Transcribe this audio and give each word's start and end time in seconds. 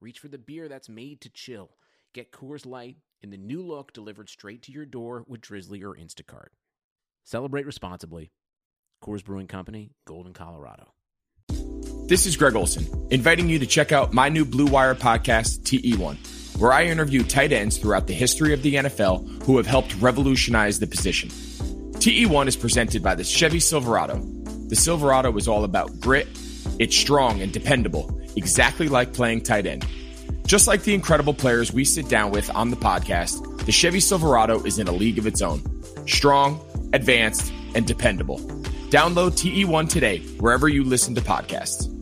reach 0.00 0.18
for 0.18 0.28
the 0.28 0.38
beer 0.38 0.68
that's 0.68 0.88
made 0.88 1.20
to 1.20 1.28
chill. 1.28 1.70
Get 2.14 2.32
Coors 2.32 2.66
Light 2.66 2.96
in 3.22 3.30
the 3.30 3.36
new 3.36 3.62
look 3.62 3.92
delivered 3.92 4.28
straight 4.28 4.62
to 4.62 4.72
your 4.72 4.86
door 4.86 5.24
with 5.28 5.42
Drizzly 5.42 5.82
or 5.82 5.94
Instacart. 5.94 6.48
Celebrate 7.24 7.66
responsibly. 7.66 8.32
Coors 9.04 9.24
Brewing 9.24 9.46
Company, 9.46 9.92
Golden, 10.06 10.32
Colorado. 10.32 10.92
This 12.08 12.26
is 12.26 12.36
Greg 12.36 12.56
Olsen, 12.56 13.08
inviting 13.10 13.48
you 13.48 13.58
to 13.58 13.66
check 13.66 13.92
out 13.92 14.12
my 14.12 14.28
new 14.28 14.44
Blue 14.44 14.66
Wire 14.66 14.94
podcast, 14.94 15.60
TE1, 15.60 16.58
where 16.58 16.72
I 16.72 16.84
interview 16.84 17.22
tight 17.22 17.52
ends 17.52 17.78
throughout 17.78 18.06
the 18.06 18.14
history 18.14 18.52
of 18.52 18.62
the 18.62 18.74
NFL 18.74 19.44
who 19.44 19.58
have 19.58 19.66
helped 19.66 19.94
revolutionize 20.00 20.80
the 20.80 20.86
position. 20.86 21.28
TE1 21.28 22.48
is 22.48 22.56
presented 22.56 23.02
by 23.02 23.14
the 23.14 23.24
Chevy 23.24 23.60
Silverado. 23.60 24.18
The 24.68 24.76
Silverado 24.76 25.36
is 25.36 25.46
all 25.46 25.64
about 25.64 26.00
grit, 26.00 26.26
it's 26.78 26.96
strong 26.96 27.42
and 27.42 27.52
dependable, 27.52 28.19
exactly 28.36 28.88
like 28.88 29.12
playing 29.12 29.42
tight 29.42 29.66
end. 29.66 29.86
Just 30.46 30.66
like 30.66 30.82
the 30.82 30.94
incredible 30.94 31.34
players 31.34 31.72
we 31.72 31.84
sit 31.84 32.08
down 32.08 32.30
with 32.30 32.50
on 32.54 32.70
the 32.70 32.76
podcast, 32.76 33.64
the 33.66 33.72
Chevy 33.72 34.00
Silverado 34.00 34.62
is 34.64 34.78
in 34.78 34.88
a 34.88 34.92
league 34.92 35.18
of 35.18 35.26
its 35.26 35.42
own. 35.42 35.62
Strong, 36.06 36.60
advanced, 36.92 37.52
and 37.74 37.86
dependable. 37.86 38.38
Download 38.90 39.30
TE1 39.32 39.88
today, 39.88 40.18
wherever 40.38 40.68
you 40.68 40.82
listen 40.82 41.14
to 41.14 41.20
podcasts. 41.20 41.99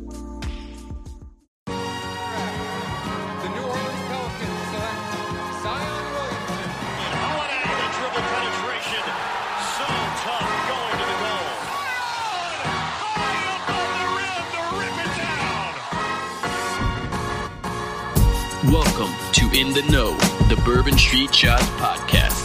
Welcome 18.71 19.15
to 19.33 19.51
In 19.59 19.73
the 19.73 19.81
No, 19.91 20.15
the 20.49 20.61
Bourbon 20.63 20.99
Street 20.99 21.35
Shots 21.35 21.65
podcast. 21.81 22.45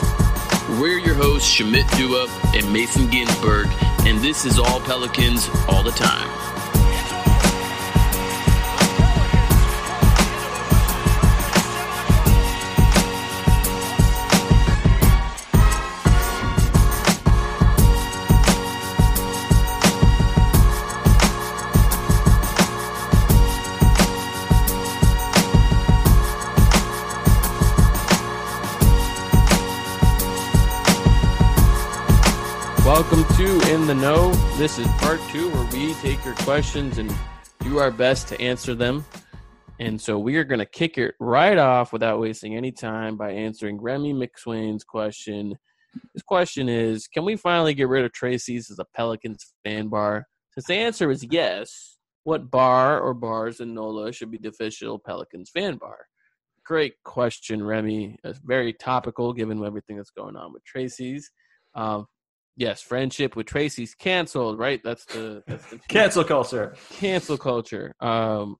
We're 0.80 0.98
your 0.98 1.16
hosts, 1.16 1.54
Shamit 1.54 1.86
Dua 1.98 2.28
and 2.56 2.72
Mason 2.72 3.10
Ginsberg, 3.10 3.68
and 4.06 4.20
this 4.20 4.46
is 4.46 4.58
all 4.58 4.80
Pelicans 4.80 5.50
all 5.68 5.84
the 5.84 5.92
time. 5.92 6.53
Know. 34.04 34.34
This 34.58 34.80
is 34.80 34.88
part 34.98 35.22
two 35.30 35.50
where 35.50 35.66
we 35.72 35.94
take 35.94 36.26
your 36.26 36.36
questions 36.36 36.98
and 36.98 37.10
do 37.62 37.78
our 37.78 37.90
best 37.90 38.28
to 38.28 38.42
answer 38.42 38.76
them. 38.76 39.06
And 39.80 40.00
so 40.00 40.20
we 40.20 40.36
are 40.36 40.44
going 40.44 40.60
to 40.60 40.66
kick 40.66 40.98
it 40.98 41.16
right 41.22 41.58
off 41.58 41.94
without 41.94 42.20
wasting 42.20 42.58
any 42.58 42.74
time 42.74 43.16
by 43.16 43.32
answering 43.32 43.80
Remy 43.80 44.14
McSwain's 44.14 44.84
question. 44.84 45.58
His 46.12 46.22
question 46.22 46.68
is 46.68 47.08
Can 47.08 47.24
we 47.24 47.38
finally 47.38 47.74
get 47.74 47.88
rid 47.88 48.04
of 48.04 48.12
Tracey's 48.12 48.70
as 48.70 48.78
a 48.78 48.86
Pelicans 48.94 49.54
fan 49.64 49.88
bar? 49.88 50.28
Since 50.52 50.66
the 50.66 50.76
answer 50.76 51.10
is 51.10 51.26
yes, 51.32 51.98
what 52.26 52.52
bar 52.52 53.00
or 53.00 53.14
bars 53.14 53.62
in 53.62 53.74
NOLA 53.74 54.12
should 54.12 54.32
be 54.32 54.38
the 54.38 54.50
official 54.50 55.00
Pelicans 55.00 55.50
fan 55.50 55.78
bar? 55.78 56.08
Great 56.66 56.96
question, 57.06 57.64
Remy. 57.64 58.18
It's 58.26 58.40
very 58.40 58.74
topical 58.74 59.32
given 59.32 59.64
everything 59.64 59.96
that's 59.96 60.12
going 60.12 60.36
on 60.36 60.52
with 60.52 60.66
Tracey's. 60.66 61.32
Um, 61.74 62.06
yes, 62.56 62.82
friendship 62.82 63.36
with 63.36 63.48
Tracey's 63.48 63.96
canceled, 63.96 64.60
right? 64.60 64.82
That's 64.84 65.06
the, 65.06 65.44
that's 65.48 65.70
the 65.70 65.78
Cancel 65.88 66.24
culture. 66.24 66.76
cancel 66.92 67.38
culture. 67.38 67.96
Um, 68.00 68.58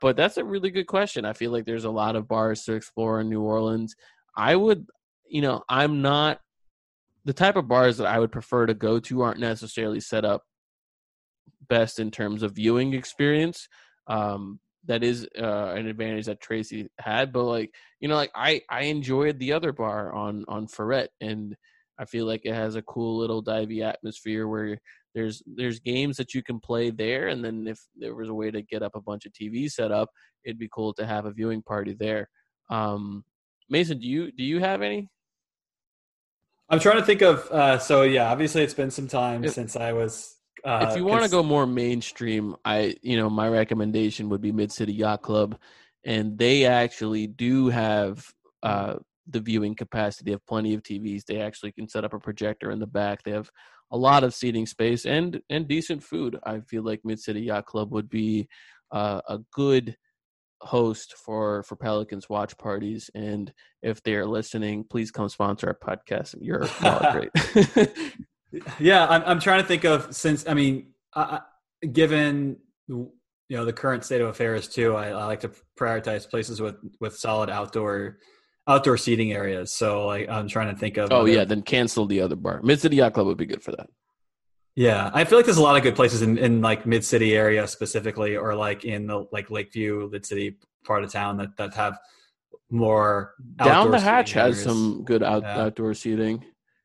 but 0.00 0.16
that's 0.16 0.36
a 0.36 0.44
really 0.44 0.70
good 0.70 0.86
question. 0.86 1.24
I 1.24 1.32
feel 1.32 1.50
like 1.50 1.64
there's 1.64 1.84
a 1.84 1.90
lot 1.90 2.16
of 2.16 2.28
bars 2.28 2.64
to 2.64 2.74
explore 2.74 3.20
in 3.20 3.28
New 3.30 3.42
Orleans. 3.42 3.94
I 4.36 4.54
would, 4.54 4.86
you 5.28 5.40
know, 5.40 5.62
I'm 5.68 6.02
not 6.02 6.40
the 7.24 7.32
type 7.32 7.56
of 7.56 7.66
bars 7.66 7.96
that 7.98 8.06
I 8.06 8.18
would 8.18 8.30
prefer 8.30 8.66
to 8.66 8.74
go 8.74 9.00
to 9.00 9.22
aren't 9.22 9.40
necessarily 9.40 10.00
set 10.00 10.24
up 10.24 10.42
best 11.68 11.98
in 11.98 12.10
terms 12.10 12.42
of 12.42 12.52
viewing 12.54 12.94
experience. 12.94 13.68
Um, 14.06 14.60
that 14.84 15.02
is 15.02 15.26
uh, 15.36 15.74
an 15.74 15.88
advantage 15.88 16.26
that 16.26 16.40
Tracy 16.40 16.88
had, 16.98 17.32
but 17.32 17.42
like 17.42 17.74
you 17.98 18.06
know, 18.06 18.14
like 18.14 18.30
I 18.36 18.62
I 18.70 18.82
enjoyed 18.82 19.38
the 19.38 19.52
other 19.52 19.72
bar 19.72 20.12
on 20.12 20.44
on 20.46 20.68
Freret, 20.68 21.08
and 21.20 21.56
I 21.98 22.04
feel 22.04 22.26
like 22.26 22.42
it 22.44 22.54
has 22.54 22.76
a 22.76 22.82
cool 22.82 23.18
little 23.18 23.42
divey 23.42 23.82
atmosphere 23.82 24.48
where 24.48 24.78
there's 25.14 25.42
there's 25.46 25.80
games 25.80 26.16
that 26.18 26.34
you 26.34 26.42
can 26.42 26.60
play 26.60 26.90
there, 26.90 27.28
and 27.28 27.44
then 27.44 27.66
if 27.66 27.80
there 27.96 28.14
was 28.14 28.28
a 28.28 28.34
way 28.34 28.50
to 28.50 28.62
get 28.62 28.82
up 28.82 28.94
a 28.94 29.00
bunch 29.00 29.24
of 29.26 29.32
TVs 29.32 29.72
set 29.72 29.90
up, 29.90 30.10
it'd 30.44 30.58
be 30.58 30.68
cool 30.72 30.92
to 30.94 31.06
have 31.06 31.24
a 31.24 31.32
viewing 31.32 31.62
party 31.62 31.94
there. 31.98 32.28
Um, 32.70 33.24
Mason, 33.70 33.98
do 33.98 34.06
you 34.06 34.30
do 34.30 34.44
you 34.44 34.60
have 34.60 34.82
any? 34.82 35.08
I'm 36.68 36.80
trying 36.80 36.98
to 36.98 37.04
think 37.04 37.22
of. 37.22 37.48
Uh, 37.50 37.78
so 37.78 38.02
yeah, 38.02 38.30
obviously 38.30 38.62
it's 38.62 38.74
been 38.74 38.90
some 38.90 39.08
time 39.08 39.44
If- 39.44 39.54
since 39.54 39.76
I 39.76 39.92
was. 39.92 40.34
Uh, 40.64 40.86
if 40.90 40.96
you 40.96 41.04
want 41.04 41.22
to 41.22 41.30
go 41.30 41.44
more 41.44 41.66
mainstream, 41.66 42.56
I 42.64 42.96
you 43.02 43.16
know 43.16 43.30
my 43.30 43.48
recommendation 43.48 44.28
would 44.30 44.40
be 44.40 44.52
Mid 44.52 44.72
City 44.72 44.92
Yacht 44.92 45.22
Club, 45.22 45.56
and 46.04 46.36
they 46.36 46.64
actually 46.64 47.26
do 47.28 47.68
have 47.68 48.26
uh, 48.62 48.96
the 49.28 49.40
viewing 49.40 49.74
capacity. 49.74 50.24
They 50.24 50.32
have 50.32 50.46
plenty 50.46 50.74
of 50.74 50.82
TVs. 50.82 51.24
They 51.24 51.40
actually 51.40 51.72
can 51.72 51.88
set 51.88 52.04
up 52.04 52.14
a 52.14 52.18
projector 52.18 52.70
in 52.70 52.78
the 52.78 52.86
back. 52.86 53.22
They 53.22 53.32
have 53.32 53.50
a 53.90 53.96
lot 53.96 54.24
of 54.24 54.34
seating 54.34 54.66
space 54.66 55.06
and 55.06 55.40
and 55.50 55.68
decent 55.68 56.02
food. 56.02 56.38
I 56.44 56.60
feel 56.60 56.82
like 56.82 57.00
Mid 57.04 57.20
City 57.20 57.42
Yacht 57.42 57.66
Club 57.66 57.92
would 57.92 58.08
be 58.08 58.48
uh, 58.90 59.20
a 59.28 59.38
good 59.52 59.96
host 60.62 61.14
for 61.14 61.62
for 61.64 61.76
Pelicans 61.76 62.28
watch 62.28 62.56
parties. 62.58 63.10
And 63.14 63.52
if 63.82 64.02
they 64.02 64.14
are 64.14 64.26
listening, 64.26 64.84
please 64.84 65.10
come 65.10 65.28
sponsor 65.28 65.68
our 65.68 65.96
podcast. 65.96 66.34
You're 66.40 66.66
great. 67.12 67.90
Yeah, 68.78 69.06
I'm. 69.06 69.22
I'm 69.24 69.40
trying 69.40 69.60
to 69.60 69.66
think 69.66 69.84
of 69.84 70.14
since. 70.14 70.46
I 70.48 70.54
mean, 70.54 70.92
given 71.92 72.56
you 72.88 73.10
know 73.50 73.64
the 73.64 73.72
current 73.72 74.04
state 74.04 74.20
of 74.20 74.28
affairs 74.28 74.68
too, 74.68 74.94
I, 74.94 75.08
I 75.08 75.24
like 75.26 75.40
to 75.40 75.50
prioritize 75.78 76.28
places 76.28 76.60
with 76.60 76.76
with 77.00 77.16
solid 77.16 77.50
outdoor 77.50 78.18
outdoor 78.68 78.96
seating 78.96 79.32
areas. 79.32 79.72
So 79.72 80.06
like 80.06 80.28
I'm 80.28 80.48
trying 80.48 80.74
to 80.74 80.78
think 80.78 80.96
of. 80.96 81.12
Oh 81.12 81.20
other- 81.20 81.28
yeah, 81.30 81.44
then 81.44 81.62
cancel 81.62 82.06
the 82.06 82.20
other 82.20 82.36
bar. 82.36 82.60
Mid 82.62 82.80
City 82.80 82.96
Yacht 82.96 83.14
Club 83.14 83.26
would 83.26 83.36
be 83.38 83.46
good 83.46 83.62
for 83.62 83.72
that. 83.72 83.88
Yeah, 84.74 85.10
I 85.14 85.24
feel 85.24 85.38
like 85.38 85.46
there's 85.46 85.56
a 85.56 85.62
lot 85.62 85.76
of 85.76 85.82
good 85.82 85.96
places 85.96 86.20
in, 86.20 86.36
in 86.36 86.60
like 86.60 86.84
mid 86.84 87.02
city 87.04 87.34
area 87.34 87.66
specifically, 87.66 88.36
or 88.36 88.54
like 88.54 88.84
in 88.84 89.06
the 89.06 89.26
like 89.32 89.50
Lakeview, 89.50 90.10
mid 90.12 90.26
city 90.26 90.58
part 90.84 91.02
of 91.02 91.10
town 91.10 91.38
that 91.38 91.56
that 91.56 91.74
have 91.74 91.98
more 92.70 93.34
Down 93.56 93.90
the 93.90 94.00
Hatch 94.00 94.32
has 94.32 94.56
areas. 94.56 94.62
some 94.64 95.02
good 95.04 95.22
out, 95.22 95.42
Yeah. 95.42 95.62
outdoor 95.62 95.94
seating. 95.94 96.44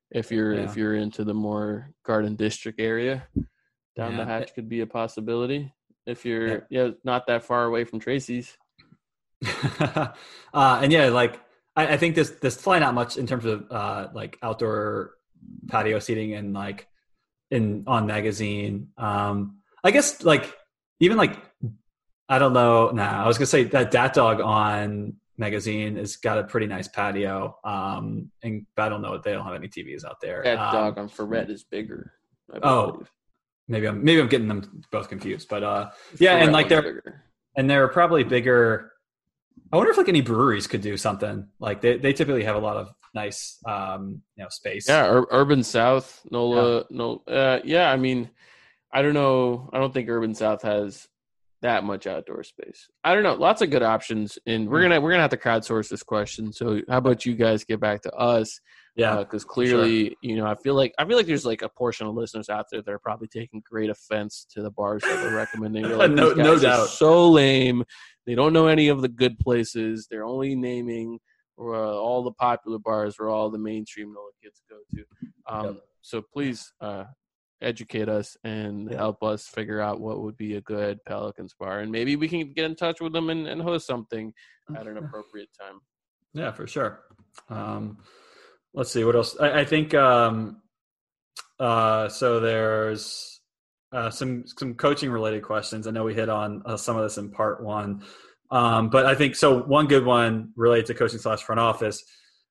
If 0.09 0.31
you're 0.31 0.53
Yeah. 0.53 0.63
if 0.63 0.77
you're 0.77 0.95
into 0.95 1.23
the 1.23 1.33
more 1.33 1.91
Garden 2.05 2.35
District 2.35 2.79
area, 2.79 3.27
down 3.97 4.15
the 4.15 4.25
Hatch 4.25 4.53
could 4.53 4.69
be 4.69 4.81
a 4.81 4.87
possibility. 4.87 5.73
If 6.05 6.25
you're 6.25 6.65
yeah. 6.69 6.91
not 7.03 7.27
that 7.27 7.43
far 7.43 7.65
away 7.65 7.83
from 7.83 7.99
Tracey's. 7.99 8.57
uh, 9.79 10.07
and 10.53 10.91
yeah, 10.91 11.09
like 11.09 11.39
I, 11.75 11.87
I 11.93 11.97
think 11.97 12.15
this 12.15 12.31
this 12.41 12.55
flying 12.55 12.83
out 12.83 12.93
much 12.93 13.17
in 13.17 13.27
terms 13.27 13.45
of 13.45 13.71
uh, 13.71 14.07
like 14.13 14.37
outdoor 14.41 15.11
patio 15.67 15.99
seating 15.99 16.33
and 16.33 16.53
like 16.53 16.87
in 17.49 17.83
on 17.87 18.05
magazine. 18.07 18.89
Um, 18.97 19.59
I 19.83 19.91
guess 19.91 20.23
like 20.23 20.53
even 20.99 21.17
like 21.17 21.37
I 22.29 22.39
don't 22.39 22.53
know. 22.53 22.91
Nah, 22.91 23.23
I 23.23 23.27
was 23.27 23.37
gonna 23.37 23.45
say 23.47 23.63
that 23.65 23.91
Dat 23.91 24.13
Dog 24.13 24.39
on 24.41 25.15
magazine 25.37 25.95
has 25.95 26.17
got 26.17 26.37
a 26.37 26.43
pretty 26.43 26.67
nice 26.67 26.87
patio. 26.87 27.57
Um, 27.63 28.31
and 28.43 28.65
but 28.75 28.83
I 28.83 28.89
don't 28.89 29.01
know. 29.01 29.17
They 29.17 29.31
don't 29.33 29.45
have 29.45 29.55
any 29.55 29.67
TVs 29.67 30.05
out 30.05 30.21
there. 30.21 30.41
That 30.43 30.59
Um, 30.59 30.73
dog 30.73 30.97
on 30.97 31.09
Freret 31.09 31.49
is 31.49 31.63
bigger. 31.63 32.13
I 32.53 32.59
Oh, 32.63 33.03
maybe 33.67 33.87
I'm 33.87 34.03
maybe 34.03 34.21
I'm 34.21 34.27
getting 34.27 34.47
them 34.47 34.83
both 34.91 35.09
confused. 35.09 35.47
But 35.49 35.63
uh, 35.63 35.89
yeah, 36.19 36.37
Freret 36.39 36.43
and 36.43 36.51
like 36.53 36.69
they're 36.69 36.81
bigger. 36.81 37.23
and 37.55 37.69
they're 37.69 37.87
probably 37.87 38.23
bigger 38.23 38.91
I 39.73 39.77
wonder 39.77 39.91
if 39.91 39.97
like 39.97 40.09
any 40.09 40.21
breweries 40.21 40.67
could 40.67 40.81
do 40.81 40.97
something 40.97 41.47
like 41.59 41.81
they, 41.81 41.97
they 41.97 42.13
typically 42.13 42.43
have 42.43 42.55
a 42.55 42.59
lot 42.59 42.77
of 42.77 42.89
nice 43.13 43.57
um 43.67 44.21
you 44.35 44.43
know 44.43 44.49
space. 44.49 44.87
Yeah, 44.89 45.07
Ur- 45.09 45.27
Urban 45.31 45.63
South, 45.63 46.21
Nola, 46.29 46.85
no, 46.89 47.21
uh, 47.27 47.59
yeah. 47.63 47.91
I 47.91 47.95
mean, 47.97 48.29
I 48.93 49.01
don't 49.01 49.13
know. 49.13 49.69
I 49.73 49.79
don't 49.79 49.93
think 49.93 50.09
Urban 50.09 50.35
South 50.35 50.61
has 50.63 51.07
that 51.61 51.83
much 51.83 52.07
outdoor 52.07 52.43
space. 52.43 52.87
I 53.03 53.13
don't 53.13 53.23
know. 53.23 53.35
Lots 53.35 53.61
of 53.61 53.69
good 53.69 53.83
options, 53.83 54.37
and 54.45 54.67
we're 54.69 54.81
gonna 54.81 54.99
we're 54.99 55.11
gonna 55.11 55.21
have 55.21 55.31
to 55.31 55.37
crowdsource 55.37 55.89
this 55.89 56.03
question. 56.03 56.51
So, 56.51 56.81
how 56.89 56.97
about 56.97 57.25
you 57.25 57.35
guys 57.35 57.63
get 57.63 57.79
back 57.79 58.01
to 58.01 58.11
us? 58.13 58.59
yeah. 58.97 59.17
because 59.19 59.45
clearly, 59.45 60.17
you 60.21 60.35
know, 60.35 60.45
I 60.45 60.55
feel 60.55 60.73
like 60.75 60.93
I 60.97 61.05
feel 61.05 61.15
like 61.15 61.25
there's 61.27 61.45
like 61.45 61.61
a 61.61 61.69
portion 61.69 62.07
of 62.07 62.15
listeners 62.15 62.49
out 62.49 62.65
there 62.71 62.81
that 62.81 62.91
are 62.91 62.99
probably 62.99 63.27
taking 63.29 63.61
great 63.69 63.89
offense 63.89 64.45
to 64.51 64.61
the 64.61 64.71
bars 64.71 65.01
that 65.03 65.23
we're 65.23 65.35
recommending. 65.35 65.83
They're 65.87 65.95
like, 65.95 66.11
No- 66.11 66.29
"These 66.29 66.37
guys 66.37 66.45
no 66.45 66.59
doubt. 66.59 66.89
so 66.89 67.29
lame. 67.29 67.83
They 68.25 68.35
don't 68.35 68.53
know 68.53 68.67
any 68.67 68.87
of 68.89 69.01
the 69.01 69.09
good 69.09 69.39
places. 69.39 70.07
They're 70.09 70.25
only 70.25 70.55
naming 70.55 71.19
uh, 71.59 71.99
all 71.99 72.23
the 72.23 72.31
popular 72.31 72.79
bars 72.79 73.15
where 73.17 73.29
all 73.29 73.49
the 73.49 73.57
mainstream 73.57 74.13
NOLA 74.13 74.31
kids 74.41 74.61
go 74.69 74.77
to. 74.95 75.05
Um, 75.47 75.65
Yep. 75.65 75.83
So 76.01 76.21
please 76.21 76.73
uh, 76.81 77.05
educate 77.61 78.09
us 78.09 78.35
and 78.43 78.91
help 78.91 79.21
us 79.21 79.47
figure 79.47 79.79
out 79.79 80.01
what 80.01 80.21
would 80.21 80.35
be 80.35 80.55
a 80.55 80.61
good 80.61 80.99
Pelicans 81.05 81.53
bar, 81.59 81.79
and 81.79 81.91
maybe 81.91 82.15
we 82.15 82.27
can 82.27 82.53
get 82.53 82.65
in 82.65 82.75
touch 82.75 82.99
with 82.99 83.13
them 83.13 83.29
and, 83.29 83.47
and 83.47 83.61
host 83.61 83.85
something 83.85 84.33
at 84.75 84.87
an 84.87 84.97
appropriate 84.97 85.49
time. 85.59 85.79
Yeah, 86.33 86.51
for 86.51 86.65
sure. 86.65 87.01
Um, 87.49 87.99
let's 88.73 88.91
see 88.91 89.03
what 89.03 89.15
else. 89.15 89.37
I, 89.39 89.59
I 89.59 89.65
think 89.65 89.93
um, 89.93 90.61
uh, 91.59 92.09
so. 92.09 92.39
There's 92.39 93.40
uh, 93.91 94.09
some 94.09 94.43
some 94.45 94.73
coaching 94.75 95.11
related 95.11 95.43
questions. 95.43 95.87
I 95.87 95.91
know 95.91 96.03
we 96.03 96.13
hit 96.13 96.29
on 96.29 96.61
uh, 96.65 96.77
some 96.77 96.95
of 96.95 97.03
this 97.03 97.17
in 97.17 97.29
part 97.29 97.63
one, 97.63 98.03
um, 98.49 98.89
but 98.89 99.05
I 99.05 99.15
think 99.15 99.35
so. 99.35 99.61
One 99.63 99.87
good 99.87 100.05
one 100.05 100.51
related 100.55 100.87
to 100.87 100.93
coaching 100.93 101.19
slash 101.19 101.43
front 101.43 101.59
office. 101.59 102.03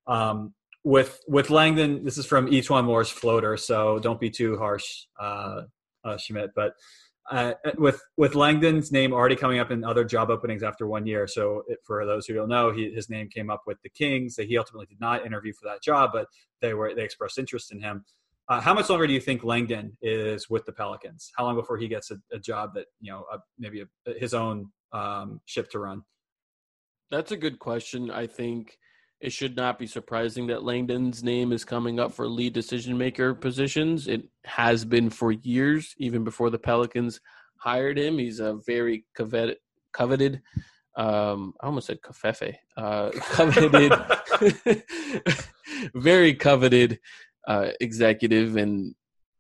Um, 0.07 0.55
with 0.85 1.21
with 1.29 1.51
Langdon, 1.51 2.05
this 2.05 2.19
is 2.19 2.27
from 2.27 2.53
each 2.53 2.71
one 2.71 2.85
more's 2.85 3.11
floater, 3.11 3.57
so 3.57 3.99
don't 3.99 4.21
be 4.21 4.31
too 4.31 4.57
harsh, 4.57 5.05
uh, 5.19 5.63
uh, 6.05 6.17
Shamit. 6.17 6.49
But 6.55 6.73
uh, 7.31 7.53
with 7.79 8.01
with 8.17 8.35
Langdon's 8.35 8.91
name 8.91 9.13
already 9.13 9.37
coming 9.37 9.61
up 9.61 9.71
in 9.71 9.85
other 9.85 10.05
job 10.05 10.31
openings 10.31 10.63
after 10.63 10.87
one 10.87 11.07
year. 11.07 11.27
So 11.27 11.63
it, 11.69 11.79
for 11.85 12.05
those 12.05 12.27
who 12.27 12.35
don't 12.35 12.49
know, 12.49 12.73
he, 12.73 12.93
his 12.93 13.09
name 13.09 13.29
came 13.29 13.51
up 13.51 13.63
with 13.67 13.81
the 13.83 13.91
Kings. 13.91 14.37
That 14.37 14.47
he 14.47 14.59
ultimately 14.59 14.87
did 14.87 15.01
not 15.01 15.25
interview 15.25 15.53
for 15.53 15.69
that 15.69 15.83
job, 15.83 16.11
but 16.13 16.27
they 16.61 16.75
were 16.75 16.95
they 16.95 17.05
expressed 17.05 17.39
interest 17.39 17.73
in 17.73 17.81
him. 17.81 18.05
Uh, 18.51 18.61
how 18.61 18.75
much 18.75 18.91
longer 18.91 19.07
do 19.07 19.13
you 19.13 19.21
think 19.21 19.45
Langdon 19.45 19.97
is 20.03 20.51
with 20.51 20.67
the 20.67 20.73
Pelicans? 20.73 21.31
How 21.37 21.45
long 21.45 21.55
before 21.55 21.79
he 21.79 21.87
gets 21.87 22.11
a, 22.11 22.17
a 22.33 22.39
job 22.39 22.75
that 22.75 22.87
you 23.01 23.13
know 23.13 23.25
uh, 23.33 23.39
maybe 23.57 23.83
a, 23.83 24.13
his 24.19 24.35
own 24.35 24.67
um, 24.93 25.41
ship 25.47 25.71
to 25.71 25.79
run? 25.79 26.03
That's 27.13 27.31
a 27.31 27.37
good 27.37 27.61
question. 27.61 28.11
I 28.11 28.27
think 28.27 28.77
it 29.21 29.33
should 29.33 29.55
not 29.55 29.79
be 29.79 29.87
surprising 29.87 30.49
that 30.49 30.65
Langdon's 30.65 31.23
name 31.23 31.53
is 31.53 31.65
coming 31.65 32.01
up 32.01 32.13
for 32.13 32.27
lead 32.27 32.53
decision 32.53 32.99
maker 32.99 33.35
positions. 33.35 34.09
It 34.09 34.25
has 34.45 34.85
been 34.85 35.11
for 35.11 35.31
years, 35.31 35.95
even 35.99 36.25
before 36.25 36.51
the 36.51 36.59
Pelicans 36.59 37.21
hired 37.59 37.99
him. 37.99 38.19
He's 38.19 38.41
a 38.41 38.59
very 38.67 39.05
coveted, 39.15 39.59
coveted 39.93 40.43
um, 40.97 41.55
I 41.61 41.67
almost 41.67 41.87
said 41.87 42.01
kafefe, 42.03 42.57
uh, 42.77 43.11
coveted, 43.21 43.93
very 45.95 46.35
coveted 46.35 46.99
uh, 47.47 47.71
executive, 47.81 48.57
and 48.57 48.95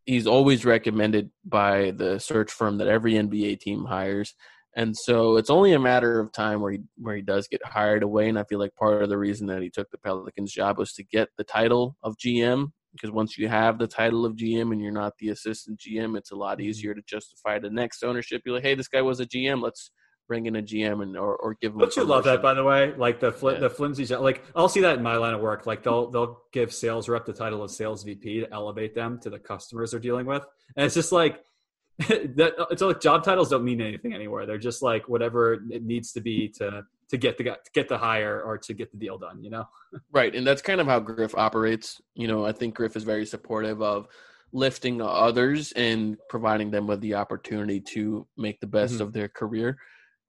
he's 0.06 0.26
always 0.26 0.64
recommended 0.64 1.31
by 1.44 1.93
the 1.93 2.19
search 2.19 2.50
firm 2.50 2.79
that 2.79 2.88
every 2.88 3.14
NBA 3.14 3.61
team 3.61 3.85
hires 3.85 4.35
and 4.76 4.97
so 4.97 5.37
it's 5.37 5.50
only 5.50 5.73
a 5.73 5.81
matter 5.81 6.20
of 6.20 6.32
time 6.32 6.61
where 6.61 6.73
he 6.73 6.79
where 6.97 7.17
he 7.17 7.23
does 7.23 7.49
get 7.49 7.64
hired 7.64 8.02
away. 8.02 8.29
And 8.29 8.38
I 8.38 8.44
feel 8.44 8.58
like 8.58 8.75
part 8.76 9.02
of 9.02 9.08
the 9.08 9.19
reason 9.19 9.47
that 9.49 9.62
he 9.62 9.70
took 9.70 9.91
the 9.91 9.99
Pelicans 9.99 10.52
job 10.52 10.79
was 10.79 10.93
to 10.94 11.02
get 11.02 11.29
the 11.37 11.44
title 11.44 11.97
of 12.02 12.17
GM. 12.17 12.69
Because 12.93 13.12
once 13.12 13.38
you 13.38 13.49
have 13.49 13.79
the 13.79 13.87
title 13.87 14.25
of 14.25 14.35
GM 14.35 14.73
and 14.73 14.81
you're 14.81 14.91
not 14.91 15.12
the 15.19 15.29
assistant 15.29 15.79
GM, 15.81 16.17
it's 16.17 16.32
a 16.32 16.37
lot 16.37 16.61
easier 16.61 16.93
to 16.93 17.03
justify 17.06 17.58
the 17.58 17.70
next 17.70 18.03
ownership. 18.03 18.43
You're 18.44 18.56
like, 18.56 18.64
hey, 18.64 18.75
this 18.75 18.88
guy 18.88 19.00
was 19.00 19.20
a 19.20 19.26
GM. 19.26 19.62
Let's 19.62 19.93
bring 20.31 20.47
in 20.47 20.55
a 20.55 20.62
GM 20.62 21.03
and 21.03 21.17
or, 21.17 21.35
or 21.35 21.55
give. 21.55 21.77
Don't 21.77 21.94
you 21.97 22.05
love 22.05 22.23
that, 22.23 22.41
by 22.41 22.55
the 22.55 22.62
way? 22.62 22.94
Like 22.97 23.19
the 23.19 23.32
fl- 23.32 23.50
Yeah. 23.50 23.59
the 23.59 23.69
flimsy, 23.69 24.06
like 24.15 24.44
I'll 24.55 24.69
see 24.69 24.81
that 24.82 24.97
in 24.97 25.03
my 25.03 25.17
line 25.17 25.35
of 25.35 25.41
work. 25.41 25.67
Like 25.67 25.82
they'll 25.82 26.09
they'll 26.09 26.38
give 26.53 26.73
sales 26.73 27.09
rep 27.09 27.27
the 27.27 27.32
title 27.32 27.65
of 27.65 27.71
sales 27.73 28.05
VP 28.05 28.41
to 28.43 28.53
elevate 28.55 28.94
them 28.94 29.19
to 29.23 29.29
the 29.29 29.41
customers 29.41 29.91
they're 29.91 29.99
dealing 29.99 30.27
with, 30.27 30.44
and 30.77 30.87
it's 30.87 30.94
just 30.94 31.11
like 31.11 31.43
that. 32.09 32.55
It's 32.71 32.81
like 32.81 33.00
job 33.00 33.25
titles 33.25 33.50
don't 33.50 33.65
mean 33.65 33.81
anything 33.81 34.15
anymore. 34.15 34.47
They're 34.47 34.56
just 34.56 34.82
like 34.82 35.09
whatever 35.09 35.55
it 35.69 35.82
needs 35.85 36.12
to 36.12 36.21
be 36.21 36.49
to 36.59 36.85
to 37.09 37.17
get 37.17 37.37
the 37.37 37.43
to 37.44 37.59
get 37.75 37.88
the 37.88 37.99
hire 37.99 38.41
or 38.41 38.56
to 38.56 38.73
get 38.73 38.93
the 38.93 38.99
deal 38.99 39.19
done. 39.19 39.43
You 39.43 39.50
know? 39.50 39.65
Right, 40.12 40.32
and 40.37 40.47
that's 40.47 40.62
kind 40.62 40.81
of 40.81 40.87
how 40.87 41.00
Griff 41.00 41.35
operates. 41.37 42.00
You 42.15 42.29
know, 42.29 42.47
I 42.47 42.53
think 42.53 42.77
Griff 42.77 42.94
is 42.94 43.03
very 43.03 43.27
supportive 43.27 43.82
of 43.82 44.06
lifting 44.53 45.03
others 45.03 45.73
and 45.73 46.17
providing 46.29 46.71
them 46.71 46.87
with 46.87 47.00
the 47.00 47.15
opportunity 47.15 47.81
to 47.81 48.27
make 48.37 48.61
the 48.61 48.67
best 48.69 48.94
Mhm. 48.94 49.00
of 49.00 49.12
their 49.12 49.27
career. 49.29 49.77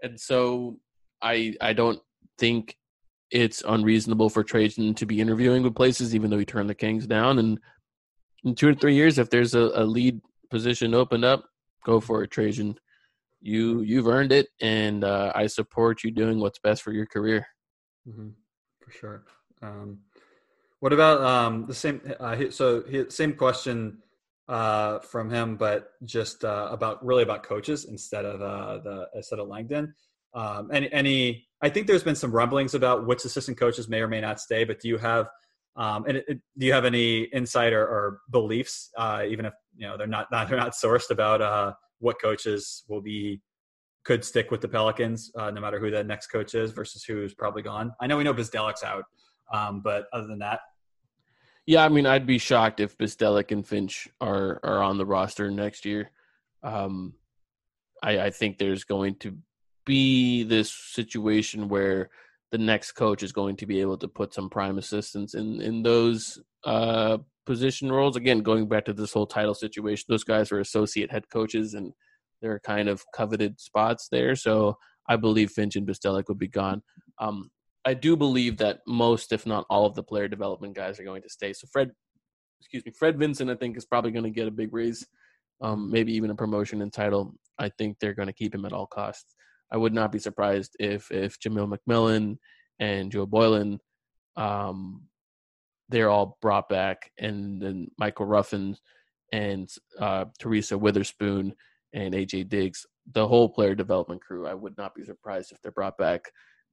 And 0.01 0.19
so 0.19 0.79
I 1.21 1.55
I 1.61 1.73
don't 1.73 1.99
think 2.37 2.77
it's 3.29 3.63
unreasonable 3.67 4.29
for 4.29 4.43
Trajan 4.43 4.93
to 4.95 5.05
be 5.05 5.21
interviewing 5.21 5.63
with 5.63 5.75
places 5.75 6.13
even 6.13 6.29
though 6.29 6.37
he 6.37 6.45
turned 6.45 6.69
the 6.69 6.75
Kings 6.75 7.07
down 7.07 7.39
and 7.39 7.59
in 8.43 8.55
2 8.55 8.69
or 8.69 8.73
3 8.73 8.93
years 8.93 9.17
if 9.17 9.29
there's 9.29 9.55
a, 9.55 9.71
a 9.75 9.85
lead 9.85 10.19
position 10.49 10.93
opened 10.93 11.23
up, 11.23 11.45
go 11.85 11.99
for 11.99 12.23
it 12.23 12.31
Trajan. 12.31 12.75
You 13.41 13.81
you've 13.81 14.07
earned 14.07 14.31
it 14.31 14.47
and 14.61 15.03
uh, 15.03 15.31
I 15.33 15.47
support 15.47 16.03
you 16.03 16.11
doing 16.11 16.39
what's 16.39 16.59
best 16.59 16.83
for 16.83 16.91
your 16.91 17.07
career. 17.07 17.47
Mm-hmm. 18.07 18.29
For 18.81 18.91
sure. 18.91 19.23
Um, 19.61 19.99
what 20.79 20.93
about 20.93 21.21
um, 21.21 21.65
the 21.67 21.73
same? 21.73 22.01
Uh, 22.19 22.49
so 22.49 22.83
same 23.09 23.33
question 23.33 23.99
uh, 24.47 24.99
from 24.99 25.29
him, 25.29 25.55
but 25.55 25.91
just 26.03 26.43
uh, 26.43 26.67
about 26.71 27.03
really 27.05 27.23
about 27.23 27.43
coaches 27.43 27.85
instead 27.85 28.25
of 28.25 28.41
uh, 28.41 28.79
the 28.79 29.07
instead 29.15 29.39
of 29.39 29.47
Langdon. 29.47 29.93
Um, 30.33 30.69
any, 30.73 30.91
any? 30.91 31.47
I 31.61 31.69
think 31.69 31.87
there's 31.87 32.03
been 32.03 32.15
some 32.15 32.31
rumblings 32.31 32.73
about 32.73 33.05
which 33.05 33.23
assistant 33.25 33.57
coaches 33.57 33.87
may 33.87 34.01
or 34.01 34.07
may 34.07 34.21
not 34.21 34.39
stay. 34.39 34.63
But 34.63 34.79
do 34.79 34.87
you 34.87 34.97
have? 34.97 35.27
Um, 35.75 36.05
and 36.07 36.17
it, 36.17 36.25
it- 36.27 36.41
do 36.57 36.65
you 36.65 36.73
have 36.73 36.85
any 36.85 37.21
insight 37.23 37.71
or, 37.73 37.83
or 37.83 38.19
beliefs, 38.29 38.89
uh, 38.97 39.23
even 39.27 39.45
if 39.45 39.53
you 39.75 39.87
know 39.87 39.97
they're 39.97 40.07
not, 40.07 40.27
not 40.31 40.47
they're 40.49 40.57
not 40.57 40.73
sourced 40.73 41.09
about 41.11 41.41
uh, 41.41 41.73
what 41.99 42.21
coaches 42.21 42.83
will 42.89 43.01
be 43.01 43.41
could 44.03 44.25
stick 44.25 44.49
with 44.51 44.61
the 44.61 44.67
Pelicans, 44.67 45.31
uh, 45.37 45.51
no 45.51 45.61
matter 45.61 45.79
who 45.79 45.91
the 45.91 46.03
next 46.03 46.27
coach 46.27 46.55
is 46.55 46.71
versus 46.71 47.03
who's 47.03 47.33
probably 47.35 47.61
gone. 47.61 47.91
I 48.01 48.07
know 48.07 48.17
we 48.17 48.23
know 48.23 48.33
Bzdelik's 48.33 48.83
out, 48.83 49.03
um, 49.53 49.81
but 49.83 50.05
other 50.11 50.25
than 50.27 50.39
that, 50.39 50.61
Yeah, 51.65 51.85
I 51.85 51.89
mean, 51.89 52.05
I'd 52.05 52.25
be 52.25 52.37
shocked 52.37 52.79
if 52.79 52.97
Bzdelik 52.97 53.51
and 53.51 53.65
Finch 53.65 54.07
are 54.19 54.59
are 54.63 54.81
on 54.81 54.97
the 54.97 55.05
roster 55.05 55.51
next 55.51 55.85
year. 55.85 56.11
Um, 56.63 57.13
I, 58.03 58.19
I 58.19 58.29
think 58.31 58.57
there's 58.57 58.83
going 58.83 59.15
to 59.19 59.37
be 59.85 60.43
this 60.43 60.71
situation 60.71 61.69
where 61.69 62.09
the 62.51 62.57
next 62.57 62.93
coach 62.93 63.23
is 63.23 63.31
going 63.31 63.55
to 63.57 63.65
be 63.65 63.79
able 63.79 63.97
to 63.97 64.07
put 64.07 64.33
some 64.33 64.49
prime 64.49 64.77
assistants 64.77 65.35
in 65.35 65.61
in 65.61 65.83
those 65.83 66.41
uh, 66.65 67.17
position 67.45 67.91
roles. 67.91 68.15
Again, 68.15 68.39
going 68.39 68.67
back 68.67 68.85
to 68.85 68.93
this 68.93 69.13
whole 69.13 69.27
title 69.27 69.55
situation, 69.55 70.05
those 70.09 70.23
guys 70.23 70.51
are 70.51 70.59
associate 70.59 71.11
head 71.11 71.29
coaches 71.29 71.73
and 71.73 71.93
they're 72.41 72.59
kind 72.59 72.89
of 72.89 73.03
coveted 73.13 73.59
spots 73.59 74.07
there. 74.11 74.35
So 74.35 74.77
I 75.07 75.15
believe 75.15 75.51
Finch 75.51 75.75
and 75.75 75.87
Bzdelik 75.87 76.27
would 76.27 76.39
be 76.39 76.47
gone. 76.47 76.81
Um, 77.19 77.51
I 77.85 77.93
do 77.93 78.15
believe 78.15 78.57
that 78.57 78.81
most, 78.87 79.31
if 79.31 79.45
not 79.45 79.65
all, 79.69 79.85
of 79.85 79.95
the 79.95 80.03
player 80.03 80.27
development 80.27 80.75
guys 80.75 80.99
are 80.99 81.03
going 81.03 81.23
to 81.23 81.29
stay. 81.29 81.53
So 81.53 81.67
Fred, 81.71 81.91
excuse 82.59 82.85
me, 82.85 82.91
Fred 82.91 83.17
Vincent, 83.17 83.49
I 83.49 83.55
think 83.55 83.75
is 83.75 83.85
probably 83.85 84.11
going 84.11 84.23
to 84.23 84.29
get 84.29 84.47
a 84.47 84.51
big 84.51 84.73
raise, 84.73 85.05
um, 85.61 85.89
maybe 85.89 86.13
even 86.13 86.29
a 86.29 86.35
promotion 86.35 86.81
and 86.81 86.93
title. 86.93 87.33
I 87.57 87.69
think 87.77 87.97
they're 87.99 88.13
going 88.13 88.27
to 88.27 88.33
keep 88.33 88.53
him 88.53 88.65
at 88.65 88.73
all 88.73 88.87
costs. 88.87 89.35
I 89.71 89.77
would 89.77 89.93
not 89.93 90.11
be 90.11 90.19
surprised 90.19 90.75
if 90.79 91.09
if 91.11 91.39
Jamelle 91.39 91.73
McMillan 91.73 92.37
and 92.79 93.11
Joe 93.11 93.25
Boylan, 93.25 93.79
um, 94.35 95.03
they're 95.89 96.09
all 96.09 96.37
brought 96.41 96.69
back, 96.69 97.09
and 97.17 97.61
then 97.61 97.87
Michael 97.97 98.25
Ruffin 98.25 98.75
and 99.31 99.69
uh, 99.99 100.25
Teresa 100.39 100.75
Weatherspoon 100.75 101.53
and 101.93 102.13
AJ 102.13 102.49
Diggs, 102.49 102.85
the 103.13 103.27
whole 103.27 103.49
player 103.49 103.75
development 103.75 104.21
crew. 104.21 104.45
I 104.45 104.53
would 104.53 104.77
not 104.77 104.93
be 104.93 105.03
surprised 105.03 105.51
if 105.51 105.61
they're 105.61 105.71
brought 105.71 105.97
back 105.97 106.23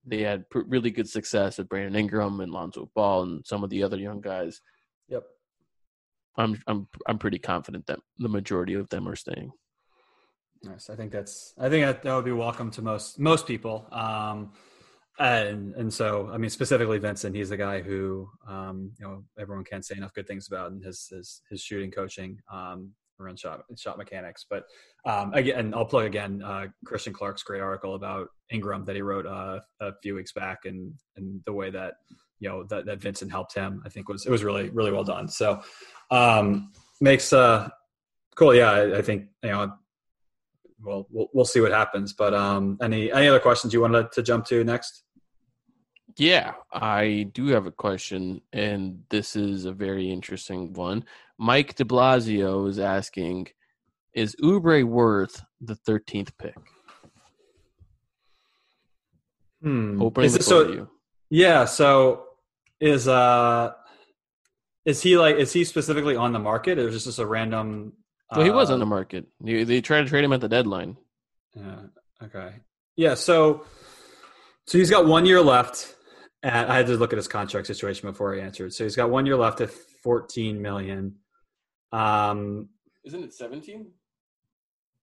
they 0.05 0.23
had 0.23 0.49
pr- 0.51 0.61
really 0.67 0.91
good 0.91 1.09
success 1.09 1.59
with 1.59 1.69
Brandon 1.69 1.97
Ingram 1.97 2.41
and 2.41 2.53
Lonzo 2.53 2.91
Ball 2.95 3.23
and 3.23 3.47
some 3.47 3.65
of 3.65 3.71
the 3.71 3.83
other 3.83 3.97
young 3.97 4.21
guys. 4.21 4.61
yep. 5.09 5.25
I'm 6.37 6.61
I'm 6.67 6.87
I'm 7.07 7.19
pretty 7.19 7.39
confident 7.39 7.87
that 7.87 7.99
the 8.19 8.29
majority 8.29 8.75
of 8.75 8.89
them 8.91 9.09
are 9.09 9.17
staying. 9.17 9.51
Nice. 10.63 10.91
I 10.91 10.97
think 10.97 11.13
that's. 11.13 11.55
I 11.59 11.69
think 11.69 11.85
that, 11.85 12.03
that 12.03 12.15
would 12.15 12.25
be 12.25 12.33
welcome 12.33 12.71
to 12.73 12.83
most 12.83 13.19
most 13.19 13.47
people. 13.47 13.87
Um, 13.93 14.53
and 15.19 15.75
and 15.75 15.93
so 15.93 16.31
I 16.33 16.39
mean 16.39 16.51
specifically 16.51 16.99
Vincent, 16.99 17.35
he's 17.35 17.49
the 17.49 17.57
guy 17.57 17.83
who 17.83 18.29
um, 18.47 18.93
you 18.99 19.07
know 19.07 19.25
everyone 19.39 19.65
can't 19.65 19.85
say 19.85 19.97
enough 19.97 20.15
good 20.15 20.27
things 20.27 20.49
about, 20.49 20.71
and 20.71 20.85
his 20.85 21.09
his 21.11 21.43
his 21.51 21.61
shooting 21.61 21.91
coaching. 21.91 22.39
Um, 22.53 22.93
around 23.21 23.39
shot 23.39 23.63
shot 23.77 23.99
mechanics. 23.99 24.45
But 24.49 24.65
um, 25.05 25.33
again, 25.35 25.75
I'll 25.75 25.85
plug 25.85 26.07
again 26.07 26.43
uh, 26.43 26.67
Christian 26.85 27.13
Clark's 27.13 27.43
great 27.43 27.61
article 27.61 27.95
about 27.95 28.29
Ingram 28.51 28.85
that 28.85 28.97
he 28.97 29.03
wrote 29.03 29.27
uh, 29.27 29.61
a 29.81 29.93
few 30.03 30.15
weeks 30.15 30.33
back, 30.33 30.61
and 30.65 30.93
and 31.17 31.41
the 31.47 31.53
way 31.53 31.71
that 31.71 31.95
you 32.41 32.49
know 32.49 32.65
that, 32.65 32.87
that 32.87 33.01
Vincent 33.01 33.31
helped 33.31 33.55
him. 33.55 33.83
I 33.85 33.89
think 33.89 34.09
was 34.09 34.27
it 34.27 34.31
was 34.31 34.45
really 34.45 34.69
really 34.71 34.93
well 34.93 35.05
done. 35.05 35.29
So 35.29 35.61
um, 36.11 36.73
makes 37.01 37.33
uh 37.33 37.69
cool. 38.35 38.55
Yeah, 38.55 38.71
I, 38.71 38.99
I 38.99 39.03
think 39.03 39.27
you 39.43 39.51
know. 39.51 39.73
Well, 40.81 41.09
we'll 41.11 41.29
we'll 41.33 41.45
see 41.45 41.61
what 41.61 41.73
happens. 41.73 42.13
But 42.13 42.35
um, 42.35 42.79
any 42.81 43.11
any 43.13 43.27
other 43.27 43.41
questions 43.41 43.73
you 43.73 43.81
wanted 43.81 44.13
to 44.13 44.23
jump 44.23 44.47
to 44.47 44.63
next? 44.63 45.03
Yeah, 46.17 46.55
I 46.73 47.31
do 47.33 47.47
have 47.49 47.67
a 47.67 47.71
question, 47.71 48.41
and 48.53 49.05
this 49.09 49.37
is 49.37 49.65
a 49.65 49.73
very 49.73 50.11
interesting 50.11 50.73
one. 50.73 51.05
Mike 51.39 51.75
De 51.77 51.85
Blasio 51.85 52.69
is 52.69 52.79
asking, 52.79 53.49
"Is 54.15 54.35
Oubre 54.43 54.85
worth 54.85 55.45
the 55.61 55.75
thirteenth 55.75 56.37
pick?" 56.39 56.57
Hmm. 59.63 60.01
Opening 60.01 60.27
Is 60.27 60.35
the 60.35 60.41
it- 60.41 60.45
so 60.45 60.69
you. 60.69 60.89
Yeah. 61.31 61.65
So 61.65 62.25
is 62.81 63.09
uh 63.09 63.73
is 64.85 65.03
he 65.03 65.19
like 65.19 65.37
is 65.37 65.53
he 65.53 65.65
specifically 65.65 66.17
on 66.17 66.33
the 66.33 66.39
market 66.39 66.79
or 66.79 66.89
is 66.89 66.95
this 66.95 67.05
just 67.05 67.19
a 67.19 67.27
random? 67.27 67.93
Well, 68.35 68.45
he 68.45 68.51
was 68.51 68.71
uh, 68.71 68.75
on 68.75 68.81
the 68.81 68.87
market. 68.87 69.27
They, 69.41 69.65
they 69.65 69.81
tried 69.81 70.03
to 70.03 70.09
trade 70.09 70.23
him 70.25 70.33
at 70.33 70.41
the 70.41 70.49
deadline. 70.49 70.97
Yeah. 71.55 71.77
Okay. 72.23 72.51
Yeah. 72.97 73.15
So 73.15 73.65
so 74.67 74.79
he's 74.79 74.91
got 74.91 75.07
one 75.07 75.27
year 75.27 75.41
left. 75.41 75.95
At, 76.43 76.71
I 76.71 76.77
had 76.77 76.87
to 76.87 76.97
look 76.97 77.13
at 77.13 77.17
his 77.17 77.27
contract 77.27 77.67
situation 77.67 78.09
before 78.09 78.35
I 78.35 78.41
answered. 78.41 78.73
So 78.73 78.85
he's 78.85 78.97
got 78.97 79.11
one 79.11 79.27
year 79.27 79.37
left 79.37 79.61
at 79.61 79.71
fourteen 79.71 80.63
million. 80.63 81.17
Um, 81.93 82.69
Isn't 83.05 83.25
it 83.25 83.35
seventeen? 83.35 83.93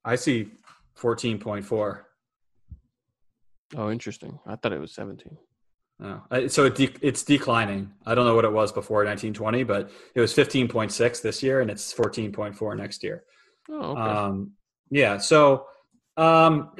I 0.03 0.15
see 0.15 0.49
fourteen 0.95 1.39
point 1.39 1.65
four. 1.65 2.05
Oh, 3.75 3.89
interesting. 3.91 4.39
I 4.45 4.55
thought 4.55 4.73
it 4.73 4.79
was 4.79 4.93
seventeen. 4.93 5.37
Oh, 6.03 6.47
so 6.47 6.65
it 6.65 6.75
de- 6.75 6.95
it's 7.01 7.23
declining. 7.23 7.93
I 8.05 8.15
don't 8.15 8.25
know 8.25 8.35
what 8.35 8.43
it 8.43 8.51
was 8.51 8.73
before 8.73 9.05
1920, 9.05 9.63
but 9.63 9.89
it 10.13 10.19
was 10.19 10.33
15.6 10.33 11.21
this 11.21 11.41
year, 11.41 11.61
and 11.61 11.71
it's 11.71 11.93
14.4 11.93 12.75
next 12.75 13.01
year. 13.01 13.23
Oh, 13.69 13.91
okay. 13.91 14.01
Um, 14.01 14.51
yeah. 14.89 15.17
So, 15.19 15.67
um, 16.17 16.71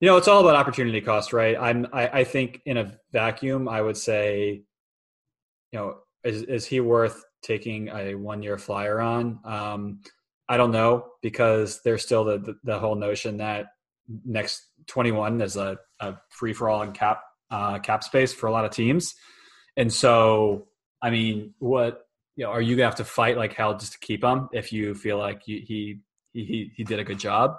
you 0.00 0.08
know, 0.08 0.16
it's 0.16 0.26
all 0.26 0.40
about 0.40 0.56
opportunity 0.56 1.00
cost, 1.00 1.32
right? 1.32 1.56
I'm. 1.58 1.86
I, 1.92 2.08
I 2.08 2.24
think 2.24 2.62
in 2.66 2.76
a 2.78 2.98
vacuum, 3.12 3.68
I 3.68 3.80
would 3.80 3.96
say, 3.96 4.62
you 5.72 5.78
know, 5.78 5.98
is 6.24 6.42
is 6.42 6.66
he 6.66 6.80
worth 6.80 7.24
taking 7.46 7.88
a 7.88 8.14
one 8.14 8.42
year 8.42 8.58
flyer 8.58 9.00
on? 9.00 9.40
Um, 9.44 10.00
I 10.48 10.56
don't 10.56 10.72
know 10.72 11.06
because 11.22 11.80
there's 11.82 12.02
still 12.02 12.24
the, 12.24 12.38
the 12.38 12.56
the 12.64 12.78
whole 12.78 12.94
notion 12.94 13.38
that 13.38 13.66
next 14.24 14.62
21 14.86 15.40
is 15.40 15.56
a, 15.56 15.78
a 16.00 16.14
free 16.30 16.52
for 16.52 16.68
all 16.68 16.82
in 16.82 16.92
cap 16.92 17.22
uh, 17.50 17.78
cap 17.78 18.04
space 18.04 18.32
for 18.32 18.46
a 18.46 18.52
lot 18.52 18.64
of 18.64 18.70
teams, 18.70 19.14
and 19.76 19.92
so 19.92 20.68
I 21.02 21.10
mean, 21.10 21.54
what 21.58 22.02
you 22.36 22.44
know, 22.44 22.50
are 22.50 22.60
you 22.60 22.76
gonna 22.76 22.86
have 22.86 22.96
to 22.96 23.04
fight 23.04 23.36
like 23.36 23.54
hell 23.54 23.76
just 23.76 23.92
to 23.92 23.98
keep 23.98 24.22
him 24.22 24.48
if 24.52 24.72
you 24.72 24.94
feel 24.94 25.18
like 25.18 25.42
you, 25.46 25.62
he 25.64 26.00
he 26.32 26.70
he 26.74 26.84
did 26.84 26.98
a 26.98 27.04
good 27.04 27.18
job? 27.18 27.56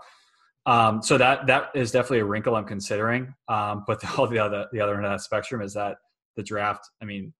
Um, 0.65 1.01
so 1.01 1.17
that 1.17 1.47
that 1.47 1.69
is 1.75 1.91
definitely 1.91 2.19
a 2.19 2.25
wrinkle 2.25 2.55
I'm 2.55 2.65
considering. 2.65 3.33
Um, 3.47 3.83
but 3.87 4.01
the, 4.01 4.09
all 4.17 4.27
the 4.27 4.39
other 4.39 4.67
the 4.71 4.81
other 4.81 4.95
end 4.95 5.05
of 5.05 5.11
that 5.11 5.21
spectrum 5.21 5.61
is 5.61 5.73
that 5.73 5.97
the 6.35 6.43
draft. 6.43 6.89
I 7.01 7.05
mean, 7.05 7.33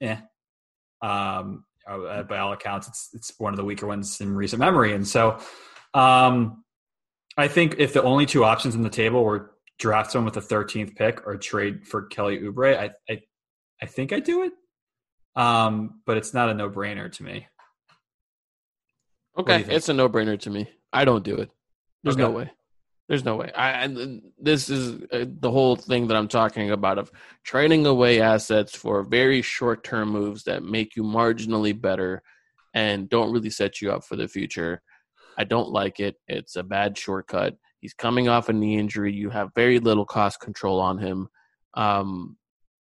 eh. 0.00 0.16
Um, 1.02 1.64
uh, 1.88 2.22
by 2.24 2.38
all 2.38 2.52
accounts, 2.52 2.88
it's 2.88 3.10
it's 3.12 3.32
one 3.38 3.52
of 3.52 3.56
the 3.56 3.64
weaker 3.64 3.86
ones 3.86 4.20
in 4.20 4.34
recent 4.34 4.58
memory, 4.60 4.92
and 4.92 5.06
so 5.06 5.38
um, 5.94 6.64
I 7.36 7.48
think 7.48 7.76
if 7.78 7.92
the 7.92 8.02
only 8.02 8.26
two 8.26 8.44
options 8.44 8.74
on 8.74 8.82
the 8.82 8.90
table 8.90 9.22
were 9.22 9.52
draft 9.78 10.10
someone 10.10 10.32
with 10.32 10.48
the 10.48 10.54
13th 10.54 10.96
pick 10.96 11.26
or 11.26 11.36
trade 11.36 11.86
for 11.86 12.06
Kelly 12.06 12.40
Oubre, 12.40 12.76
I 12.76 12.90
I, 13.08 13.20
I 13.80 13.86
think 13.86 14.12
I'd 14.12 14.24
do 14.24 14.42
it. 14.44 14.52
Um, 15.36 16.00
but 16.06 16.16
it's 16.16 16.32
not 16.32 16.48
a 16.48 16.54
no 16.54 16.70
brainer 16.70 17.12
to 17.12 17.22
me. 17.22 17.46
okay, 19.38 19.64
it's 19.68 19.88
a 19.88 19.92
no-brainer 19.92 20.40
to 20.40 20.50
me. 20.50 20.68
I 20.92 21.04
don't 21.04 21.22
do 21.24 21.36
it. 21.36 21.50
There's 22.02 22.16
no 22.16 22.30
way. 22.30 22.50
There's 23.08 23.24
no 23.24 23.36
way. 23.36 23.52
I 23.52 23.84
and 23.84 24.22
this 24.38 24.68
is 24.68 25.02
uh, 25.12 25.26
the 25.28 25.50
whole 25.50 25.76
thing 25.76 26.08
that 26.08 26.16
I'm 26.16 26.28
talking 26.28 26.72
about 26.72 26.98
of 26.98 27.12
trading 27.44 27.86
away 27.86 28.20
assets 28.20 28.74
for 28.74 29.02
very 29.04 29.42
short-term 29.42 30.08
moves 30.10 30.42
that 30.44 30.64
make 30.64 30.96
you 30.96 31.04
marginally 31.04 31.78
better 31.80 32.22
and 32.74 33.08
don't 33.08 33.32
really 33.32 33.50
set 33.50 33.80
you 33.80 33.92
up 33.92 34.04
for 34.04 34.16
the 34.16 34.26
future. 34.26 34.82
I 35.38 35.44
don't 35.44 35.70
like 35.70 36.00
it. 36.00 36.16
It's 36.26 36.56
a 36.56 36.62
bad 36.62 36.98
shortcut. 36.98 37.56
He's 37.80 37.94
coming 37.94 38.28
off 38.28 38.48
a 38.48 38.52
knee 38.52 38.76
injury. 38.78 39.12
You 39.12 39.30
have 39.30 39.50
very 39.54 39.78
little 39.78 40.04
cost 40.04 40.40
control 40.40 40.80
on 40.80 40.98
him. 40.98 41.28
Um, 41.74 42.36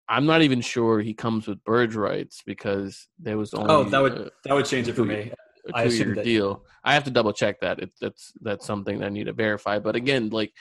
I'm 0.09 0.25
not 0.25 0.41
even 0.41 0.63
sure 0.63 1.01
he 1.01 1.13
comes 1.13 1.47
with 1.47 1.63
bird 1.65 1.95
rights 1.95 2.43
because 2.47 3.09
there 3.19 3.37
was 3.37 3.53
only 3.53 3.75
Oh, 3.75 3.85
that 3.85 4.01
would 4.01 4.19
uh, 4.19 4.31
that 4.45 4.55
would 4.55 4.65
change 4.65 4.89
it 4.89 4.95
for 4.95 5.05
me. 5.05 5.33
I 5.73 5.85
a 5.85 5.89
two 5.89 5.97
year 5.97 6.15
that- 6.15 6.25
deal. 6.25 6.65
I 6.85 6.95
have 6.95 7.05
to 7.05 7.11
double 7.11 7.33
check 7.33 7.61
that. 7.61 7.81
It, 7.81 7.91
that's 8.01 8.33
that's 8.41 8.67
something 8.67 9.01
that 9.01 9.07
I 9.07 9.11
need 9.11 9.25
to 9.25 9.33
verify. 9.33 9.79
But 9.79 9.97
again, 9.97 10.31
like 10.31 10.53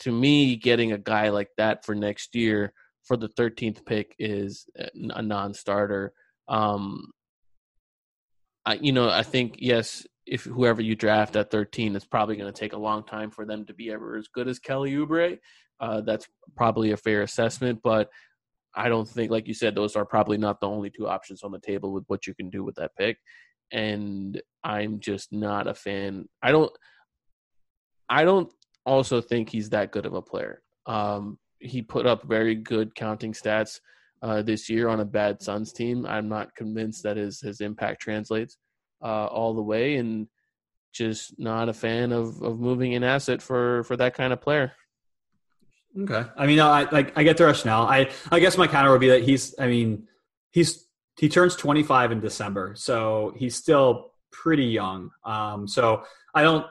to 0.00 0.12
me, 0.12 0.56
getting 0.56 0.92
a 0.92 0.98
guy 0.98 1.30
like 1.30 1.48
that 1.56 1.84
for 1.84 1.94
next 1.94 2.34
year 2.34 2.72
for 3.04 3.16
the 3.16 3.28
13th 3.28 3.84
pick 3.86 4.14
is 4.18 4.66
a 4.76 4.88
a 4.94 5.22
non-starter. 5.22 6.12
Um, 6.48 7.10
I, 8.64 8.74
you 8.74 8.92
know, 8.92 9.08
I 9.08 9.22
think 9.22 9.56
yes, 9.58 10.06
if 10.26 10.44
whoever 10.44 10.82
you 10.82 10.96
draft 10.96 11.36
at 11.36 11.50
13, 11.50 11.94
it's 11.94 12.04
probably 12.04 12.36
going 12.36 12.52
to 12.52 12.58
take 12.58 12.72
a 12.72 12.78
long 12.78 13.04
time 13.04 13.30
for 13.30 13.46
them 13.46 13.64
to 13.66 13.74
be 13.74 13.92
ever 13.92 14.16
as 14.16 14.28
good 14.28 14.48
as 14.48 14.58
Kelly 14.58 14.92
Oubre. 14.92 15.38
Uh, 15.78 16.00
that's 16.00 16.26
probably 16.56 16.90
a 16.90 16.96
fair 16.96 17.22
assessment, 17.22 17.80
but 17.82 18.10
I 18.74 18.88
don't 18.88 19.08
think, 19.08 19.30
like 19.30 19.46
you 19.46 19.54
said, 19.54 19.74
those 19.74 19.94
are 19.94 20.04
probably 20.04 20.36
not 20.36 20.60
the 20.60 20.68
only 20.68 20.90
two 20.90 21.06
options 21.06 21.42
on 21.42 21.52
the 21.52 21.60
table 21.60 21.92
with 21.92 22.04
what 22.08 22.26
you 22.26 22.34
can 22.34 22.50
do 22.50 22.64
with 22.64 22.74
that 22.76 22.90
pick. 22.98 23.18
And 23.72 24.40
I'm 24.62 25.00
just 25.00 25.32
not 25.32 25.66
a 25.66 25.74
fan. 25.74 26.28
I 26.42 26.52
don't. 26.52 26.72
I 28.08 28.24
don't 28.24 28.52
also 28.84 29.20
think 29.20 29.50
he's 29.50 29.70
that 29.70 29.90
good 29.90 30.06
of 30.06 30.14
a 30.14 30.22
player. 30.22 30.62
Um, 30.86 31.38
he 31.58 31.82
put 31.82 32.06
up 32.06 32.22
very 32.24 32.54
good 32.54 32.94
counting 32.94 33.32
stats 33.32 33.80
uh, 34.22 34.42
this 34.42 34.68
year 34.68 34.88
on 34.88 35.00
a 35.00 35.04
bad 35.04 35.42
Suns 35.42 35.72
team. 35.72 36.06
I'm 36.06 36.28
not 36.28 36.54
convinced 36.54 37.02
that 37.02 37.16
his 37.16 37.40
his 37.40 37.60
impact 37.60 38.00
translates 38.00 38.56
uh, 39.02 39.26
all 39.26 39.54
the 39.54 39.62
way, 39.62 39.96
and 39.96 40.28
just 40.94 41.38
not 41.38 41.68
a 41.68 41.74
fan 41.74 42.12
of 42.12 42.40
of 42.42 42.58
moving 42.58 42.94
an 42.94 43.04
asset 43.04 43.42
for 43.42 43.82
for 43.84 43.96
that 43.96 44.14
kind 44.14 44.32
of 44.32 44.40
player. 44.40 44.72
Okay. 45.98 46.24
I 46.36 46.46
mean, 46.46 46.60
I 46.60 46.88
like 46.90 47.16
I 47.16 47.22
get 47.22 47.36
the 47.36 47.46
rationale. 47.46 47.86
I 47.86 48.10
I 48.30 48.40
guess 48.40 48.56
my 48.56 48.66
counter 48.66 48.90
would 48.90 49.00
be 49.00 49.08
that 49.08 49.22
he's. 49.22 49.54
I 49.58 49.66
mean, 49.66 50.06
he's 50.52 50.85
he 51.18 51.28
turns 51.28 51.56
25 51.56 52.12
in 52.12 52.20
December, 52.20 52.74
so 52.76 53.34
he's 53.36 53.56
still 53.56 54.12
pretty 54.30 54.66
young. 54.66 55.10
Um, 55.24 55.66
so 55.66 56.02
I 56.34 56.42
don't 56.42 56.66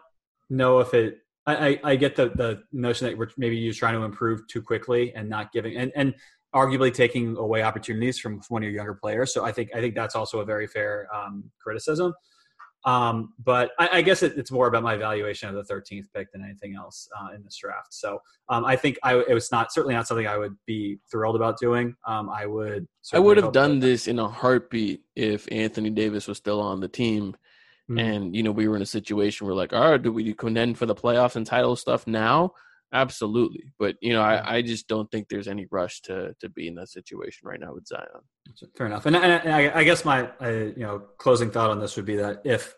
know 0.50 0.80
if 0.80 0.94
it. 0.94 1.20
I, 1.48 1.68
I, 1.68 1.80
I 1.92 1.96
get 1.96 2.16
the 2.16 2.30
the 2.30 2.64
notion 2.72 3.08
that 3.08 3.34
maybe 3.38 3.58
you're 3.58 3.74
trying 3.74 3.96
to 3.96 4.04
improve 4.04 4.48
too 4.48 4.62
quickly 4.62 5.14
and 5.16 5.30
not 5.30 5.52
giving 5.52 5.76
and 5.78 5.92
and 5.96 6.16
arguably 6.54 6.94
taking 6.94 7.36
away 7.38 7.64
opportunities 7.64 8.18
from 8.18 8.42
one 8.50 8.64
of 8.64 8.68
your 8.68 8.76
younger 8.76 8.94
players. 8.94 9.34
So 9.34 9.44
I 9.44 9.52
think 9.52 9.70
I 9.76 9.82
think 9.82 9.96
that's 9.96 10.16
also 10.16 10.40
a 10.40 10.46
very 10.46 10.68
fair 10.68 11.08
um, 11.14 11.52
criticism. 11.60 12.14
Um, 12.86 13.34
but 13.44 13.72
I, 13.80 13.90
I 13.94 14.02
guess 14.04 14.22
it, 14.22 14.38
it's 14.38 14.52
more 14.52 14.68
about 14.68 14.84
my 14.84 14.94
evaluation 14.94 15.50
of 15.50 15.56
the 15.56 15.74
13th 15.74 16.06
pick 16.14 16.32
than 16.32 16.44
anything 16.44 16.76
else 16.76 17.10
uh, 17.20 17.34
in 17.34 17.44
this 17.44 17.58
draft. 17.58 17.94
So 17.94 18.20
um, 18.48 18.64
I 18.64 18.76
think 18.76 18.98
I, 19.04 19.16
it 19.28 19.34
was 19.34 19.52
not 19.52 19.74
certainly 19.74 19.96
not 19.96 20.08
something 20.08 20.28
I 20.28 20.38
would 20.38 20.56
be 20.68 21.00
thrilled 21.10 21.36
about 21.36 21.60
doing. 21.60 21.96
Um, 22.06 22.30
I 22.30 22.46
would. 22.46 22.88
I 23.12 23.20
would 23.20 23.38
have 23.38 23.52
done 23.52 23.80
this 23.80 24.08
in 24.08 24.20
a 24.20 24.28
heartbeat 24.28 25.02
if 25.16 25.48
Anthony 25.52 25.90
Davis 25.90 26.28
was 26.28 26.38
still 26.38 26.62
on 26.62 26.80
the 26.80 26.88
team. 26.88 27.36
Mhm. 27.90 28.02
And, 28.02 28.36
you 28.36 28.44
know, 28.44 28.52
we 28.52 28.68
were 28.68 28.76
in 28.76 28.82
a 28.82 28.88
situation 28.88 29.46
where 29.46 29.56
like, 29.56 29.74
all 29.74 29.92
right, 29.92 30.02
do 30.02 30.12
we 30.12 30.34
contend 30.34 30.78
for 30.78 30.86
the 30.86 30.96
playoffs 30.96 31.36
and 31.36 31.46
title 31.46 31.76
stuff 31.76 32.08
now? 32.08 32.54
Absolutely. 32.94 33.74
But, 33.78 33.96
you 34.02 34.14
know, 34.14 34.22
I, 34.22 34.58
I 34.58 34.62
just 34.62 34.88
don't 34.88 35.10
think 35.12 35.28
there's 35.28 35.48
any 35.48 35.68
rush 35.70 36.02
to 36.02 36.34
to 36.40 36.50
be 36.50 36.68
in 36.68 36.76
that 36.76 36.90
situation 36.90 37.48
right 37.48 37.60
now 37.60 37.74
with 37.74 37.88
Zion. 37.88 38.06
Fair 38.78 38.88
enough. 38.88 39.06
And, 39.06 39.16
and, 39.16 39.54
I, 39.54 39.80
I 39.80 39.84
guess 39.84 40.06
my 40.06 40.30
uh, 40.42 40.50
you 40.50 40.84
know 40.84 41.00
closing 41.18 41.52
thought 41.52 41.72
on 41.72 41.80
this 41.80 41.96
would 41.96 42.06
be 42.06 42.18
that 42.18 42.42
if 42.46 42.76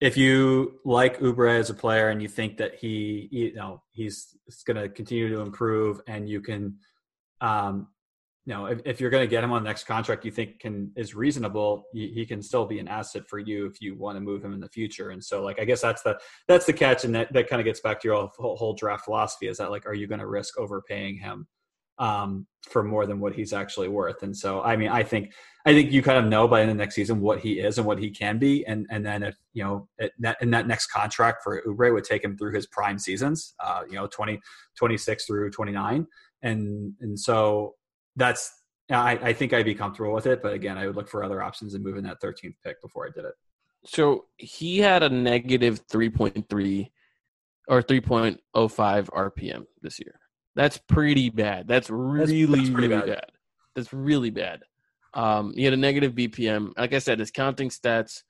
if 0.00 0.16
you 0.16 0.80
like 0.84 1.20
Oubre 1.20 1.58
as 1.58 1.70
a 1.70 1.74
player 1.74 2.08
and 2.08 2.22
you 2.22 2.28
think 2.28 2.56
that 2.56 2.74
he 2.74 3.28
you 3.30 3.54
know 3.54 3.82
he's 3.90 4.34
going 4.66 4.76
to 4.76 4.88
continue 4.88 5.28
to 5.28 5.40
improve 5.40 6.00
and 6.06 6.28
you 6.28 6.40
can 6.40 6.76
um 7.40 7.88
you 8.46 8.54
know 8.54 8.66
if, 8.66 8.80
if 8.84 9.00
you're 9.00 9.10
going 9.10 9.22
to 9.22 9.30
get 9.30 9.44
him 9.44 9.52
on 9.52 9.62
the 9.62 9.68
next 9.68 9.84
contract 9.84 10.24
you 10.24 10.30
think 10.30 10.58
can 10.60 10.90
is 10.96 11.14
reasonable 11.14 11.84
he, 11.92 12.08
he 12.08 12.24
can 12.24 12.42
still 12.42 12.64
be 12.64 12.78
an 12.78 12.88
asset 12.88 13.22
for 13.28 13.38
you 13.38 13.66
if 13.66 13.80
you 13.80 13.96
want 13.96 14.16
to 14.16 14.20
move 14.20 14.44
him 14.44 14.52
in 14.52 14.60
the 14.60 14.68
future 14.68 15.10
and 15.10 15.22
so 15.22 15.42
like 15.42 15.60
i 15.60 15.64
guess 15.64 15.80
that's 15.80 16.02
the 16.02 16.18
that's 16.48 16.66
the 16.66 16.72
catch 16.72 17.04
and 17.04 17.14
that, 17.14 17.32
that 17.32 17.48
kind 17.48 17.60
of 17.60 17.66
gets 17.66 17.80
back 17.80 18.00
to 18.00 18.08
your 18.08 18.30
whole, 18.38 18.56
whole 18.56 18.74
draft 18.74 19.04
philosophy 19.04 19.46
is 19.46 19.58
that 19.58 19.70
like 19.70 19.86
are 19.86 19.94
you 19.94 20.06
going 20.06 20.20
to 20.20 20.26
risk 20.26 20.58
overpaying 20.58 21.18
him 21.18 21.46
um, 22.00 22.46
for 22.62 22.82
more 22.82 23.04
than 23.06 23.20
what 23.20 23.34
he's 23.34 23.52
actually 23.52 23.88
worth. 23.88 24.22
And 24.22 24.34
so, 24.34 24.62
I 24.62 24.74
mean, 24.74 24.88
I 24.88 25.02
think 25.02 25.32
I 25.66 25.74
think 25.74 25.92
you 25.92 26.02
kind 26.02 26.18
of 26.18 26.24
know 26.24 26.48
by 26.48 26.64
the 26.64 26.72
next 26.72 26.94
season 26.94 27.20
what 27.20 27.40
he 27.40 27.60
is 27.60 27.76
and 27.76 27.86
what 27.86 27.98
he 27.98 28.10
can 28.10 28.38
be, 28.38 28.64
and 28.66 28.86
and 28.90 29.04
then 29.04 29.22
if 29.22 29.36
you 29.52 29.62
know 29.62 29.86
it, 29.98 30.12
that 30.18 30.38
in 30.40 30.50
that 30.52 30.66
next 30.66 30.86
contract 30.86 31.42
for 31.44 31.62
Oubre 31.66 31.92
would 31.92 32.04
take 32.04 32.24
him 32.24 32.38
through 32.38 32.54
his 32.54 32.66
prime 32.66 32.98
seasons, 32.98 33.54
uh, 33.60 33.82
you 33.86 33.96
know, 33.96 34.06
20, 34.06 34.40
26 34.78 35.26
through 35.26 35.50
twenty 35.50 35.72
nine, 35.72 36.06
and 36.42 36.94
and 37.02 37.20
so 37.20 37.74
that's 38.16 38.52
I, 38.90 39.12
I 39.22 39.32
think 39.32 39.52
I'd 39.52 39.64
be 39.64 39.74
comfortable 39.74 40.12
with 40.12 40.26
it, 40.26 40.42
but 40.42 40.52
again, 40.52 40.76
I 40.76 40.86
would 40.86 40.96
look 40.96 41.08
for 41.08 41.22
other 41.22 41.42
options 41.42 41.74
and 41.74 41.84
move 41.84 41.96
in 41.96 42.04
that 42.04 42.20
thirteenth 42.20 42.56
pick 42.64 42.80
before 42.82 43.06
I 43.06 43.10
did 43.14 43.24
it. 43.24 43.34
So 43.84 44.26
he 44.36 44.78
had 44.78 45.02
a 45.02 45.08
negative 45.08 45.86
3.3 45.88 46.90
or 47.68 47.82
3.05 47.82 48.38
RPM 48.52 49.64
this 49.80 49.98
year. 49.98 50.18
That's 50.54 50.76
pretty 50.76 51.30
bad. 51.30 51.66
That's 51.66 51.88
really, 51.88 52.44
that's 52.44 52.68
pretty 52.68 52.88
really 52.88 52.88
bad. 52.88 53.06
bad. 53.06 53.30
That's 53.74 53.92
really 53.92 54.30
bad. 54.30 54.60
Um, 55.14 55.54
he 55.56 55.64
had 55.64 55.72
a 55.72 55.78
negative 55.78 56.14
BPM. 56.14 56.72
Like 56.76 56.92
I 56.92 56.98
said, 56.98 57.18
his 57.18 57.30
counting 57.30 57.70
stats 57.70 58.22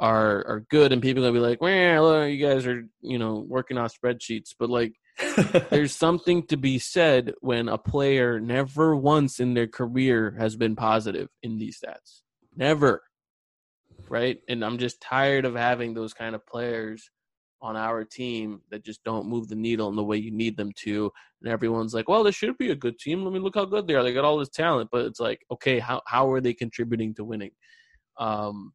are 0.00 0.44
are 0.46 0.64
good, 0.70 0.92
and 0.92 1.02
people 1.02 1.22
are 1.22 1.28
gonna 1.28 1.40
be 1.40 1.46
like, 1.46 1.60
"Well, 1.60 2.26
you 2.26 2.44
guys 2.44 2.66
are 2.66 2.82
you 3.00 3.18
know 3.18 3.44
working 3.48 3.78
off 3.78 3.94
spreadsheets," 3.94 4.54
but 4.58 4.70
like, 4.70 4.94
there's 5.70 5.94
something 5.94 6.46
to 6.46 6.56
be 6.56 6.78
said 6.78 7.34
when 7.40 7.68
a 7.68 7.78
player 7.78 8.40
never 8.40 8.94
once 8.96 9.40
in 9.40 9.54
their 9.54 9.66
career 9.66 10.34
has 10.38 10.56
been 10.56 10.76
positive 10.76 11.28
in 11.42 11.58
these 11.58 11.80
stats. 11.80 12.22
Never. 12.56 13.02
Right? 14.08 14.38
And 14.48 14.64
I'm 14.64 14.78
just 14.78 15.00
tired 15.00 15.44
of 15.44 15.54
having 15.54 15.94
those 15.94 16.14
kind 16.14 16.34
of 16.34 16.46
players 16.46 17.10
on 17.62 17.76
our 17.76 18.04
team 18.04 18.62
that 18.70 18.84
just 18.84 19.04
don't 19.04 19.28
move 19.28 19.48
the 19.48 19.54
needle 19.54 19.88
in 19.88 19.96
the 19.96 20.02
way 20.02 20.16
you 20.16 20.30
need 20.30 20.56
them 20.56 20.72
to. 20.74 21.10
And 21.42 21.52
everyone's 21.52 21.94
like, 21.94 22.08
well, 22.08 22.24
this 22.24 22.34
should 22.34 22.56
be 22.56 22.70
a 22.70 22.76
good 22.76 22.98
team. 22.98 23.22
Let 23.22 23.32
me 23.32 23.38
look 23.38 23.54
how 23.54 23.66
good 23.66 23.86
they 23.86 23.94
are. 23.94 24.02
They 24.02 24.14
got 24.14 24.24
all 24.24 24.38
this 24.38 24.48
talent. 24.48 24.88
But 24.90 25.04
it's 25.04 25.20
like, 25.20 25.44
okay, 25.50 25.78
how, 25.78 26.00
how 26.06 26.30
are 26.32 26.40
they 26.40 26.54
contributing 26.54 27.14
to 27.14 27.24
winning? 27.24 27.52
Um, 28.18 28.72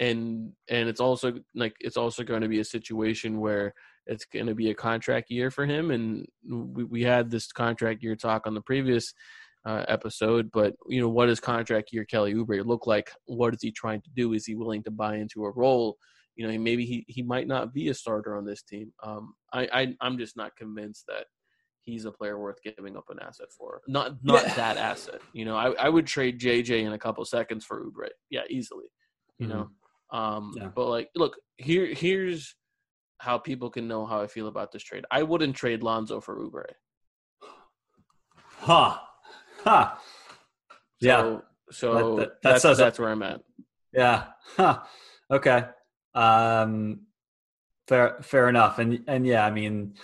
and 0.00 0.52
and 0.68 0.88
it's 0.88 1.00
also 1.00 1.34
like 1.54 1.76
it's 1.78 1.98
also 1.98 2.24
going 2.24 2.40
to 2.40 2.48
be 2.48 2.60
a 2.60 2.64
situation 2.64 3.38
where 3.38 3.74
it's 4.10 4.24
going 4.26 4.46
to 4.46 4.54
be 4.54 4.70
a 4.70 4.74
contract 4.74 5.30
year 5.30 5.50
for 5.50 5.64
him 5.64 5.90
and 5.92 6.26
we, 6.76 6.84
we 6.84 7.02
had 7.02 7.30
this 7.30 7.50
contract 7.52 8.02
year 8.02 8.16
talk 8.16 8.46
on 8.46 8.54
the 8.54 8.60
previous 8.60 9.14
uh, 9.66 9.84
episode 9.88 10.50
but 10.52 10.74
you 10.88 11.00
know 11.00 11.08
what 11.08 11.26
does 11.26 11.38
contract 11.38 11.90
year 11.92 12.04
kelly 12.04 12.34
Oubre 12.34 12.64
look 12.66 12.86
like? 12.86 13.10
What 13.26 13.54
is 13.54 13.62
he 13.62 13.70
trying 13.70 14.00
to 14.02 14.10
do? 14.16 14.32
Is 14.32 14.46
he 14.46 14.54
willing 14.54 14.82
to 14.84 14.90
buy 14.90 15.16
into 15.16 15.44
a 15.44 15.50
role? 15.50 15.96
You 16.36 16.48
know 16.48 16.58
maybe 16.58 16.84
he, 16.84 17.04
he 17.08 17.22
might 17.22 17.46
not 17.46 17.72
be 17.72 17.88
a 17.88 17.94
starter 17.94 18.36
on 18.36 18.44
this 18.44 18.62
team. 18.62 18.92
Um, 19.02 19.34
I, 19.52 19.68
I 19.72 19.94
i'm 20.00 20.18
just 20.18 20.36
not 20.36 20.56
convinced 20.56 21.04
that 21.08 21.26
he's 21.82 22.04
a 22.04 22.10
player 22.10 22.38
worth 22.38 22.58
giving 22.62 22.96
up 22.96 23.04
an 23.10 23.18
asset 23.20 23.48
for. 23.56 23.80
Not 23.86 24.16
not 24.24 24.44
Yeah. 24.44 24.54
that 24.54 24.76
asset. 24.76 25.20
You 25.32 25.44
know 25.44 25.56
I, 25.56 25.72
I 25.72 25.88
would 25.88 26.06
trade 26.06 26.40
jj 26.40 26.70
in 26.84 26.92
a 26.94 26.98
couple 26.98 27.24
seconds 27.24 27.64
for 27.64 27.84
Oubre. 27.84 28.08
Yeah 28.30 28.42
easily 28.50 28.86
you 29.38 29.46
know? 29.46 29.68
Um 30.12 30.52
Yeah. 30.56 30.68
but 30.74 30.88
like 30.88 31.08
look 31.14 31.36
here 31.58 31.86
here's 31.86 32.56
how 33.20 33.36
people 33.38 33.68
can 33.70 33.86
know 33.86 34.06
how 34.06 34.22
I 34.22 34.26
feel 34.26 34.48
about 34.48 34.72
this 34.72 34.82
trade. 34.82 35.04
I 35.10 35.22
wouldn't 35.22 35.54
trade 35.54 35.82
Lonzo 35.82 36.20
for 36.20 36.36
Oubre. 36.36 36.64
Huh. 38.58 38.96
Huh. 39.62 39.92
Yeah. 41.00 41.20
So, 41.20 41.42
so 41.70 41.92
That- 41.92 42.02
that- 42.16 42.42
that 42.42 42.62
that's 42.62 42.78
that's 42.78 42.98
where 42.98 43.10
I'm 43.10 43.22
at. 43.22 43.42
Yeah. 43.92 44.24
Huh. 44.56 44.80
Okay. 45.30 45.64
Um, 46.14 47.02
fair, 47.88 48.18
fair 48.22 48.48
enough. 48.48 48.78
And, 48.78 49.04
and 49.06 49.26
yeah, 49.26 49.44
I 49.44 49.50
mean, 49.50 49.94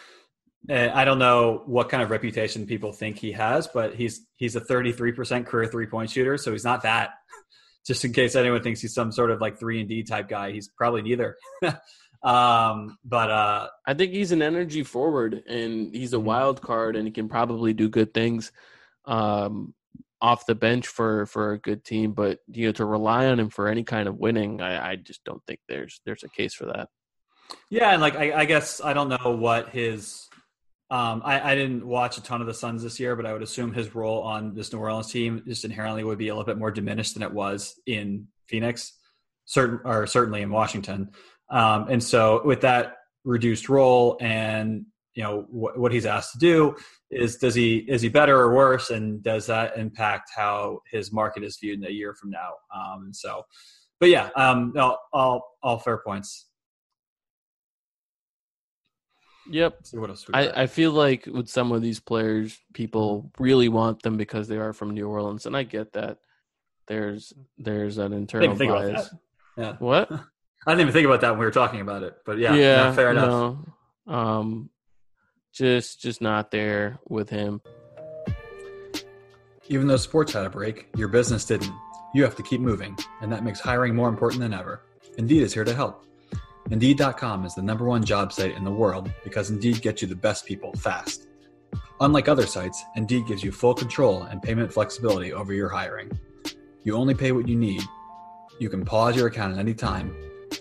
eh, 0.69 0.91
I 0.93 1.05
don't 1.05 1.19
know 1.19 1.63
what 1.67 1.89
kind 1.89 2.03
of 2.03 2.11
reputation 2.11 2.67
people 2.67 2.93
think 2.93 3.19
he 3.19 3.33
has, 3.33 3.67
but 3.67 3.95
he's, 3.95 4.27
he's 4.37 4.57
a 4.57 4.61
33% 4.61 5.47
career 5.47 5.69
three 5.69 5.87
point 5.87 6.11
shooter. 6.11 6.37
So 6.37 6.53
he's 6.53 6.65
not 6.65 6.83
that 6.83 7.11
just 7.87 8.05
in 8.05 8.13
case 8.13 8.35
anyone 8.37 8.63
thinks 8.63 8.81
he's 8.81 8.95
some 8.95 9.11
sort 9.13 9.31
of 9.31 9.41
like 9.41 9.59
three 9.59 9.81
and 9.81 9.89
D 9.89 10.03
type 10.03 10.29
guy. 10.29 10.53
He's 10.53 10.69
probably 10.69 11.03
neither. 11.03 11.37
um, 12.27 12.99
but, 13.05 13.31
uh, 13.31 13.69
I 13.87 13.95
think 13.95 14.13
he's 14.13 14.33
an 14.33 14.43
energy 14.43 14.83
forward 14.83 15.45
and 15.47 15.95
he's 15.95 16.13
a 16.13 16.17
Mhm. 16.17 16.25
wild 16.25 16.61
card 16.61 16.97
and 16.97 17.07
he 17.07 17.13
can 17.13 17.29
probably 17.29 17.73
do 17.73 17.89
good 17.89 18.13
things 18.13 18.53
um, 19.05 19.75
off 20.21 20.47
the 20.47 20.55
bench 20.55 20.89
for 20.89 21.27
for 21.27 21.53
a 21.53 21.59
good 21.59 21.85
team. 21.85 22.13
But 22.13 22.41
you 22.51 22.67
know, 22.67 22.73
to 22.73 22.85
rely 22.85 23.27
on 23.27 23.39
him 23.39 23.51
for 23.51 23.69
any 23.69 23.85
kind 23.85 24.09
of 24.09 24.17
winning, 24.17 24.61
I, 24.61 24.93
I 24.93 24.97
just 24.97 25.23
don't 25.25 25.43
think 25.47 25.61
there's 25.69 26.01
there's 26.05 26.25
a 26.25 26.29
case 26.29 26.55
for 26.55 26.67
that. 26.67 26.89
Yeah, 27.71 27.93
and 27.93 28.03
like 28.03 28.17
I, 28.17 28.33
I 28.41 28.45
guess 28.45 28.81
I 28.83 28.93
don't 28.93 29.09
know 29.09 29.37
what 29.37 29.69
his. 29.69 30.29
Um, 30.89 31.23
I, 31.25 31.53
I 31.53 31.55
didn't 31.57 31.85
watch 31.87 32.17
a 32.17 32.23
ton 32.23 32.41
of 32.41 32.47
the 32.47 32.55
Suns 32.55 32.83
this 32.83 32.99
year, 33.01 33.17
but 33.17 33.27
I 33.27 33.33
would 33.33 33.43
assume 33.43 33.73
his 33.73 33.95
role 33.95 34.23
on 34.23 34.55
this 34.55 34.73
New 34.73 34.79
Orleans 34.79 35.11
team 35.11 35.43
just 35.47 35.65
inherently 35.65 36.03
would 36.05 36.19
be 36.19 36.29
a 36.29 36.33
little 36.35 36.47
bit 36.47 36.59
more 36.59 36.71
diminished 36.71 37.15
than 37.15 37.25
it 37.25 37.33
was 37.33 37.79
in 37.87 38.29
Phoenix, 38.47 38.93
certain 39.45 39.81
or 39.85 40.07
certainly 40.07 40.43
in 40.43 40.51
Washington. 40.51 41.11
Um, 41.51 41.89
and 41.89 42.03
so 42.03 42.43
with 42.45 42.63
that 42.63 42.97
reduced 43.25 43.69
role 43.69 44.17
and 44.21 44.87
you 45.15 45.23
know 45.23 45.47
what, 45.49 45.79
what 45.79 45.93
he's 45.93 46.07
asked 46.07 46.33
to 46.33 46.39
do 46.39 46.77
is 47.11 47.37
does 47.37 47.55
he 47.55 47.79
is 47.89 48.03
he 48.03 48.09
better 48.09 48.39
or 48.39 48.55
worse, 48.55 48.91
and 48.91 49.23
does 49.23 49.47
that 49.47 49.79
impact 49.79 50.31
how 50.37 50.81
his 50.91 51.13
market 51.13 51.43
is 51.43 51.57
viewed 51.57 51.81
in 51.81 51.87
a 51.87 51.91
year 51.91 52.15
from 52.15 52.31
now? 52.31 52.51
Um, 52.75 53.05
and 53.05 53.17
so, 53.17 53.43
but 53.99 54.11
yeah, 54.11 54.29
um, 54.37 54.73
no, 54.75 54.99
all 55.13 55.57
all 55.63 55.79
fair 55.79 55.99
points. 55.99 56.47
Yep. 59.49 59.79
What 59.93 60.11
else? 60.11 60.27
I, 60.35 60.63
I 60.63 60.67
feel 60.67 60.91
like 60.91 61.27
with 61.27 61.49
some 61.49 61.73
of 61.73 61.81
these 61.81 62.01
players, 62.01 62.59
people 62.75 63.31
really 63.39 63.69
want 63.69 64.03
them 64.03 64.17
because 64.17 64.49
they 64.49 64.57
are 64.57 64.73
from 64.73 64.91
New 64.91 65.09
Orleans, 65.09 65.47
and 65.47 65.57
I 65.57 65.63
get 65.63 65.93
that. 65.95 66.19
There's 66.89 67.33
there's 67.57 67.99
an 67.99 68.13
internal 68.13 68.49
didn't 68.49 68.59
think 68.59 68.71
about 68.71 68.93
bias. 68.93 69.15
Yeah. 69.57 69.77
What? 69.79 70.11
I 70.67 70.73
didn't 70.73 70.81
even 70.83 70.93
think 70.93 71.07
about 71.07 71.21
that 71.21 71.31
when 71.31 71.39
we 71.39 71.45
were 71.45 71.53
talking 71.53 71.81
about 71.81 72.03
it, 72.03 72.17
but 72.25 72.39
yeah, 72.39 72.55
yeah, 72.55 72.93
fair 72.93 73.13
enough. 73.13 73.57
No, 74.07 74.13
um, 74.13 74.71
just 75.53 76.01
just 76.01 76.21
not 76.21 76.51
there 76.51 76.99
with 77.09 77.31
him. 77.31 77.61
Even 79.69 79.87
though 79.87 79.97
sports 79.97 80.33
had 80.33 80.45
a 80.45 80.51
break, 80.51 80.89
your 80.97 81.09
business 81.09 81.45
didn't. 81.45 81.73
You 82.15 82.23
have 82.25 82.37
to 82.37 82.43
keep 82.43 82.61
moving, 82.61 82.97
and 83.21 83.31
that 83.33 83.45
makes 83.45 83.61
hiring 83.61 83.95
more 83.95 84.09
important 84.09 84.41
than 84.41 84.55
ever. 84.55 84.83
Indeed 85.19 85.43
is 85.43 85.55
here 85.55 85.65
to 85.65 85.75
help. 85.75 86.07
Indeed.com 86.71 87.45
is 87.45 87.55
the 87.55 87.63
number 87.63 87.85
one 87.85 88.05
job 88.05 88.33
site 88.33 88.57
in 88.57 88.65
the 88.65 88.71
world 88.71 89.11
because 89.23 89.51
Indeed 89.51 89.83
gets 89.83 90.03
you 90.03 90.09
the 90.09 90.17
best 90.17 90.47
people 90.47 90.73
fast. 90.75 91.29
Unlike 92.01 92.29
other 92.29 92.47
sites, 92.47 92.85
Indeed 92.97 93.27
gives 93.27 93.43
you 93.45 93.53
full 93.53 93.75
control 93.75 94.25
and 94.25 94.43
payment 94.43 94.73
flexibility 94.73 95.33
over 95.33 95.53
your 95.53 95.69
hiring. 95.69 96.11
You 96.83 96.97
only 96.97 97.15
pay 97.15 97.33
what 97.33 97.49
you 97.49 97.57
need. 97.57 97.83
You 98.59 98.69
can 98.69 98.85
pause 98.85 99.17
your 99.17 99.29
account 99.29 99.55
at 99.55 99.59
any 99.59 99.75
time, 99.75 100.15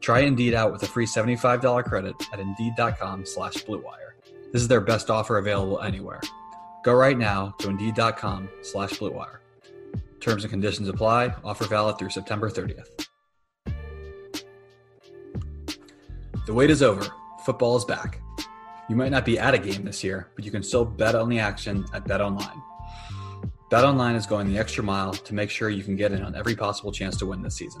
Try 0.00 0.20
Indeed 0.20 0.54
out 0.54 0.72
with 0.72 0.82
a 0.82 0.86
free 0.86 1.06
$75 1.06 1.84
credit 1.84 2.14
at 2.32 2.40
Indeed.com 2.40 3.24
slash 3.24 3.54
BlueWire. 3.64 4.12
This 4.52 4.62
is 4.62 4.68
their 4.68 4.80
best 4.80 5.10
offer 5.10 5.38
available 5.38 5.80
anywhere. 5.80 6.20
Go 6.84 6.94
right 6.94 7.18
now 7.18 7.54
to 7.58 7.70
Indeed.com 7.70 8.48
slash 8.62 8.90
BlueWire. 8.92 9.38
Terms 10.20 10.44
and 10.44 10.50
conditions 10.50 10.88
apply. 10.88 11.34
Offer 11.42 11.66
valid 11.66 11.98
through 11.98 12.10
September 12.10 12.50
30th. 12.50 13.08
The 16.46 16.52
wait 16.52 16.70
is 16.70 16.82
over. 16.82 17.06
Football 17.44 17.76
is 17.76 17.84
back. 17.84 18.20
You 18.88 18.96
might 18.96 19.10
not 19.10 19.24
be 19.24 19.38
at 19.38 19.54
a 19.54 19.58
game 19.58 19.84
this 19.84 20.04
year, 20.04 20.28
but 20.36 20.44
you 20.44 20.50
can 20.50 20.62
still 20.62 20.84
bet 20.84 21.14
on 21.14 21.30
the 21.30 21.38
action 21.38 21.86
at 21.94 22.04
BetOnline. 22.04 22.62
BetOnline 23.70 24.14
is 24.14 24.26
going 24.26 24.46
the 24.52 24.58
extra 24.58 24.84
mile 24.84 25.12
to 25.12 25.34
make 25.34 25.48
sure 25.48 25.70
you 25.70 25.82
can 25.82 25.96
get 25.96 26.12
in 26.12 26.22
on 26.22 26.34
every 26.34 26.54
possible 26.54 26.92
chance 26.92 27.16
to 27.16 27.26
win 27.26 27.40
this 27.40 27.56
season. 27.56 27.80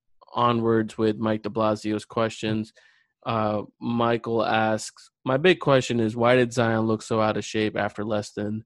onwards 0.33 0.97
with 0.97 1.17
Mike 1.17 1.43
de 1.43 1.49
Blasio's 1.49 2.05
questions. 2.05 2.73
Uh, 3.25 3.63
Michael 3.79 4.43
asks, 4.45 5.11
My 5.23 5.37
big 5.37 5.59
question 5.59 5.99
is 5.99 6.15
why 6.15 6.35
did 6.35 6.53
Zion 6.53 6.87
look 6.87 7.01
so 7.01 7.21
out 7.21 7.37
of 7.37 7.45
shape 7.45 7.77
after 7.77 8.03
less 8.03 8.31
than 8.31 8.63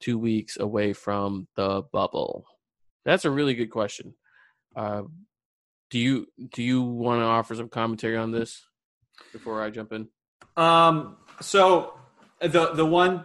two 0.00 0.18
weeks 0.18 0.56
away 0.58 0.92
from 0.92 1.48
the 1.56 1.82
bubble? 1.92 2.46
That's 3.04 3.24
a 3.24 3.30
really 3.30 3.54
good 3.54 3.70
question. 3.70 4.14
Uh, 4.74 5.02
do 5.90 5.98
you 5.98 6.26
do 6.52 6.62
you 6.62 6.82
want 6.82 7.20
to 7.20 7.24
offer 7.24 7.54
some 7.54 7.68
commentary 7.68 8.16
on 8.16 8.32
this 8.32 8.66
before 9.32 9.62
I 9.62 9.70
jump 9.70 9.92
in? 9.92 10.08
Um, 10.56 11.16
so 11.40 11.94
the 12.40 12.72
the 12.74 12.84
one 12.84 13.24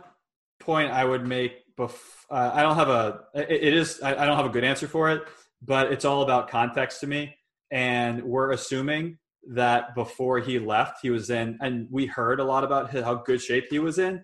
point 0.61 0.91
I 0.91 1.03
would 1.03 1.25
make, 1.25 1.75
bef- 1.75 2.25
uh, 2.29 2.51
I 2.53 2.61
don't 2.61 2.75
have 2.75 2.89
a, 2.89 3.21
it, 3.33 3.51
it 3.51 3.73
is, 3.73 3.99
I, 4.01 4.15
I 4.15 4.25
don't 4.25 4.37
have 4.37 4.45
a 4.45 4.49
good 4.49 4.63
answer 4.63 4.87
for 4.87 5.11
it, 5.11 5.23
but 5.61 5.91
it's 5.91 6.05
all 6.05 6.21
about 6.21 6.49
context 6.49 7.01
to 7.01 7.07
me. 7.07 7.35
And 7.71 8.23
we're 8.23 8.51
assuming 8.51 9.17
that 9.49 9.95
before 9.95 10.39
he 10.39 10.59
left, 10.59 10.99
he 11.01 11.09
was 11.09 11.29
in, 11.29 11.57
and 11.61 11.87
we 11.89 12.05
heard 12.05 12.39
a 12.39 12.43
lot 12.43 12.63
about 12.63 12.91
how 12.91 13.15
good 13.15 13.41
shape 13.41 13.67
he 13.69 13.79
was 13.79 13.97
in. 13.97 14.23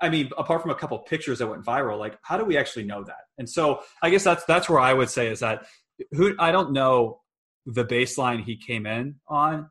I 0.00 0.08
mean, 0.08 0.30
apart 0.36 0.62
from 0.62 0.70
a 0.70 0.74
couple 0.74 0.98
pictures 1.00 1.38
that 1.38 1.46
went 1.46 1.64
viral, 1.64 1.98
like 1.98 2.18
how 2.22 2.36
do 2.36 2.44
we 2.44 2.56
actually 2.56 2.84
know 2.84 3.04
that? 3.04 3.24
And 3.38 3.48
so 3.48 3.80
I 4.02 4.10
guess 4.10 4.24
that's 4.24 4.44
that's 4.44 4.68
where 4.68 4.80
I 4.80 4.92
would 4.92 5.10
say 5.10 5.28
is 5.28 5.40
that 5.40 5.66
who 6.12 6.34
I 6.38 6.50
don't 6.50 6.72
know 6.72 7.20
the 7.66 7.84
baseline 7.84 8.42
he 8.42 8.56
came 8.56 8.86
in 8.86 9.16
on. 9.28 9.70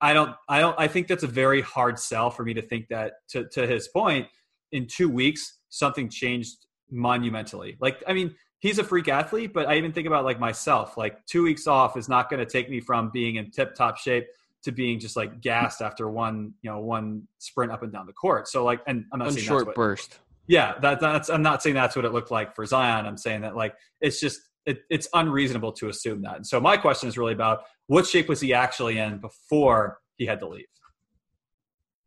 I 0.00 0.12
don't 0.12 0.34
I 0.48 0.60
don't 0.60 0.78
I 0.78 0.86
think 0.86 1.08
that's 1.08 1.22
a 1.22 1.28
very 1.28 1.62
hard 1.62 1.98
sell 1.98 2.30
for 2.30 2.44
me 2.44 2.54
to 2.54 2.62
think 2.62 2.88
that 2.88 3.14
to 3.30 3.48
to 3.52 3.66
his 3.66 3.88
point 3.88 4.28
in 4.70 4.86
2 4.86 5.08
weeks 5.08 5.58
something 5.70 6.10
changed 6.10 6.66
monumentally. 6.90 7.78
Like 7.80 8.02
I 8.06 8.12
mean, 8.12 8.34
he's 8.58 8.78
a 8.78 8.84
freak 8.84 9.08
athlete, 9.08 9.52
but 9.52 9.66
I 9.66 9.76
even 9.76 9.92
think 9.92 10.06
about 10.06 10.24
like 10.24 10.40
myself, 10.40 10.96
like 10.96 11.24
2 11.26 11.42
weeks 11.42 11.66
off 11.66 11.96
is 11.96 12.08
not 12.08 12.30
going 12.30 12.40
to 12.40 12.50
take 12.50 12.70
me 12.70 12.80
from 12.80 13.10
being 13.10 13.36
in 13.36 13.50
tip-top 13.50 13.98
shape 13.98 14.26
to 14.64 14.72
being 14.72 14.98
just 14.98 15.14
like 15.16 15.40
gassed 15.40 15.80
after 15.80 16.10
one, 16.10 16.52
you 16.62 16.70
know, 16.70 16.80
one 16.80 17.22
sprint 17.38 17.70
up 17.70 17.82
and 17.82 17.92
down 17.92 18.06
the 18.06 18.12
court. 18.12 18.48
So 18.48 18.64
like 18.64 18.80
and 18.86 19.04
I'm 19.12 19.18
not 19.20 19.26
One 19.26 19.34
saying 19.34 19.46
short 19.46 19.60
that's 19.60 19.66
what, 19.66 19.74
burst. 19.76 20.18
yeah, 20.48 20.78
that, 20.80 20.98
that's. 21.00 21.28
I'm 21.28 21.42
not 21.42 21.62
saying 21.62 21.76
that's 21.76 21.94
what 21.94 22.04
it 22.04 22.12
looked 22.12 22.30
like 22.32 22.54
for 22.56 22.66
Zion. 22.66 23.06
I'm 23.06 23.16
saying 23.16 23.42
that 23.42 23.54
like 23.54 23.74
it's 24.00 24.18
just 24.18 24.40
it, 24.64 24.80
it's 24.90 25.08
unreasonable 25.14 25.72
to 25.72 25.88
assume 25.88 26.22
that. 26.22 26.36
And 26.36 26.46
so 26.46 26.58
my 26.60 26.76
question 26.76 27.08
is 27.08 27.16
really 27.16 27.32
about 27.32 27.60
what 27.86 28.06
shape 28.06 28.28
was 28.28 28.40
he 28.40 28.52
actually 28.52 28.98
in 28.98 29.18
before 29.18 29.98
he 30.16 30.26
had 30.26 30.40
to 30.40 30.48
leave? 30.48 30.66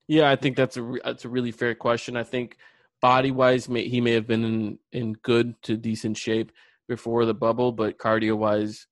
Yeah, 0.10 0.30
I 0.30 0.36
think 0.36 0.58
that's 0.58 0.76
a 0.76 0.82
re- 0.84 1.02
that's 1.06 1.24
a 1.24 1.30
really 1.30 1.52
fair 1.52 1.76
question. 1.76 2.18
I 2.18 2.24
think 2.24 2.58
body 3.02 3.32
wise, 3.32 3.70
may, 3.70 3.88
he 3.88 4.02
may 4.02 4.12
have 4.12 4.28
been 4.28 4.44
in 4.44 4.80
in 4.92 5.14
good 5.14 5.62
to 5.64 5.78
decent 5.78 6.18
shape 6.18 6.52
before 6.88 7.26
the 7.26 7.34
bubble, 7.34 7.72
but 7.72 7.98
cardio 7.98 8.36
wise, 8.36 8.88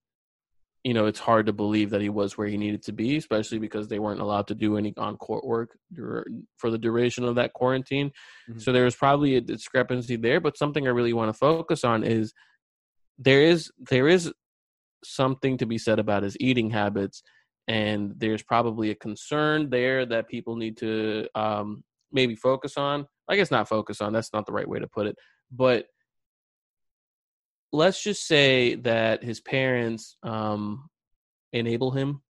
you 0.84 0.94
know, 0.94 1.08
it's 1.08 1.20
hard 1.20 1.48
to 1.48 1.54
believe 1.54 1.90
that 1.90 2.02
he 2.02 2.10
was 2.10 2.38
where 2.38 2.48
he 2.48 2.58
needed 2.58 2.84
to 2.84 2.94
be, 2.94 3.18
especially 3.18 3.58
because 3.60 3.88
they 3.88 4.00
weren't 4.00 4.22
allowed 4.22 4.48
to 4.48 4.56
do 4.56 4.78
any 4.78 4.94
on 4.98 5.18
court 5.18 5.46
work 5.46 5.78
dur- 5.92 6.26
for 6.58 6.70
the 6.70 6.78
duration 6.78 7.24
of 7.24 7.36
that 7.36 7.54
quarantine. 7.54 8.12
Mhm. 8.50 8.62
So 8.62 8.72
there 8.72 8.86
was 8.86 8.96
probably 8.96 9.36
a 9.36 9.42
discrepancy 9.42 10.16
there. 10.16 10.40
But 10.40 10.58
something 10.58 10.88
I 10.88 10.92
really 10.92 11.14
want 11.14 11.30
to 11.30 11.38
focus 11.38 11.84
on 11.84 12.04
is 12.04 12.34
there 13.18 13.42
is 13.42 13.72
there 13.80 14.08
is 14.08 14.32
something 15.04 15.58
to 15.58 15.66
be 15.66 15.78
said 15.78 16.00
about 16.00 16.24
his 16.24 16.38
eating 16.40 16.70
habits 16.70 17.22
and 17.68 18.14
there's 18.18 18.44
probably 18.44 18.92
a 18.92 18.96
concern 18.96 19.70
there 19.70 20.06
that 20.06 20.30
people 20.30 20.56
need 20.56 20.78
to 20.78 21.28
um, 21.36 21.84
maybe 22.12 22.36
focus 22.36 22.78
on. 22.78 23.06
I 23.30 23.36
guess 23.36 23.52
not 23.52 23.70
focus 23.70 24.02
on. 24.02 24.14
That's 24.14 24.34
not 24.34 24.46
the 24.46 24.54
right 24.54 24.68
way 24.68 24.80
to 24.80 24.88
put 24.88 25.08
it. 25.08 25.18
But 25.52 25.88
let's 27.72 28.02
just 28.02 28.26
say 28.26 28.76
that 28.76 29.24
his 29.24 29.42
parents 29.42 30.18
um, 30.24 30.90
enable 31.54 31.92
him 31.92 32.22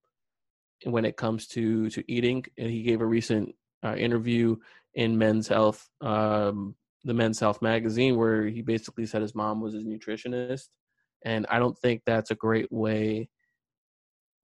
when 0.84 1.06
it 1.06 1.18
comes 1.18 1.48
to 1.48 1.90
to 1.92 2.04
eating. 2.12 2.46
And 2.58 2.70
he 2.70 2.84
gave 2.84 3.02
a 3.02 3.06
recent 3.06 3.56
uh, 3.84 3.96
interview 3.96 4.58
in 4.94 5.18
Men's 5.18 5.48
Health, 5.48 5.88
um, 6.02 6.76
the 7.04 7.14
Men's 7.14 7.40
Health 7.40 7.62
magazine, 7.62 8.18
where 8.18 8.48
he 8.48 8.62
basically 8.62 9.06
said 9.06 9.22
his 9.22 9.36
mom 9.36 9.62
was 9.62 9.74
his 9.74 9.86
nutritionist. 9.86 10.68
And 11.26 11.46
I 11.50 11.60
don't 11.60 11.78
think 11.78 12.02
that's 12.06 12.32
a 12.32 12.36
great 12.36 12.72
way 12.72 13.30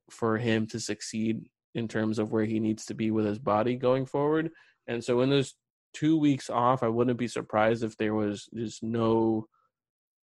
for 0.10 0.38
him 0.38 0.68
to 0.68 0.80
succeed 0.80 1.46
in 1.76 1.88
terms 1.88 2.20
of 2.20 2.32
where 2.32 2.46
he 2.46 2.60
needs 2.60 2.86
to 2.86 2.94
be 2.94 3.10
with 3.12 3.26
his 3.26 3.40
body 3.40 3.76
going 3.76 4.06
forward. 4.06 4.52
And 4.88 5.04
so 5.04 5.22
in 5.22 5.30
those 5.30 5.56
two 5.94 6.18
weeks 6.18 6.50
off, 6.50 6.84
I 6.84 6.88
wouldn't 6.88 7.18
be 7.18 7.28
surprised 7.28 7.84
if 7.84 7.96
there 7.98 8.14
was 8.14 8.50
just 8.54 8.84
no 8.84 9.48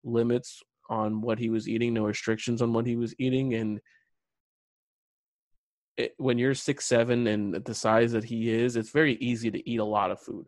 limits 0.04 0.62
on 0.90 1.20
what 1.20 1.38
he 1.38 1.50
was 1.50 1.68
eating, 1.68 1.94
no 1.94 2.04
restrictions 2.04 2.60
on 2.60 2.72
what 2.72 2.86
he 2.86 2.96
was 2.96 3.14
eating. 3.18 3.54
And 3.54 3.80
it, 5.96 6.14
when 6.18 6.38
you're 6.38 6.54
six 6.54 6.84
seven 6.84 7.26
and 7.26 7.54
the 7.64 7.74
size 7.74 8.12
that 8.12 8.24
he 8.24 8.50
is, 8.50 8.76
it's 8.76 8.90
very 8.90 9.14
easy 9.14 9.50
to 9.50 9.68
eat 9.68 9.80
a 9.80 9.84
lot 9.84 10.10
of 10.10 10.20
food. 10.20 10.46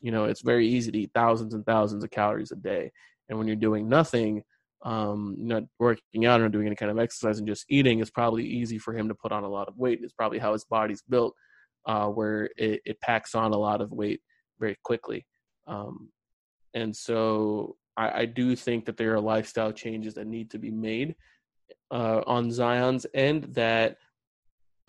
You 0.00 0.12
know, 0.12 0.24
it's 0.24 0.42
very 0.42 0.66
easy 0.66 0.90
to 0.92 0.98
eat 0.98 1.10
thousands 1.14 1.54
and 1.54 1.64
thousands 1.64 2.04
of 2.04 2.10
calories 2.10 2.52
a 2.52 2.56
day. 2.56 2.90
And 3.28 3.38
when 3.38 3.46
you're 3.46 3.56
doing 3.56 3.88
nothing, 3.88 4.42
um, 4.84 5.34
not 5.38 5.64
working 5.78 6.26
out 6.26 6.40
or 6.40 6.48
doing 6.48 6.66
any 6.66 6.76
kind 6.76 6.90
of 6.90 6.98
exercise 6.98 7.38
and 7.38 7.48
just 7.48 7.66
eating, 7.68 8.00
it's 8.00 8.10
probably 8.10 8.44
easy 8.44 8.78
for 8.78 8.96
him 8.96 9.08
to 9.08 9.14
put 9.14 9.32
on 9.32 9.44
a 9.44 9.48
lot 9.48 9.68
of 9.68 9.76
weight. 9.76 10.00
It's 10.02 10.12
probably 10.12 10.38
how 10.38 10.52
his 10.52 10.64
body's 10.64 11.02
built, 11.02 11.34
uh, 11.86 12.06
where 12.06 12.48
it, 12.56 12.80
it 12.84 13.00
packs 13.00 13.34
on 13.34 13.52
a 13.52 13.58
lot 13.58 13.80
of 13.80 13.90
weight 13.92 14.20
very 14.58 14.76
quickly. 14.84 15.26
Um, 15.66 16.10
and 16.74 16.94
so 16.94 17.76
I, 17.96 18.22
I 18.22 18.24
do 18.26 18.56
think 18.56 18.86
that 18.86 18.96
there 18.96 19.14
are 19.14 19.20
lifestyle 19.20 19.72
changes 19.72 20.14
that 20.14 20.26
need 20.26 20.50
to 20.50 20.58
be 20.58 20.70
made 20.70 21.14
uh, 21.90 22.22
on 22.26 22.50
Zion's 22.50 23.06
end 23.14 23.44
that 23.54 23.96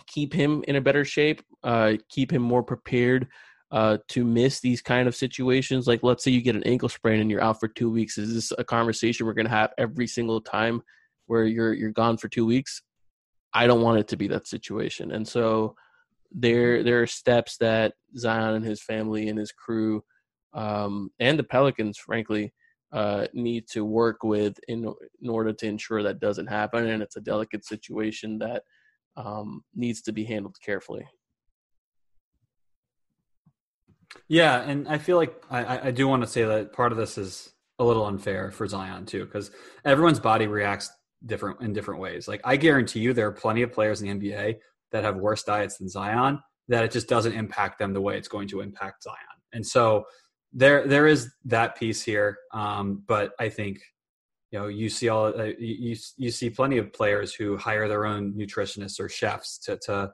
keep 0.08 0.34
him 0.34 0.64
in 0.68 0.76
a 0.76 0.82
better 0.82 1.06
shape, 1.06 1.42
uh, 1.64 1.94
keep 2.10 2.32
him 2.32 2.42
more 2.42 2.64
prepared 2.64 3.28
uh, 3.72 3.98
to 4.08 4.24
miss 4.24 4.60
these 4.60 4.82
kind 4.82 5.08
of 5.08 5.16
situations. 5.16 5.88
Like, 5.88 6.02
let's 6.04 6.24
say 6.24 6.32
you 6.32 6.42
get 6.42 6.56
an 6.56 6.64
ankle 6.64 6.90
sprain 6.90 7.20
and 7.20 7.30
you're 7.30 7.44
out 7.44 7.60
for 7.60 7.68
two 7.68 7.90
weeks. 7.92 8.18
Is 8.18 8.34
this 8.34 8.52
a 8.58 8.64
conversation 8.64 9.26
we're 9.26 9.34
going 9.34 9.46
to 9.46 9.52
have 9.52 9.74
every 9.78 10.08
single 10.08 10.42
time 10.42 10.82
where 11.28 11.46
you're 11.46 11.74
you're 11.74 11.92
gone 11.92 12.18
for 12.18 12.28
two 12.28 12.46
weeks? 12.46 12.82
I 13.54 13.68
don't 13.68 13.82
want 13.82 14.00
it 14.00 14.08
to 14.10 14.18
be 14.18 14.28
that 14.30 14.48
situation. 14.48 15.12
And 15.12 15.28
so 15.28 15.76
there 16.32 16.84
there 16.84 17.02
are 17.02 17.08
steps 17.08 17.58
that 17.58 17.94
Zion 18.18 18.56
and 18.56 18.66
his 18.66 18.82
family 18.82 19.30
and 19.30 19.40
his 19.40 19.52
crew 19.52 20.04
um, 20.54 21.12
and 21.20 21.38
the 21.38 21.44
Pelicans, 21.44 21.98
frankly, 21.98 22.54
uh, 22.92 23.28
need 23.34 23.68
to 23.70 23.86
work 23.86 24.24
with 24.24 24.60
in 24.68 24.92
in 25.22 25.30
order 25.30 25.54
to 25.54 25.68
ensure 25.68 26.04
that 26.04 26.20
doesn't 26.20 26.48
happen. 26.48 26.88
And 26.88 27.04
it's 27.04 27.18
a 27.18 27.22
delicate 27.22 27.66
situation 27.66 28.40
that 28.40 28.64
um, 29.16 29.64
needs 29.76 30.02
to 30.04 30.12
be 30.12 30.24
handled 30.24 30.58
carefully. 30.64 31.08
Yeah, 34.28 34.62
and 34.62 34.88
I 34.88 34.98
feel 34.98 35.18
like 35.18 35.44
I, 35.52 35.90
I 35.90 35.92
do 35.92 36.08
want 36.08 36.24
to 36.24 36.28
say 36.28 36.44
that 36.44 36.74
part 36.74 36.92
of 36.92 36.98
this 36.98 37.18
is 37.18 37.54
a 37.78 37.84
little 37.84 38.06
unfair 38.08 38.50
for 38.52 38.68
Zion 38.68 39.06
too, 39.06 39.26
because 39.26 39.52
everyone's 39.86 40.20
body 40.20 40.48
reacts 40.48 40.92
different 41.26 41.62
in 41.62 41.74
different 41.74 42.00
ways. 42.00 42.28
Like 42.28 42.42
I 42.44 42.56
guarantee 42.56 43.02
you, 43.02 43.14
there 43.14 43.28
are 43.28 43.32
plenty 43.32 43.62
of 43.62 43.72
players 43.72 44.02
in 44.02 44.20
the 44.20 44.32
NBA 44.32 44.58
that 44.92 45.04
have 45.04 45.18
worse 45.18 45.44
diets 45.44 45.78
than 45.78 45.90
Zion 45.90 46.40
that 46.70 46.84
it 46.84 46.92
just 46.92 47.10
doesn't 47.10 47.34
impact 47.34 47.80
them 47.80 47.94
the 47.94 48.02
way 48.02 48.18
it's 48.18 48.28
going 48.28 48.48
to 48.48 48.62
impact 48.62 49.04
Zion. 49.04 49.16
And 49.54 49.66
so 49.66 50.06
there 50.54 50.88
there 50.88 51.08
is 51.08 51.32
that 51.46 51.76
piece 51.78 52.02
here, 52.02 52.38
um, 52.54 53.04
but 53.08 53.34
I 53.40 53.50
think 53.50 53.80
you 54.52 54.60
know 54.60 54.68
you 54.68 54.90
see 54.90 55.10
all 55.10 55.28
uh, 55.28 55.52
you 55.60 55.96
you 56.18 56.32
see 56.32 56.50
plenty 56.50 56.78
of 56.78 56.94
players 56.94 57.34
who 57.34 57.58
hire 57.58 57.88
their 57.88 58.06
own 58.06 58.34
nutritionists 58.34 59.00
or 59.00 59.10
chefs 59.10 59.58
to 59.60 59.78
to 59.86 60.12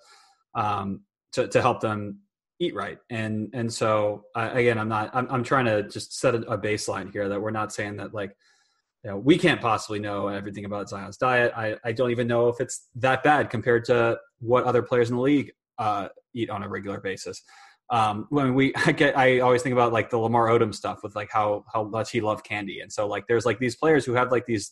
um, 0.55 1.01
to, 1.33 1.47
to 1.47 1.61
help 1.61 1.81
them 1.81 2.19
eat 2.59 2.73
right 2.73 2.99
and 3.09 3.49
and 3.53 3.71
so 3.73 4.23
uh, 4.35 4.49
again 4.53 4.77
i'm 4.77 4.88
not 4.88 5.09
I'm, 5.13 5.27
I'm 5.29 5.43
trying 5.43 5.65
to 5.65 5.83
just 5.89 6.17
set 6.17 6.35
a, 6.35 6.38
a 6.49 6.57
baseline 6.57 7.11
here 7.11 7.27
that 7.27 7.41
we're 7.41 7.51
not 7.51 7.73
saying 7.73 7.97
that 7.97 8.13
like 8.13 8.33
you 9.05 9.11
know, 9.11 9.17
we 9.17 9.38
can't 9.38 9.61
possibly 9.61 9.99
know 9.99 10.29
everything 10.29 10.65
about 10.65 10.89
Zion's 10.89 11.15
diet. 11.15 11.53
I, 11.55 11.75
I 11.85 11.91
don't 11.91 12.09
even 12.09 12.25
know 12.25 12.49
if 12.49 12.59
it's 12.59 12.88
that 12.95 13.21
bad 13.21 13.51
compared 13.51 13.85
to 13.85 14.17
what 14.45 14.65
other 14.65 14.81
players 14.81 15.10
in 15.10 15.15
the 15.15 15.21
league 15.21 15.51
uh, 15.77 16.10
eat 16.34 16.49
on 16.49 16.63
a 16.63 16.69
regular 16.69 16.99
basis. 16.99 17.41
Um, 17.89 18.27
when 18.29 18.53
we 18.53 18.73
I 18.86 18.91
get, 18.91 19.17
I 19.17 19.39
always 19.39 19.62
think 19.62 19.73
about 19.73 19.93
like 19.93 20.10
the 20.10 20.17
Lamar 20.17 20.47
Odom 20.47 20.73
stuff 20.73 20.99
with 21.03 21.15
like 21.15 21.29
how 21.31 21.65
how 21.71 21.84
much 21.84 22.12
he 22.12 22.21
loved 22.21 22.45
candy, 22.45 22.79
and 22.79 22.91
so 22.91 23.08
like 23.08 23.27
there's 23.27 23.45
like 23.45 23.60
these 23.60 23.75
players 23.75 24.05
who 24.05 24.13
have 24.13 24.31
like 24.31 24.45
these 24.45 24.71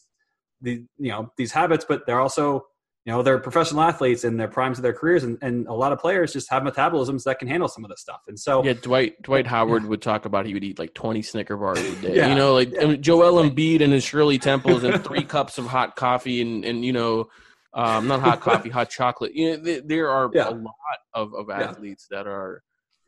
the 0.61 0.83
you 0.97 1.11
know 1.11 1.31
these 1.37 1.51
habits, 1.51 1.85
but 1.87 2.05
they're 2.05 2.19
also 2.19 2.65
you 3.05 3.11
know 3.11 3.21
they're 3.21 3.37
professional 3.37 3.81
athletes 3.81 4.23
in 4.23 4.37
their 4.37 4.47
primes 4.47 4.79
of 4.79 4.83
their 4.83 4.93
careers, 4.93 5.23
and, 5.23 5.37
and 5.41 5.67
a 5.67 5.73
lot 5.73 5.91
of 5.91 5.99
players 5.99 6.33
just 6.33 6.49
have 6.49 6.63
metabolisms 6.63 7.23
that 7.25 7.37
can 7.37 7.47
handle 7.47 7.67
some 7.67 7.83
of 7.83 7.89
this 7.89 8.01
stuff, 8.01 8.21
and 8.27 8.39
so 8.39 8.63
Yeah, 8.63 8.73
Dwight 8.73 9.21
Dwight 9.21 9.45
Howard 9.45 9.85
would 9.85 10.01
talk 10.01 10.25
about 10.25 10.45
he 10.45 10.53
would 10.53 10.63
eat 10.63 10.79
like 10.79 10.93
twenty 10.93 11.21
Snicker 11.21 11.57
bars 11.57 11.79
a 11.79 11.95
day. 11.97 12.15
Yeah, 12.15 12.29
you 12.29 12.35
know, 12.35 12.53
like 12.53 12.71
yeah, 12.71 12.95
Joel 12.95 13.43
Embiid 13.43 13.81
and 13.81 13.93
his 13.93 14.03
Shirley 14.03 14.39
Temples 14.39 14.83
and 14.83 15.03
three 15.05 15.23
cups 15.23 15.57
of 15.57 15.67
hot 15.67 15.95
coffee 15.95 16.41
and 16.41 16.65
and 16.65 16.83
you 16.83 16.93
know, 16.93 17.29
um, 17.73 18.07
not 18.07 18.19
hot 18.21 18.41
coffee, 18.47 18.69
hot 18.69 18.89
chocolate. 18.89 19.33
You 19.35 19.57
know, 19.57 19.63
th- 19.63 19.83
there 19.85 20.09
are 20.09 20.29
Yeah. 20.33 20.49
a 20.49 20.51
lot 20.51 20.75
of 21.13 21.33
of 21.33 21.47
Yeah. 21.49 21.61
athletes 21.69 22.07
that 22.11 22.27
are 22.27 22.63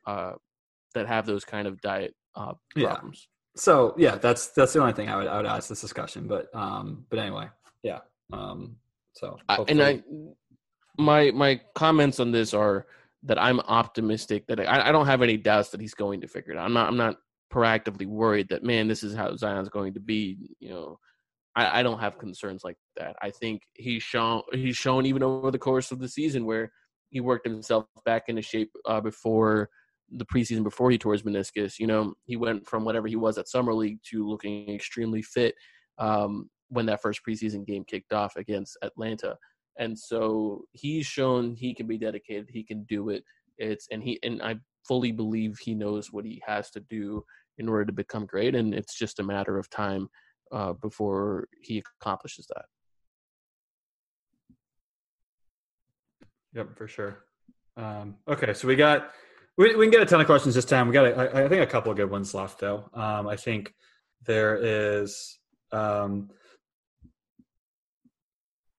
uh, 0.06 0.34
that 0.94 1.08
have 1.08 1.26
those 1.26 1.44
kind 1.46 1.68
of 1.68 1.82
diet 1.82 2.16
uh, 2.36 2.54
Yeah. 2.76 2.90
problems. 2.94 3.28
so 3.56 3.94
yeah, 3.98 4.16
that's 4.16 4.48
that's 4.48 4.74
the 4.74 4.80
only 4.82 4.94
thing 4.94 5.10
I 5.10 5.16
would 5.18 5.28
I 5.28 5.38
would 5.38 5.46
ask 5.46 5.70
this 5.70 5.82
discussion. 5.82 6.28
But 6.28 6.54
um, 6.54 7.06
but 7.10 7.20
anyway, 7.20 7.48
yeah. 7.84 8.00
Um, 8.34 8.78
so 9.14 9.38
I, 9.48 9.64
and 9.68 9.82
I, 9.82 10.04
my 10.98 11.32
my 11.32 11.62
comments 11.76 12.20
on 12.20 12.32
this 12.32 12.54
are 12.54 12.88
that 13.24 13.42
I'm 13.42 13.60
optimistic 13.62 14.46
that 14.48 14.60
I, 14.60 14.90
I 14.90 14.92
don't 14.92 15.06
have 15.08 15.22
any 15.22 15.38
doubts 15.38 15.70
that 15.70 15.82
he's 15.82 15.94
going 15.96 16.22
to 16.22 16.28
figure 16.28 16.54
it 16.54 16.58
out. 16.58 16.66
I'm 16.66 16.74
not 16.74 16.88
I'm 16.88 16.98
not 16.98 17.16
proactively 17.52 18.06
worried 18.08 18.50
that 18.50 18.64
man, 18.64 18.88
this 18.88 19.04
is 19.04 19.16
how 19.16 19.36
Zion's 19.36 19.70
going 19.70 19.94
to 19.94 20.00
be. 20.00 20.56
You 20.60 20.70
know, 20.70 21.00
I, 21.56 21.80
I 21.80 21.84
don't 21.84 22.00
have 22.00 22.18
concerns 22.18 22.64
like 22.64 22.78
that. 22.98 23.16
I 23.22 23.32
think 23.32 23.62
he's 23.74 24.04
shown 24.04 24.42
he's 24.52 24.76
shown 24.76 25.06
even 25.06 25.24
over 25.24 25.52
the 25.52 25.60
course 25.60 25.92
of 25.92 26.00
the 26.00 26.10
season 26.10 26.46
where 26.46 26.72
he 27.10 27.22
worked 27.22 27.48
himself 27.48 27.86
back 28.04 28.24
into 28.28 28.42
shape 28.42 28.72
uh, 28.86 29.02
before 29.02 29.70
the 30.12 30.26
preseason 30.26 30.64
before 30.64 30.92
he 30.92 30.98
tore 30.98 31.14
his 31.14 31.24
meniscus. 31.24 31.80
You 31.80 31.88
know, 31.88 32.14
he 32.26 32.36
went 32.36 32.68
from 32.68 32.86
whatever 32.86 33.08
he 33.08 33.16
was 33.16 33.38
at 33.38 33.48
summer 33.48 33.74
league 33.74 34.00
to 34.12 34.28
looking 34.28 34.70
extremely 34.70 35.22
fit 35.22 35.56
um, 35.98 36.50
when 36.70 36.86
that 36.88 37.02
first 37.02 37.22
preseason 37.28 37.66
game 37.66 37.84
kicked 37.86 38.14
off 38.14 38.36
against 38.36 38.78
Atlanta. 38.82 39.38
And 39.78 39.98
so 39.98 40.64
he's 40.72 41.06
shown 41.06 41.56
he 41.56 41.74
can 41.74 41.88
be 41.88 41.98
dedicated. 41.98 42.48
He 42.50 42.64
can 42.64 42.84
do 42.84 43.10
it. 43.10 43.24
It's 43.58 43.88
and 43.92 44.04
he 44.04 44.20
and 44.24 44.42
I 44.42 44.58
fully 44.88 45.12
believe 45.12 45.58
he 45.60 45.74
knows 45.74 46.12
what 46.12 46.26
he 46.26 46.42
has 46.46 46.70
to 46.72 46.80
do 46.82 47.24
in 47.58 47.70
order 47.70 47.86
to 47.86 47.94
become 47.94 48.26
great. 48.26 48.56
And 48.56 48.74
it's 48.74 48.98
just 48.98 49.20
a 49.20 49.24
matter 49.24 49.58
of 49.58 49.70
time 49.70 50.10
uh, 50.52 50.74
before 50.74 51.48
he 51.62 51.84
accomplishes 52.00 52.48
that. 52.48 52.66
Yep, 56.54 56.78
for 56.78 56.88
sure. 56.88 57.26
Um, 57.78 58.16
okay, 58.28 58.54
so 58.54 58.68
we 58.68 58.76
got 58.76 59.12
we, 59.58 59.76
we 59.76 59.86
can 59.86 59.92
get 59.92 60.02
a 60.02 60.06
ton 60.06 60.22
of 60.22 60.26
questions 60.26 60.56
this 60.56 60.66
time. 60.66 60.88
We 60.88 60.94
got 60.94 61.06
I 61.18 61.48
think 61.48 61.62
a 61.62 61.68
couple 61.68 61.92
of 61.92 61.98
good 61.98 62.10
ones 62.10 62.34
left 62.34 62.60
though. 62.60 62.90
Um, 62.94 63.28
I 63.28 63.36
think 63.36 63.74
there 64.26 64.56
is. 64.56 65.38
Um, 65.72 66.30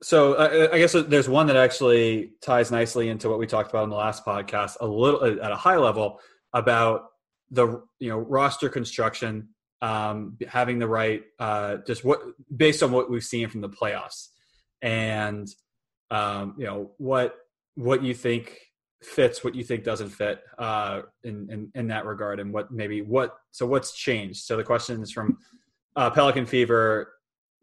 so 0.02 0.34
I, 0.34 0.74
I, 0.74 0.78
guess 0.78 0.92
there's 0.92 1.28
one 1.28 1.46
that 1.48 1.56
actually 1.56 2.32
ties 2.40 2.70
nicely 2.70 3.08
into 3.08 3.28
what 3.28 3.38
we 3.38 3.46
talked 3.46 3.70
about 3.70 3.84
in 3.84 3.90
the 3.90 3.96
last 3.96 4.24
podcast, 4.24 4.76
a 4.80 4.86
little 4.86 5.24
at 5.42 5.52
a 5.52 5.56
high 5.56 5.76
level 5.76 6.20
about 6.52 7.06
the 7.50 7.82
you 7.98 8.10
know 8.10 8.18
roster 8.18 8.68
construction, 8.68 9.48
um, 9.82 10.36
having 10.48 10.78
the 10.78 10.88
right 10.88 11.22
uh, 11.38 11.76
just 11.86 12.04
what 12.04 12.20
based 12.54 12.82
on 12.82 12.92
what 12.92 13.10
we've 13.10 13.22
seen 13.24 13.48
from 13.48 13.60
the 13.60 13.68
playoffs, 13.68 14.28
and 14.82 15.48
um, 16.10 16.54
you 16.58 16.66
know 16.66 16.92
what 16.98 17.36
what 17.74 18.02
you 18.02 18.14
think 18.14 18.58
fits, 19.02 19.44
what 19.44 19.54
you 19.54 19.62
think 19.62 19.84
doesn't 19.84 20.08
fit 20.08 20.40
uh, 20.58 21.02
in, 21.24 21.48
in 21.50 21.70
in 21.74 21.86
that 21.88 22.06
regard, 22.06 22.40
and 22.40 22.52
what 22.52 22.70
maybe 22.70 23.02
what 23.02 23.36
so 23.50 23.66
what's 23.66 23.94
changed. 23.94 24.44
So 24.44 24.56
the 24.56 24.64
question 24.64 25.02
is 25.02 25.12
from 25.12 25.38
uh, 25.94 26.10
Pelican 26.10 26.46
Fever 26.46 27.12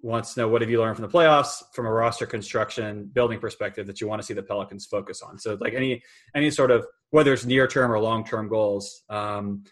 wants 0.04 0.34
to 0.34 0.42
know 0.42 0.48
what 0.50 0.62
have 0.62 0.70
you 0.70 0.80
learned 0.82 0.98
from 0.98 1.04
the 1.04 1.12
playoffs 1.12 1.64
from 1.74 1.86
a 1.86 1.92
roster 1.92 2.26
construction 2.26 3.10
building 3.14 3.40
perspective 3.40 3.88
that 3.88 4.02
you 4.02 4.08
want 4.08 4.22
to 4.22 4.26
see 4.26 4.34
the 4.34 4.44
Pelicans 4.44 4.86
focus 4.86 5.22
on. 5.22 5.40
So 5.40 5.58
like 5.62 5.74
any 5.74 6.04
any 6.36 6.52
sort 6.52 6.72
of 6.72 6.86
whether 7.12 7.32
it's 7.32 7.46
near 7.46 7.68
term 7.68 7.92
or 7.92 8.00
long 8.00 8.26
term 8.26 8.50
goals, 8.50 9.04
um, 9.10 9.64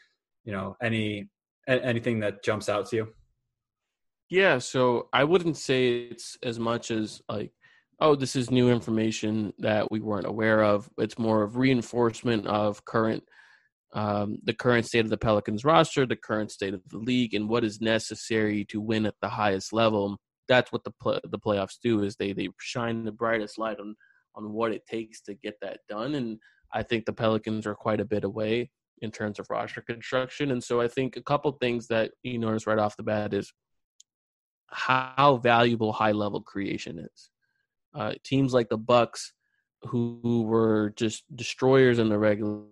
you 0.45 0.53
know, 0.53 0.77
any 0.81 1.29
anything 1.67 2.19
that 2.19 2.43
jumps 2.43 2.69
out 2.69 2.89
to 2.89 2.95
you. 2.95 3.07
Yeah, 4.29 4.59
so 4.59 5.09
I 5.11 5.23
wouldn't 5.25 5.57
say 5.57 6.07
it's 6.09 6.37
as 6.41 6.57
much 6.57 6.89
as 6.91 7.21
like 7.27 7.51
oh, 8.01 8.15
this 8.15 8.35
is 8.35 8.49
new 8.49 8.69
information 8.69 9.53
that 9.59 9.91
we 9.91 9.99
weren't 9.99 10.25
aware 10.25 10.63
of. 10.63 10.89
It's 10.97 11.19
more 11.19 11.43
of 11.43 11.55
reinforcement 11.55 12.47
of 12.47 12.83
current, 12.83 13.23
um, 13.93 14.39
the 14.43 14.55
current 14.55 14.87
state 14.87 15.05
of 15.05 15.11
the 15.11 15.17
Pelicans 15.17 15.63
roster, 15.63 16.07
the 16.07 16.15
current 16.15 16.51
state 16.51 16.73
of 16.73 16.81
the 16.89 16.97
league, 16.97 17.35
and 17.35 17.47
what 17.47 17.63
is 17.63 17.79
necessary 17.79 18.65
to 18.65 18.81
win 18.81 19.05
at 19.05 19.13
the 19.21 19.29
highest 19.29 19.71
level. 19.71 20.17
That's 20.47 20.71
what 20.71 20.83
the 20.83 20.91
play, 20.99 21.19
the 21.23 21.39
playoffs 21.39 21.77
do 21.81 22.01
is 22.01 22.15
they 22.15 22.33
they 22.33 22.49
shine 22.59 23.05
the 23.05 23.11
brightest 23.11 23.59
light 23.59 23.79
on 23.79 23.95
on 24.35 24.51
what 24.51 24.71
it 24.71 24.85
takes 24.89 25.21
to 25.21 25.35
get 25.35 25.55
that 25.61 25.79
done. 25.87 26.15
And 26.15 26.39
I 26.73 26.83
think 26.83 27.05
the 27.05 27.13
Pelicans 27.13 27.67
are 27.67 27.75
quite 27.75 27.99
a 27.99 28.05
bit 28.05 28.23
away 28.23 28.71
in 29.01 29.11
terms 29.11 29.39
of 29.39 29.49
roster 29.49 29.81
construction. 29.81 30.51
And 30.51 30.63
so 30.63 30.79
I 30.79 30.87
think 30.87 31.17
a 31.17 31.23
couple 31.23 31.51
things 31.53 31.87
that 31.87 32.11
you 32.23 32.37
notice 32.37 32.67
right 32.67 32.79
off 32.79 32.97
the 32.97 33.03
bat 33.03 33.33
is 33.33 33.51
how 34.67 35.39
valuable 35.43 35.91
high 35.91 36.11
level 36.11 36.41
creation 36.41 36.99
is 36.99 37.31
uh, 37.93 38.13
teams 38.23 38.53
like 38.53 38.69
the 38.69 38.77
Bucks, 38.77 39.33
who, 39.83 40.43
were 40.43 40.93
just 40.95 41.23
destroyers 41.35 41.99
in 41.99 42.09
the 42.09 42.17
regular 42.17 42.65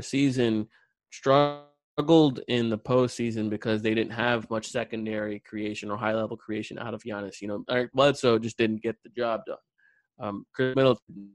season, 0.00 0.68
struggled 1.10 2.40
in 2.48 2.70
the 2.70 2.78
postseason 2.78 3.50
because 3.50 3.82
they 3.82 3.94
didn't 3.94 4.12
have 4.12 4.48
much 4.50 4.68
secondary 4.68 5.40
creation 5.40 5.90
or 5.90 5.96
high 5.96 6.14
level 6.14 6.36
creation 6.36 6.78
out 6.78 6.94
of 6.94 7.02
Giannis. 7.02 7.40
You 7.40 7.48
know, 7.48 7.64
Eric 7.68 7.92
Bledsoe 7.92 8.38
just 8.38 8.56
didn't 8.56 8.82
get 8.82 8.96
the 9.02 9.10
job 9.10 9.42
done. 9.46 9.56
Um, 10.20 10.46
Khris 10.54 10.76
Middleton 10.76 11.30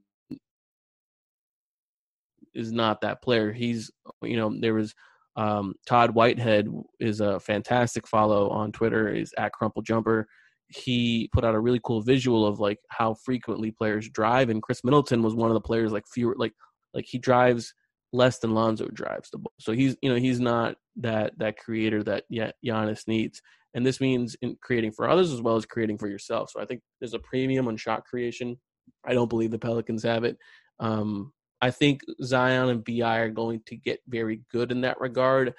is 2.57 2.71
not 2.71 3.01
that 3.01 3.21
player. 3.21 3.53
He's, 3.53 3.91
you 4.21 4.35
know, 4.35 4.53
there 4.59 4.73
was 4.73 4.93
um, 5.35 5.75
Todd 5.87 6.15
Whitehead 6.15 6.67
is 6.99 7.21
a 7.21 7.39
fantastic 7.39 8.07
follow 8.07 8.49
on 8.49 8.71
Twitter. 8.71 9.07
Is 9.07 9.33
at 9.37 9.53
Crumple 9.53 9.83
Jumper 9.83 10.27
he 10.69 11.29
put 11.33 11.45
out 11.45 11.55
a 11.55 11.59
really 11.59 11.79
cool 11.83 12.01
visual 12.01 12.45
of 12.45 12.59
like 12.59 12.79
how 12.89 13.13
frequently 13.13 13.71
players 13.71 14.09
drive, 14.09 14.49
and 14.49 14.61
Khris 14.61 14.83
Middleton 14.83 15.21
was 15.23 15.35
one 15.35 15.49
of 15.49 15.53
the 15.53 15.61
players 15.61 15.91
like 15.91 16.03
fewer 16.07 16.35
like 16.37 16.53
like 16.93 17.05
he 17.07 17.17
drives 17.17 17.73
less 18.13 18.39
than 18.39 18.53
Lonzo 18.53 18.87
drives 18.87 19.29
the 19.29 19.37
ball. 19.37 19.53
So 19.59 19.71
he's 19.71 19.95
you 20.01 20.09
know 20.09 20.19
he's 20.19 20.39
not 20.39 20.75
that 20.97 21.33
that 21.37 21.57
creator 21.57 22.03
that 22.03 22.25
yet 22.29 22.55
Giannis 22.65 23.07
needs, 23.07 23.41
and 23.73 23.85
this 23.85 24.01
means 24.01 24.35
in 24.41 24.57
creating 24.61 24.91
for 24.91 25.09
others 25.09 25.31
as 25.31 25.41
well 25.41 25.55
as 25.55 25.65
creating 25.65 25.97
for 25.97 26.09
yourself. 26.09 26.49
So 26.51 26.61
I 26.61 26.65
think 26.65 26.81
there's 26.99 27.13
a 27.13 27.19
premium 27.19 27.67
on 27.67 27.77
shot 27.77 28.03
creation. 28.05 28.57
I 29.05 29.13
don't 29.13 29.29
believe 29.29 29.51
the 29.51 29.59
Pelicans 29.59 30.03
have 30.03 30.23
it. 30.23 30.37
Um, 30.79 31.31
I 31.61 31.71
think 31.71 32.01
Zion 32.23 32.69
and 32.69 32.83
Bi 32.85 33.17
are 33.17 33.29
going 33.29 33.61
to 33.65 33.75
get 33.75 33.99
very 34.07 34.41
good 34.51 34.71
in 34.71 34.81
that 34.81 34.99
regard. 35.01 35.53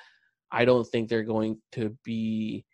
I 0.51 0.65
don't 0.65 0.87
think 0.87 1.09
they're 1.09 1.25
going 1.25 1.61
to 1.73 1.97
be, 2.05 2.65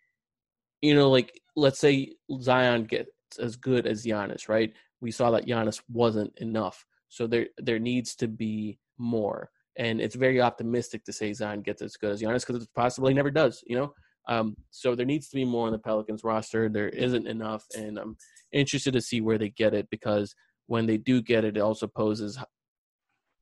you 0.81 0.95
know, 0.95 1.09
like 1.09 1.39
let's 1.55 1.79
say 1.79 2.13
Zion 2.41 2.85
gets 2.85 3.09
as 3.39 3.55
good 3.55 3.87
as 3.87 4.05
Giannis, 4.05 4.47
right? 4.47 4.71
We 5.01 5.11
saw 5.11 5.31
that 5.31 5.47
Giannis 5.47 5.81
wasn't 5.91 6.37
enough. 6.39 6.85
So 7.09 7.27
there 7.27 7.47
there 7.57 7.79
needs 7.79 8.15
to 8.17 8.27
be 8.27 8.77
more. 8.97 9.49
And 9.77 9.99
it's 9.99 10.15
very 10.15 10.39
optimistic 10.39 11.03
to 11.05 11.13
say 11.13 11.33
Zion 11.33 11.61
gets 11.61 11.81
as 11.81 11.97
good 11.97 12.11
as 12.11 12.21
Giannis 12.21 12.45
because 12.45 12.61
it's 12.61 12.71
possible 12.73 13.09
he 13.09 13.13
never 13.13 13.31
does, 13.31 13.61
you 13.67 13.75
know? 13.75 13.93
Um, 14.27 14.55
so 14.71 14.95
there 14.95 15.05
needs 15.05 15.27
to 15.29 15.35
be 15.35 15.45
more 15.45 15.67
on 15.67 15.73
the 15.73 15.79
Pelicans 15.79 16.23
roster. 16.23 16.69
There 16.69 16.89
isn't 16.89 17.27
enough, 17.27 17.65
and 17.77 17.99
I'm 17.99 18.17
interested 18.51 18.93
to 18.93 19.01
see 19.01 19.21
where 19.21 19.37
they 19.37 19.49
get 19.49 19.73
it 19.73 19.87
because 19.91 20.33
when 20.67 20.85
they 20.85 20.97
do 20.97 21.21
get 21.21 21.45
it, 21.45 21.57
it 21.57 21.59
also 21.59 21.87
poses 21.87 22.39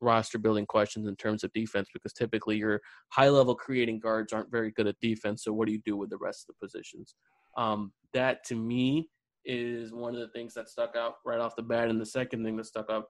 roster 0.03 0.37
building 0.37 0.65
questions 0.65 1.07
in 1.07 1.15
terms 1.15 1.43
of 1.43 1.53
defense 1.53 1.89
because 1.93 2.13
typically 2.13 2.57
your 2.57 2.81
high 3.09 3.29
level 3.29 3.55
creating 3.55 3.99
guards 3.99 4.33
aren't 4.33 4.51
very 4.51 4.71
good 4.71 4.87
at 4.87 4.99
defense. 5.01 5.43
So 5.43 5.53
what 5.53 5.67
do 5.67 5.73
you 5.73 5.81
do 5.85 5.97
with 5.97 6.09
the 6.09 6.17
rest 6.17 6.45
of 6.47 6.55
the 6.55 6.67
positions? 6.67 7.15
Um, 7.57 7.91
that 8.13 8.43
to 8.45 8.55
me 8.55 9.09
is 9.45 9.93
one 9.93 10.13
of 10.13 10.21
the 10.21 10.29
things 10.29 10.53
that 10.53 10.69
stuck 10.69 10.95
out 10.95 11.15
right 11.25 11.39
off 11.39 11.55
the 11.55 11.63
bat. 11.63 11.89
And 11.89 11.99
the 11.99 12.05
second 12.05 12.43
thing 12.43 12.55
that 12.57 12.65
stuck 12.65 12.89
out 12.89 13.05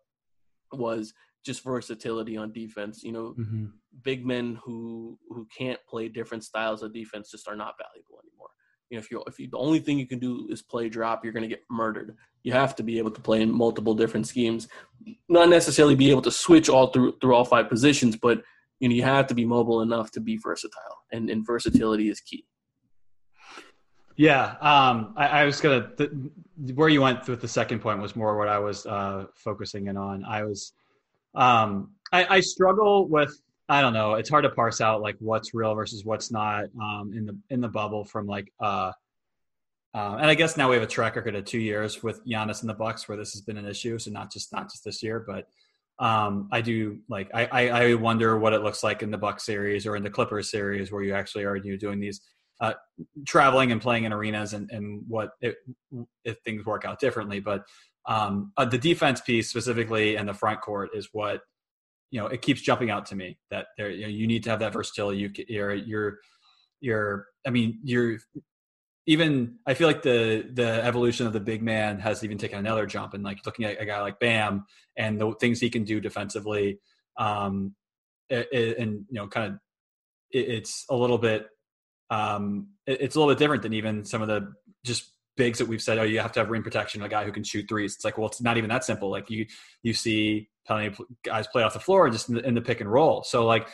was 0.72 1.14
just 1.46 1.64
versatility 1.64 2.38
on 2.38 2.52
defense. 2.52 3.04
You 3.04 3.12
know, 3.12 3.36
mm-hmm. 3.38 3.66
big 4.04 4.26
men 4.26 4.60
who 4.64 5.18
who 5.30 5.48
can't 5.56 5.80
play 5.88 6.08
different 6.08 6.44
styles 6.44 6.84
of 6.84 6.94
defense 6.94 7.32
just 7.32 7.48
are 7.48 7.56
not 7.56 7.76
valuable 7.78 8.20
anymore. 8.24 8.50
You 8.90 8.98
know, 8.98 9.00
if 9.00 9.12
you 9.12 9.24
if 9.28 9.40
you, 9.40 9.48
the 9.50 9.58
only 9.58 9.80
thing 9.80 9.98
you 9.98 10.08
can 10.08 10.20
do 10.20 10.48
is 10.50 10.62
play 10.62 10.90
drop, 10.90 11.24
you're 11.24 11.34
going 11.34 11.44
to 11.44 11.50
get 11.50 11.64
murdered. 11.70 12.16
You 12.44 12.54
have 12.54 12.76
to 12.76 12.84
be 12.84 12.98
able 12.98 13.12
to 13.12 13.22
play 13.22 13.42
in 13.42 13.52
multiple 13.52 13.96
different 13.96 14.28
schemes, 14.28 14.68
not 15.30 15.50
necessarily 15.50 15.96
be 15.96 16.12
able 16.12 16.22
to 16.24 16.32
switch 16.32 16.70
all 16.70 16.88
through 16.88 17.18
through 17.20 17.34
all 17.34 17.46
five 17.46 17.70
positions, 17.70 18.16
but 18.16 18.44
you 18.80 18.90
know 18.90 18.96
you 18.96 19.04
have 19.04 19.28
to 19.28 19.34
be 19.34 19.46
mobile 19.46 19.82
enough 19.82 20.12
to 20.12 20.20
be 20.20 20.38
versatile, 20.38 20.98
and, 21.12 21.30
and 21.30 21.46
versatility 21.46 22.10
is 22.10 22.20
key. 22.20 22.46
Yeah, 24.16 24.56
um, 24.62 25.14
I, 25.18 25.28
I, 25.28 25.46
was 25.46 25.60
gonna. 25.60 25.90
The, 25.98 26.32
where 26.76 26.90
you 26.90 27.02
went 27.02 27.28
with 27.28 27.42
the 27.42 27.48
second 27.48 27.80
point 27.80 28.00
was 28.00 28.16
more 28.16 28.38
what 28.38 28.48
I 28.48 28.60
was 28.60 28.86
uh, 28.86 29.26
focusing 29.34 29.88
in 29.88 29.98
on. 29.98 30.24
I 30.24 30.44
was, 30.44 30.74
um, 31.34 31.92
I, 32.12 32.38
I, 32.38 32.40
struggle 32.42 33.08
with. 33.08 33.36
I 33.70 33.82
don't 33.82 33.94
know. 33.94 34.16
It's 34.16 34.30
hard 34.30 34.44
to 34.44 34.50
parse 34.50 34.82
out 34.82 35.02
like 35.02 35.16
what's 35.20 35.54
real 35.54 35.74
versus 35.74 36.04
what's 36.04 36.32
not 36.32 36.66
um, 36.82 37.14
in 37.16 37.26
the 37.26 37.38
in 37.50 37.62
the 37.62 37.70
bubble 37.70 38.04
from 38.04 38.28
like. 38.28 38.52
Uh, 38.60 38.92
uh, 39.96 40.18
and 40.20 40.26
I 40.26 40.34
guess 40.34 40.58
now 40.58 40.70
we 40.70 40.76
have 40.76 40.84
a 40.84 40.88
track 40.88 41.16
record 41.16 41.36
of 41.36 41.46
two 41.46 41.60
years 41.60 42.02
with 42.02 42.26
Giannis 42.26 42.62
and 42.62 42.70
the 42.70 42.74
Bucks 42.74 43.08
where 43.08 43.16
this 43.16 43.34
has 43.34 43.42
been 43.42 43.58
an 43.58 43.68
issue. 43.68 44.00
So 44.00 44.10
not 44.10 44.32
just 44.32 44.52
not 44.52 44.72
just 44.72 44.84
this 44.84 45.04
year, 45.04 45.24
but 45.26 45.48
um, 46.04 46.50
I 46.52 46.62
do 46.62 47.00
like 47.08 47.30
I, 47.34 47.46
I, 47.46 47.68
I 47.70 47.94
wonder 47.94 48.38
what 48.38 48.54
it 48.54 48.64
looks 48.64 48.84
like 48.84 49.04
in 49.04 49.12
the 49.12 49.18
Buck 49.18 49.40
series 49.40 49.86
or 49.86 49.96
in 49.96 50.04
the 50.04 50.10
Clippers 50.10 50.50
series 50.50 50.92
where 50.92 51.04
you 51.04 51.14
actually 51.14 51.46
are 51.46 51.56
you 51.56 51.78
doing 51.78 52.00
these 52.00 52.22
uh, 52.60 52.74
traveling 53.26 53.72
and 53.72 53.82
playing 53.82 54.06
in 54.06 54.14
arenas 54.14 54.54
and, 54.54 54.70
and 54.72 55.04
what 55.08 55.32
it, 55.42 55.56
if 56.24 56.38
things 56.40 56.66
work 56.66 56.86
out 56.86 57.00
differently. 57.00 57.40
But 57.40 57.64
um, 58.08 58.52
uh, 58.58 58.66
the 58.66 58.78
defense 58.78 59.22
piece 59.22 59.50
specifically 59.50 60.18
and 60.18 60.28
the 60.28 60.34
front 60.34 60.62
court 60.62 60.90
is 60.94 61.10
what 61.12 61.42
you 62.14 62.20
know. 62.22 62.28
It 62.28 62.42
keeps 62.44 62.62
jumping 62.62 62.92
out 62.92 63.08
to 63.08 63.16
me 63.16 63.38
that 63.50 63.66
there 63.78 63.90
you, 63.90 64.04
know, 64.04 64.08
you 64.08 64.28
need 64.28 64.44
to 64.44 64.52
have 64.52 64.60
that 64.60 64.72
versatility. 64.72 65.18
You, 65.20 65.32
you're 65.50 65.74
you're 65.74 66.18
you're 66.80 67.26
I 67.46 67.50
mean, 67.50 67.80
you're 67.84 68.20
even. 69.08 69.56
I 69.66 69.74
feel 69.74 69.88
like 69.88 70.04
the 70.04 70.48
the 70.54 70.84
evolution 70.86 71.26
of 71.28 71.34
the 71.34 71.40
big 71.40 71.64
man 71.64 72.00
has 72.00 72.24
even 72.24 72.38
taken 72.38 72.60
another 72.60 72.86
jump, 72.86 73.16
and 73.16 73.24
like 73.24 73.40
looking 73.46 73.66
at 73.66 73.82
a 73.82 73.86
guy 73.86 74.00
like 74.02 74.20
Bam 74.20 74.66
and 74.96 75.20
the 75.20 75.34
things 75.40 75.60
he 75.60 75.70
can 75.72 75.84
do 75.84 76.00
defensively, 76.00 76.80
um, 77.18 77.74
it, 78.30 78.48
it- 78.52 78.78
and 78.78 79.06
you 79.10 79.16
know, 79.20 79.28
kind 79.28 79.54
of, 79.54 79.60
it, 80.32 80.50
it's 80.50 80.86
a 80.90 80.96
little 80.96 81.18
bit, 81.18 81.48
um, 82.12 82.68
it- 82.86 83.02
it's 83.02 83.16
a 83.16 83.20
little 83.20 83.34
bit 83.34 83.40
different 83.40 83.64
than 83.64 83.74
even 83.74 84.06
some 84.06 84.22
of 84.22 84.28
the 84.28 84.54
just 84.86 85.10
bigs 85.36 85.60
that 85.60 85.68
we've 85.68 85.82
said. 85.82 85.98
Oh, 85.98 86.04
you 86.04 86.20
have 86.20 86.32
to 86.34 86.40
have 86.40 86.50
rim 86.50 86.64
protection, 86.64 87.02
a 87.02 87.10
guy 87.10 87.26
who 87.26 87.32
can 87.32 87.44
shoot 87.44 87.66
threes. 87.68 87.96
It's 87.96 88.06
like, 88.06 88.18
well, 88.18 88.28
it's 88.28 88.42
not 88.42 88.58
even 88.58 88.70
that 88.70 88.84
simple. 88.84 89.10
Like 89.10 89.30
you 89.30 89.46
you 89.82 89.94
see 89.94 90.50
plenty 90.66 90.88
of 90.88 91.02
guys 91.24 91.48
play 91.48 91.64
off 91.64 91.74
the 91.74 91.80
floor 91.80 92.10
just 92.10 92.30
in 92.30 92.36
the, 92.36 92.48
in 92.48 92.54
the 92.54 92.62
pick 92.62 92.82
and 92.82 92.92
roll. 92.92 93.24
So 93.24 93.46
like 93.46 93.68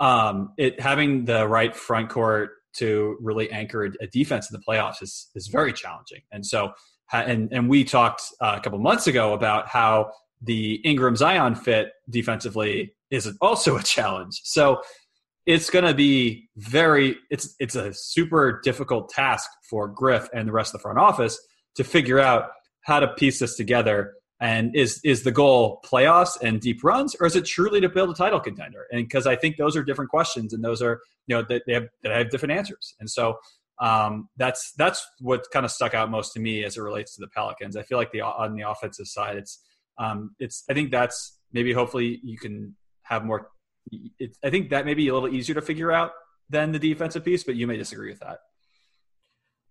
um, 0.00 0.52
it 0.58 0.80
having 0.80 1.24
the 1.24 1.46
right 1.48 1.74
front 1.74 2.10
court 2.10 2.50
to 2.74 3.16
really 3.20 3.50
anchor 3.50 3.86
a, 3.86 3.90
a 4.00 4.06
defense 4.06 4.50
in 4.50 4.58
the 4.58 4.64
playoffs 4.66 5.02
is 5.02 5.30
is 5.34 5.48
very 5.48 5.72
challenging. 5.72 6.20
And 6.32 6.44
so 6.44 6.72
and 7.12 7.48
and 7.52 7.68
we 7.68 7.84
talked 7.84 8.22
uh, 8.40 8.54
a 8.58 8.60
couple 8.60 8.78
months 8.78 9.06
ago 9.06 9.32
about 9.32 9.68
how 9.68 10.10
the 10.42 10.74
Ingram 10.84 11.16
Zion 11.16 11.54
fit 11.54 11.88
defensively 12.08 12.94
is 13.10 13.32
also 13.40 13.76
a 13.76 13.82
challenge. 13.82 14.40
So 14.44 14.80
it's 15.48 15.70
going 15.70 15.86
to 15.86 15.94
be 15.94 16.50
very 16.56 17.16
it's 17.30 17.56
it's 17.58 17.74
a 17.74 17.92
super 17.94 18.60
difficult 18.62 19.08
task 19.08 19.48
for 19.68 19.88
Griff 19.88 20.28
and 20.34 20.46
the 20.46 20.52
rest 20.52 20.74
of 20.74 20.80
the 20.80 20.82
front 20.82 20.98
office 20.98 21.40
to 21.76 21.84
figure 21.84 22.20
out 22.20 22.50
how 22.82 23.00
to 23.00 23.08
piece 23.08 23.38
this 23.38 23.56
together 23.56 24.12
and 24.40 24.76
is 24.76 25.00
is 25.04 25.22
the 25.24 25.32
goal 25.32 25.82
playoffs 25.84 26.40
and 26.42 26.60
deep 26.60 26.84
runs, 26.84 27.16
or 27.18 27.26
is 27.26 27.34
it 27.34 27.46
truly 27.46 27.80
to 27.80 27.88
build 27.88 28.10
a 28.10 28.14
title 28.14 28.38
contender? 28.38 28.84
And 28.92 29.02
because 29.02 29.26
I 29.26 29.36
think 29.36 29.56
those 29.56 29.74
are 29.74 29.82
different 29.82 30.10
questions, 30.10 30.52
and 30.52 30.62
those 30.62 30.82
are 30.82 31.00
you 31.26 31.34
know 31.34 31.42
that 31.48 31.62
they 31.66 31.72
have 31.72 31.88
that 32.02 32.12
have 32.12 32.30
different 32.30 32.52
answers. 32.52 32.94
And 33.00 33.10
so 33.10 33.38
um, 33.80 34.28
that's 34.36 34.74
that's 34.76 35.04
what 35.20 35.46
kind 35.50 35.64
of 35.64 35.72
stuck 35.72 35.94
out 35.94 36.10
most 36.10 36.34
to 36.34 36.40
me 36.40 36.62
as 36.62 36.76
it 36.76 36.82
relates 36.82 37.14
to 37.16 37.20
the 37.22 37.28
Pelicans. 37.28 37.74
I 37.74 37.82
feel 37.82 37.98
like 37.98 38.12
the 38.12 38.20
on 38.20 38.54
the 38.54 38.68
offensive 38.68 39.06
side, 39.06 39.38
it's 39.38 39.60
um, 39.98 40.36
it's 40.38 40.62
I 40.70 40.74
think 40.74 40.90
that's 40.90 41.38
maybe 41.52 41.72
hopefully 41.72 42.20
you 42.22 42.38
can 42.38 42.76
have 43.04 43.24
more. 43.24 43.48
I 44.44 44.50
think 44.50 44.70
that 44.70 44.86
may 44.86 44.94
be 44.94 45.08
a 45.08 45.14
little 45.14 45.28
easier 45.28 45.54
to 45.54 45.62
figure 45.62 45.92
out 45.92 46.12
than 46.50 46.72
the 46.72 46.78
defensive 46.78 47.24
piece, 47.24 47.44
but 47.44 47.56
you 47.56 47.66
may 47.66 47.76
disagree 47.76 48.10
with 48.10 48.20
that. 48.20 48.40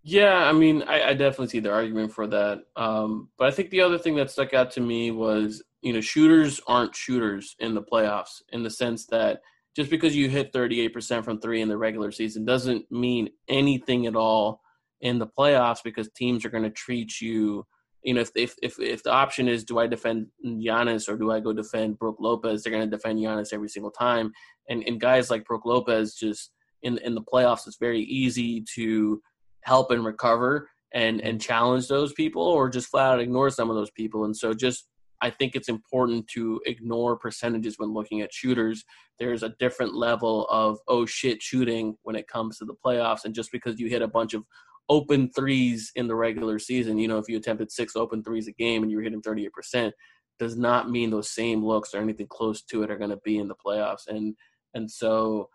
Yeah, 0.04 0.36
I 0.36 0.54
mean, 0.54 0.84
I, 0.84 1.10
I 1.10 1.14
definitely 1.14 1.48
see 1.48 1.60
the 1.60 1.74
argument 1.74 2.14
for 2.14 2.28
that. 2.28 2.60
Um, 2.76 3.30
but 3.38 3.48
I 3.48 3.52
think 3.52 3.72
the 3.72 3.82
other 3.82 3.98
thing 3.98 4.16
that 4.16 4.32
stuck 4.32 4.54
out 4.54 4.72
to 4.72 4.80
me 4.80 5.12
was, 5.12 5.64
you 5.82 5.92
know, 5.92 6.02
shooters 6.02 6.62
aren't 6.66 6.96
shooters 6.96 7.56
in 7.60 7.76
the 7.76 7.82
playoffs 7.82 8.42
in 8.54 8.64
the 8.64 8.70
sense 8.70 9.06
that 9.08 9.42
just 9.76 9.90
because 9.90 10.16
you 10.16 10.30
hit 10.30 10.54
38% 10.54 11.24
from 11.26 11.40
three 11.40 11.62
in 11.62 11.68
the 11.68 11.78
regular 11.78 12.12
season 12.12 12.46
doesn't 12.46 12.90
mean 12.92 13.30
anything 13.50 14.08
at 14.08 14.16
all 14.16 14.62
in 15.02 15.20
the 15.20 15.28
playoffs 15.28 15.84
because 15.84 16.10
teams 16.16 16.46
are 16.46 16.50
going 16.50 16.64
to 16.64 16.70
treat 16.70 17.20
you. 17.20 17.66
You 18.08 18.14
know, 18.14 18.22
if, 18.22 18.32
if 18.36 18.56
if 18.64 18.80
if 18.80 19.04
the 19.04 19.12
option 19.12 19.50
is 19.50 19.66
do 19.66 19.80
I 19.80 19.86
defend 19.86 20.28
Giannis 20.46 21.10
or 21.10 21.18
do 21.18 21.30
I 21.30 21.42
go 21.42 21.52
defend 21.52 22.00
Brook 22.00 22.16
Lopez, 22.22 22.64
they're 22.64 22.72
going 22.72 22.90
to 22.90 22.96
defend 22.96 23.20
Giannis 23.20 23.52
every 23.52 23.68
single 23.68 23.92
time. 23.92 24.32
And 24.70 24.82
and 24.88 24.98
guys 24.98 25.30
like 25.30 25.44
Brook 25.44 25.64
Lopez 25.66 26.14
just 26.14 26.52
in 26.84 27.00
in 27.00 27.16
the 27.16 27.22
playoffs, 27.22 27.68
it's 27.68 27.76
very 27.78 28.00
easy 28.00 28.64
to 28.76 29.22
help 29.66 29.92
and 29.92 30.06
recover 30.06 30.70
and 30.94 31.20
and 31.20 31.42
challenge 31.42 31.90
those 31.90 32.14
people 32.14 32.42
or 32.42 32.70
just 32.70 32.88
flat 32.88 33.12
out 33.12 33.20
ignore 33.20 33.50
some 33.50 33.70
of 33.70 33.76
those 33.76 33.92
people. 33.92 34.24
And 34.24 34.36
so 34.36 34.54
just 34.54 34.88
i 35.20 35.30
think 35.30 35.56
it's 35.56 35.68
important 35.68 36.28
to 36.28 36.62
ignore 36.66 37.18
percentages 37.18 37.76
when 37.78 37.94
looking 37.94 38.22
at 38.22 38.34
shooters. 38.34 38.86
There's 39.20 39.44
a 39.44 39.56
different 39.60 39.94
level 39.94 40.48
of 40.50 40.78
oh 40.88 41.06
shit 41.06 41.42
shooting 41.42 41.98
when 42.04 42.16
it 42.16 42.30
comes 42.30 42.58
to 42.60 42.66
the 42.66 42.76
playoffs. 42.86 43.26
And 43.26 43.36
just 43.36 43.52
because 43.52 43.82
you 43.82 43.90
hit 43.90 44.02
a 44.02 44.08
bunch 44.08 44.34
of 44.34 44.44
open 44.90 45.30
threes 45.32 45.92
in 45.96 46.08
the 46.08 46.16
regular 46.16 46.60
season 46.60 46.98
you 46.98 47.08
know 47.08 47.18
if 47.18 47.28
you 47.28 47.38
attempted 47.38 47.72
six 47.72 47.96
open 47.96 48.24
threes 48.24 48.48
a 48.48 48.52
game 48.54 48.84
and 48.84 48.92
you're 48.92 49.02
hitting 49.02 49.22
38% 49.22 49.92
does 50.40 50.56
not 50.56 50.90
mean 50.90 51.10
those 51.10 51.32
same 51.32 51.66
looks 51.66 51.94
or 51.94 52.00
anything 52.00 52.28
close 52.28 52.62
to 52.62 52.84
it 52.84 52.92
are 52.92 52.98
going 52.98 53.10
to 53.10 53.20
be 53.24 53.38
in 53.38 53.48
the 53.48 53.56
playoffs 53.56 54.08
and 54.08 54.36
and 54.74 54.90
so 54.90 55.50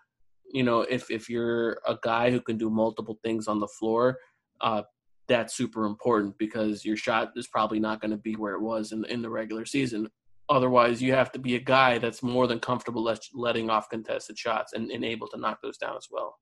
you 0.52 0.62
know, 0.62 0.82
if 0.82 1.10
if 1.10 1.28
you're 1.28 1.80
a 1.86 1.98
guy 2.02 2.30
who 2.30 2.40
can 2.40 2.56
do 2.58 2.70
multiple 2.70 3.18
things 3.24 3.48
on 3.48 3.58
the 3.58 3.66
floor, 3.66 4.18
uh, 4.60 4.82
that's 5.26 5.54
super 5.54 5.86
important 5.86 6.36
because 6.38 6.84
your 6.84 6.96
shot 6.96 7.32
is 7.36 7.48
probably 7.48 7.80
not 7.80 8.00
going 8.00 8.10
to 8.10 8.16
be 8.16 8.36
where 8.36 8.54
it 8.54 8.60
was 8.60 8.92
in 8.92 9.04
in 9.06 9.22
the 9.22 9.30
regular 9.30 9.64
season. 9.64 10.08
Otherwise, 10.48 11.00
you 11.00 11.14
have 11.14 11.32
to 11.32 11.38
be 11.38 11.54
a 11.54 11.60
guy 11.60 11.98
that's 11.98 12.22
more 12.22 12.46
than 12.46 12.60
comfortable 12.60 13.02
let, 13.02 13.20
letting 13.32 13.70
off 13.70 13.88
contested 13.88 14.36
shots 14.36 14.74
and, 14.74 14.90
and 14.90 15.04
able 15.04 15.26
to 15.28 15.38
knock 15.38 15.62
those 15.62 15.78
down 15.78 15.96
as 15.96 16.08
well. 16.10 16.36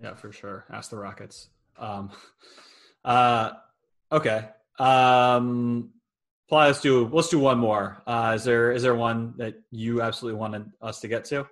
Yeah, 0.00 0.14
for 0.14 0.32
sure. 0.32 0.64
Ask 0.72 0.90
the 0.90 0.96
Rockets. 0.96 1.50
Um, 1.78 2.10
uh, 3.04 3.52
okay. 4.12 4.48
Um, 4.78 5.90
Ply, 6.48 6.66
let's 6.66 6.80
do 6.80 7.08
let's 7.12 7.28
do 7.28 7.38
one 7.38 7.58
more. 7.58 8.02
Uh, 8.06 8.32
is 8.34 8.42
there 8.44 8.72
is 8.72 8.82
there 8.82 8.96
one 8.96 9.34
that 9.36 9.54
you 9.70 10.02
absolutely 10.02 10.38
wanted 10.40 10.72
us 10.82 11.00
to 11.00 11.08
get 11.08 11.24
to? 11.26 11.46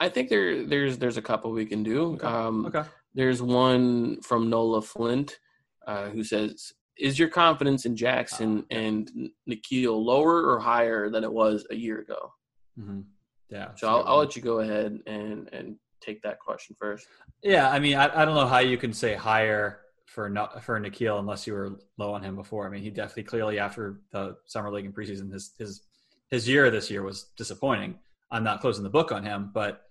I 0.00 0.08
think 0.08 0.28
there 0.28 0.64
there's 0.66 0.98
there's 0.98 1.16
a 1.16 1.22
couple 1.22 1.50
we 1.52 1.66
can 1.66 1.82
do. 1.82 2.14
Okay. 2.14 2.26
Um, 2.26 2.66
Okay. 2.66 2.82
There's 3.14 3.40
one 3.40 4.20
from 4.20 4.50
Nola 4.50 4.82
Flint 4.82 5.38
uh, 5.86 6.10
who 6.10 6.22
says, 6.22 6.72
"Is 6.98 7.18
your 7.18 7.28
confidence 7.28 7.86
in 7.86 7.96
Jaxson 7.96 8.60
Oh, 8.62 8.66
and 8.70 9.30
Nickeil 9.48 10.02
lower 10.02 10.42
or 10.50 10.60
higher 10.60 11.08
than 11.08 11.24
it 11.24 11.32
was 11.32 11.66
a 11.70 11.74
year 11.74 12.00
ago?" 12.00 12.32
Mm-hmm. 12.78 13.00
Yeah. 13.48 13.68
So 13.76 13.88
I'll, 13.88 14.04
I'll 14.06 14.18
let 14.18 14.36
you 14.36 14.42
go 14.42 14.60
ahead 14.60 15.00
and 15.06 15.48
and 15.52 15.76
take 16.02 16.20
that 16.22 16.38
question 16.40 16.76
first. 16.78 17.06
Yeah, 17.46 17.70
I 17.70 17.78
mean, 17.78 17.94
I, 17.94 18.22
I 18.22 18.24
don't 18.24 18.34
know 18.34 18.46
how 18.48 18.58
you 18.58 18.76
can 18.76 18.92
say 18.92 19.14
higher 19.14 19.78
for 20.06 20.28
for 20.62 20.80
Nickeil 20.80 21.20
unless 21.20 21.46
you 21.46 21.52
were 21.52 21.78
low 21.96 22.12
on 22.12 22.20
him 22.20 22.34
before. 22.34 22.66
I 22.66 22.70
mean, 22.70 22.82
he 22.82 22.90
definitely 22.90 23.22
clearly 23.22 23.60
after 23.60 24.00
the 24.10 24.36
summer 24.46 24.68
league 24.72 24.84
and 24.84 24.92
preseason, 24.94 25.32
his 25.32 25.52
his 25.56 25.82
his 26.28 26.48
year 26.48 26.72
this 26.72 26.90
year 26.90 27.04
was 27.04 27.30
disappointing. 27.36 28.00
I'm 28.32 28.42
not 28.42 28.60
closing 28.60 28.82
the 28.82 28.90
book 28.90 29.12
on 29.12 29.22
him, 29.24 29.52
but 29.54 29.82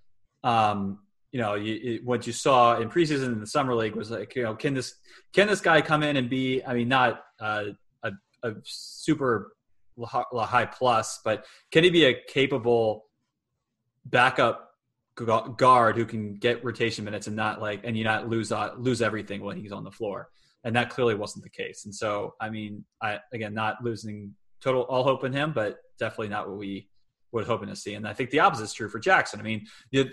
um, 0.44 1.00
you 1.32 1.40
know, 1.40 1.56
you, 1.56 1.80
it, 1.82 2.06
what 2.06 2.28
you 2.28 2.34
saw 2.34 2.78
in 2.78 2.90
preseason 2.90 3.28
in 3.28 3.40
the 3.40 3.48
summer 3.48 3.74
league 3.74 3.96
was 3.96 4.12
like, 4.12 4.36
you 4.36 4.44
know, 4.44 4.54
can 4.54 4.74
this 4.74 4.96
can 5.32 5.48
this 5.48 5.62
guy 5.62 5.80
come 5.80 6.04
in 6.04 6.18
and 6.18 6.30
be? 6.30 6.62
I 6.62 6.74
mean, 6.74 6.90
not 6.90 7.24
uh, 7.40 7.68
a 8.04 8.12
a 8.44 8.54
super 8.64 9.54
high 10.04 10.66
plus, 10.66 11.22
but 11.24 11.46
can 11.72 11.86
he 11.86 11.90
be 11.90 12.04
a 12.04 12.16
capable 12.28 13.06
backup 14.04 14.75
guard 15.16 15.98
who 15.98 16.06
can 16.06 16.36
get 16.36 16.64
rotation 16.64 17.06
minutes 17.06 17.28
and 17.28 17.36
not 17.36 17.62
like 17.62 17.82
and 17.84 17.98
you 17.98 18.04
not 18.04 18.28
lose 18.28 18.52
uh, 18.52 18.74
lose 18.78 19.02
everything 19.02 19.42
when 19.42 19.58
he's 19.58 19.72
on 19.72 19.84
the 19.84 19.92
floor? 19.92 20.30
And 20.64 20.76
that 20.76 20.90
clearly 20.90 21.16
wasn't 21.16 21.44
the 21.44 21.50
case. 21.50 21.86
And 21.86 21.94
so, 21.94 22.34
I 22.42 22.50
mean, 22.50 22.84
I 23.02 23.20
again 23.34 23.54
not 23.54 23.84
losing 23.84 24.34
total 24.62 24.82
all 24.84 25.04
hope 25.04 25.24
in 25.24 25.32
him, 25.32 25.54
but 25.54 25.78
definitely 26.00 26.30
not 26.30 26.50
what 26.50 26.58
we 26.58 26.90
were 27.32 27.44
hoping 27.44 27.68
to 27.68 27.76
see. 27.76 27.94
And 27.94 28.08
I 28.08 28.14
think 28.14 28.30
the 28.30 28.40
opposite 28.40 28.64
is 28.64 28.74
true 28.74 28.90
for 28.90 29.00
Jaxson. 29.00 29.40
I 29.40 29.44
mean, 29.44 29.68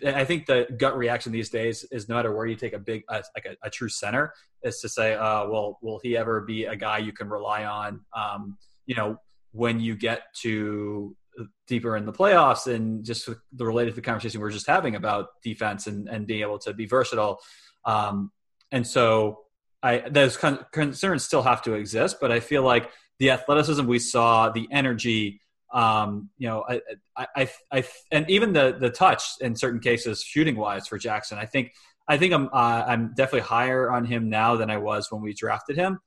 I 0.05 0.25
think 0.25 0.47
the 0.47 0.67
gut 0.77 0.97
reaction 0.97 1.33
these 1.33 1.51
days 1.51 1.85
is 1.91 2.09
no 2.09 2.17
matter 2.17 2.35
where 2.35 2.47
you 2.47 2.57
take 2.57 2.73
a 2.73 2.79
big, 2.79 3.05
uh, 3.09 3.23
like 3.37 3.47
a, 3.47 3.57
a, 3.67 3.71
true 3.71 3.89
center, 3.89 4.35
is 4.63 4.81
to 4.81 4.89
say, 4.89 5.15
uh, 5.15 5.47
well, 5.47 5.79
will 5.83 6.01
he 6.03 6.17
ever 6.17 6.41
be 6.41 6.65
a 6.65 6.75
guy 6.75 6.99
you 6.99 7.13
can 7.13 7.29
rely 7.29 7.65
on? 7.65 8.01
Um, 8.15 8.59
you 8.87 8.97
know, 8.97 9.19
when 9.53 9.79
you 9.79 9.95
get 9.95 10.23
to 10.41 11.17
deeper 11.67 11.97
in 11.97 12.07
the 12.07 12.13
playoffs 12.13 12.73
and 12.73 13.05
just 13.05 13.29
the 13.53 13.65
related 13.65 13.91
to 13.91 13.97
the 13.97 14.03
conversation 14.03 14.41
we 14.41 14.47
are 14.47 14.51
just 14.51 14.67
having 14.67 14.95
about 14.95 15.29
defense 15.43 15.87
and, 15.87 16.09
and 16.09 16.27
being 16.27 16.43
able 16.43 16.59
to 16.59 16.73
be 16.75 16.87
versatile. 16.87 17.41
Um, 17.85 18.31
and 18.71 18.87
so 18.87 19.41
I, 19.83 20.05
those 20.09 20.37
con- 20.37 20.65
concerns 20.73 21.25
still 21.25 21.43
have 21.43 21.63
to 21.63 21.75
exist, 21.75 22.19
but 22.21 22.31
I 22.31 22.41
feel 22.41 22.63
like 22.63 22.91
the 23.19 23.31
athleticism 23.31 23.87
we 23.87 23.99
saw, 23.99 24.51
the 24.51 24.69
energy, 24.71 25.41
um, 25.73 26.31
you 26.39 26.49
know, 26.49 26.65
I, 26.69 26.81
I, 27.17 27.27
I, 27.37 27.51
I, 27.73 27.85
and 28.11 28.29
even 28.31 28.53
the 28.53 28.77
the 28.79 28.91
touch 28.91 29.23
in 29.41 29.57
certain 29.57 29.81
cases, 29.81 30.23
shooting 30.23 30.57
wise 30.57 30.87
for 30.87 30.99
Jaxson, 30.99 31.39
I 31.39 31.47
think, 31.47 31.73
I 32.07 32.19
think 32.19 32.33
I'm, 32.33 32.49
uh, 32.53 32.85
I'm 32.87 33.15
definitely 33.15 33.41
higher 33.49 33.91
on 33.91 34.05
him 34.05 34.29
now 34.29 34.57
than 34.57 34.71
I 34.71 34.77
was 34.77 35.11
when 35.11 35.23
we 35.23 35.33
drafted 35.35 35.77
him. 35.77 35.99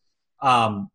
Um, 0.42 0.90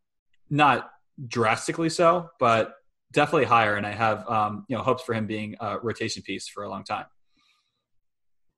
not 0.49 0.89
drastically 1.27 1.89
so, 1.89 2.29
but 2.39 2.73
definitely 3.11 3.45
higher. 3.45 3.75
And 3.75 3.85
I 3.85 3.91
have, 3.91 4.27
um, 4.27 4.65
you 4.67 4.75
know, 4.75 4.83
hopes 4.83 5.03
for 5.03 5.13
him 5.13 5.27
being 5.27 5.55
a 5.59 5.79
rotation 5.79 6.23
piece 6.23 6.47
for 6.47 6.63
a 6.63 6.69
long 6.69 6.83
time. 6.83 7.05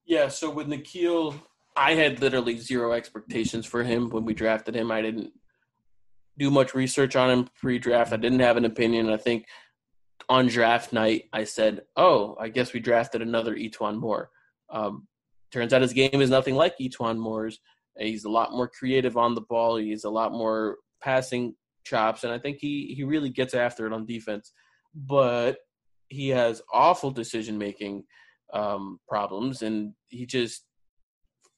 Yeah. 0.05 0.27
So 0.27 0.49
with 0.49 0.67
Nickeil, 0.67 1.39
I 1.75 1.93
had 1.95 2.21
literally 2.21 2.57
zero 2.57 2.93
expectations 2.93 3.65
for 3.65 3.83
him 3.83 4.09
when 4.09 4.25
we 4.25 4.33
drafted 4.33 4.75
him. 4.75 4.91
I 4.91 5.01
didn't 5.01 5.31
do 6.37 6.51
much 6.51 6.73
research 6.73 7.15
on 7.15 7.29
him 7.29 7.49
pre-draft. 7.59 8.13
I 8.13 8.17
didn't 8.17 8.39
have 8.39 8.57
an 8.57 8.65
opinion. 8.65 9.09
I 9.09 9.17
think 9.17 9.45
on 10.29 10.47
draft 10.47 10.93
night, 10.93 11.25
I 11.33 11.43
said, 11.43 11.81
"Oh, 11.95 12.35
I 12.39 12.49
guess 12.49 12.73
we 12.73 12.79
drafted 12.79 13.21
another 13.21 13.55
E'Twaun 13.55 13.99
Moore." 13.99 14.29
Um, 14.69 15.07
turns 15.51 15.73
out 15.73 15.81
his 15.81 15.93
game 15.93 16.21
is 16.21 16.29
nothing 16.29 16.55
like 16.55 16.75
E'Twaun 16.79 17.17
Moore's. 17.17 17.59
He's 17.97 18.23
a 18.23 18.29
lot 18.29 18.51
more 18.51 18.67
creative 18.67 19.17
on 19.17 19.35
the 19.35 19.41
ball. 19.41 19.77
He's 19.77 20.03
a 20.03 20.09
lot 20.09 20.31
more 20.31 20.77
passing 21.01 21.55
chops, 21.83 22.23
and 22.23 22.33
I 22.33 22.39
think 22.39 22.57
he 22.59 22.93
he 22.95 23.03
really 23.03 23.29
gets 23.29 23.53
after 23.53 23.85
it 23.85 23.93
on 23.93 24.05
defense. 24.05 24.51
But 24.95 25.57
he 26.09 26.29
has 26.29 26.61
awful 26.71 27.11
decision 27.11 27.57
making 27.57 28.03
um, 28.53 28.99
problems, 29.07 29.61
and 29.61 29.93
he 30.09 30.25
just 30.25 30.65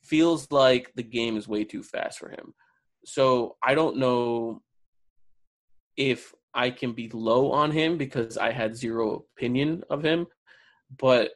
feels 0.04 0.52
like 0.52 0.92
the 0.96 1.04
game 1.04 1.36
is 1.36 1.48
way 1.48 1.64
too 1.64 1.84
fast 1.84 2.20
for 2.20 2.30
him. 2.30 2.54
So 3.06 3.58
I 3.64 3.76
don't 3.76 3.98
know 3.98 4.62
if 5.98 6.34
I 6.54 6.70
can 6.70 6.94
be 6.94 7.10
low 7.10 7.52
on 7.52 7.72
him 7.72 7.98
because 7.98 8.38
I 8.38 8.52
had 8.52 8.76
zero 8.76 9.26
opinion 9.36 9.84
of 9.90 10.04
him, 10.04 10.28
but 10.98 11.32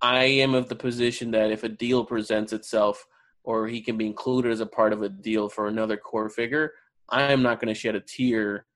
I 0.00 0.24
am 0.24 0.54
of 0.54 0.68
the 0.68 0.76
position 0.76 1.30
that 1.32 1.50
if 1.50 1.62
a 1.62 1.68
deal 1.68 2.04
presents 2.04 2.52
itself 2.52 3.04
or 3.44 3.68
he 3.68 3.80
can 3.82 3.96
be 3.96 4.06
included 4.06 4.50
as 4.50 4.60
a 4.60 4.66
part 4.66 4.92
of 4.92 5.02
a 5.02 5.08
deal 5.08 5.48
for 5.48 5.68
another 5.68 5.96
core 5.96 6.30
figure, 6.30 6.72
I 7.10 7.32
am 7.32 7.42
not 7.42 7.60
going 7.60 7.72
to 7.72 7.78
shed 7.80 7.94
a 7.94 8.00
tear 8.00 8.66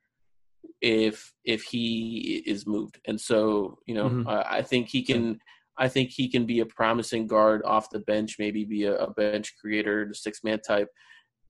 if 0.80 1.32
if 1.44 1.62
he 1.64 2.42
is 2.46 2.66
moved. 2.66 3.00
And 3.06 3.20
so, 3.20 3.78
you 3.86 3.94
know, 3.94 4.08
Mhm. 4.08 4.26
I, 4.28 4.58
I 4.58 4.62
think 4.62 4.88
he 4.88 5.02
can. 5.02 5.40
I 5.76 5.88
think 5.88 6.10
he 6.10 6.28
can 6.28 6.46
be 6.46 6.60
a 6.60 6.66
promising 6.66 7.26
guard 7.26 7.62
off 7.64 7.90
the 7.90 7.98
bench, 7.98 8.36
maybe 8.38 8.64
be 8.64 8.84
a, 8.84 8.94
a 8.96 9.10
bench 9.12 9.54
creator, 9.60 10.06
the 10.06 10.14
six 10.14 10.44
man 10.44 10.60
type, 10.60 10.88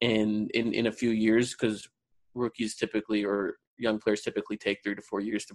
in 0.01 0.49
in 0.55 0.72
in 0.72 0.87
a 0.87 0.93
few 0.93 1.11
years 1.11 1.55
because 1.55 1.87
rookies 2.35 2.74
typically 2.74 3.24
or 3.24 3.57
young 3.76 3.99
players 3.99 4.22
typically 4.22 4.57
take 4.57 4.78
three 4.82 4.95
to 4.95 5.03
four 5.03 5.20
years 5.20 5.45
to 5.47 5.55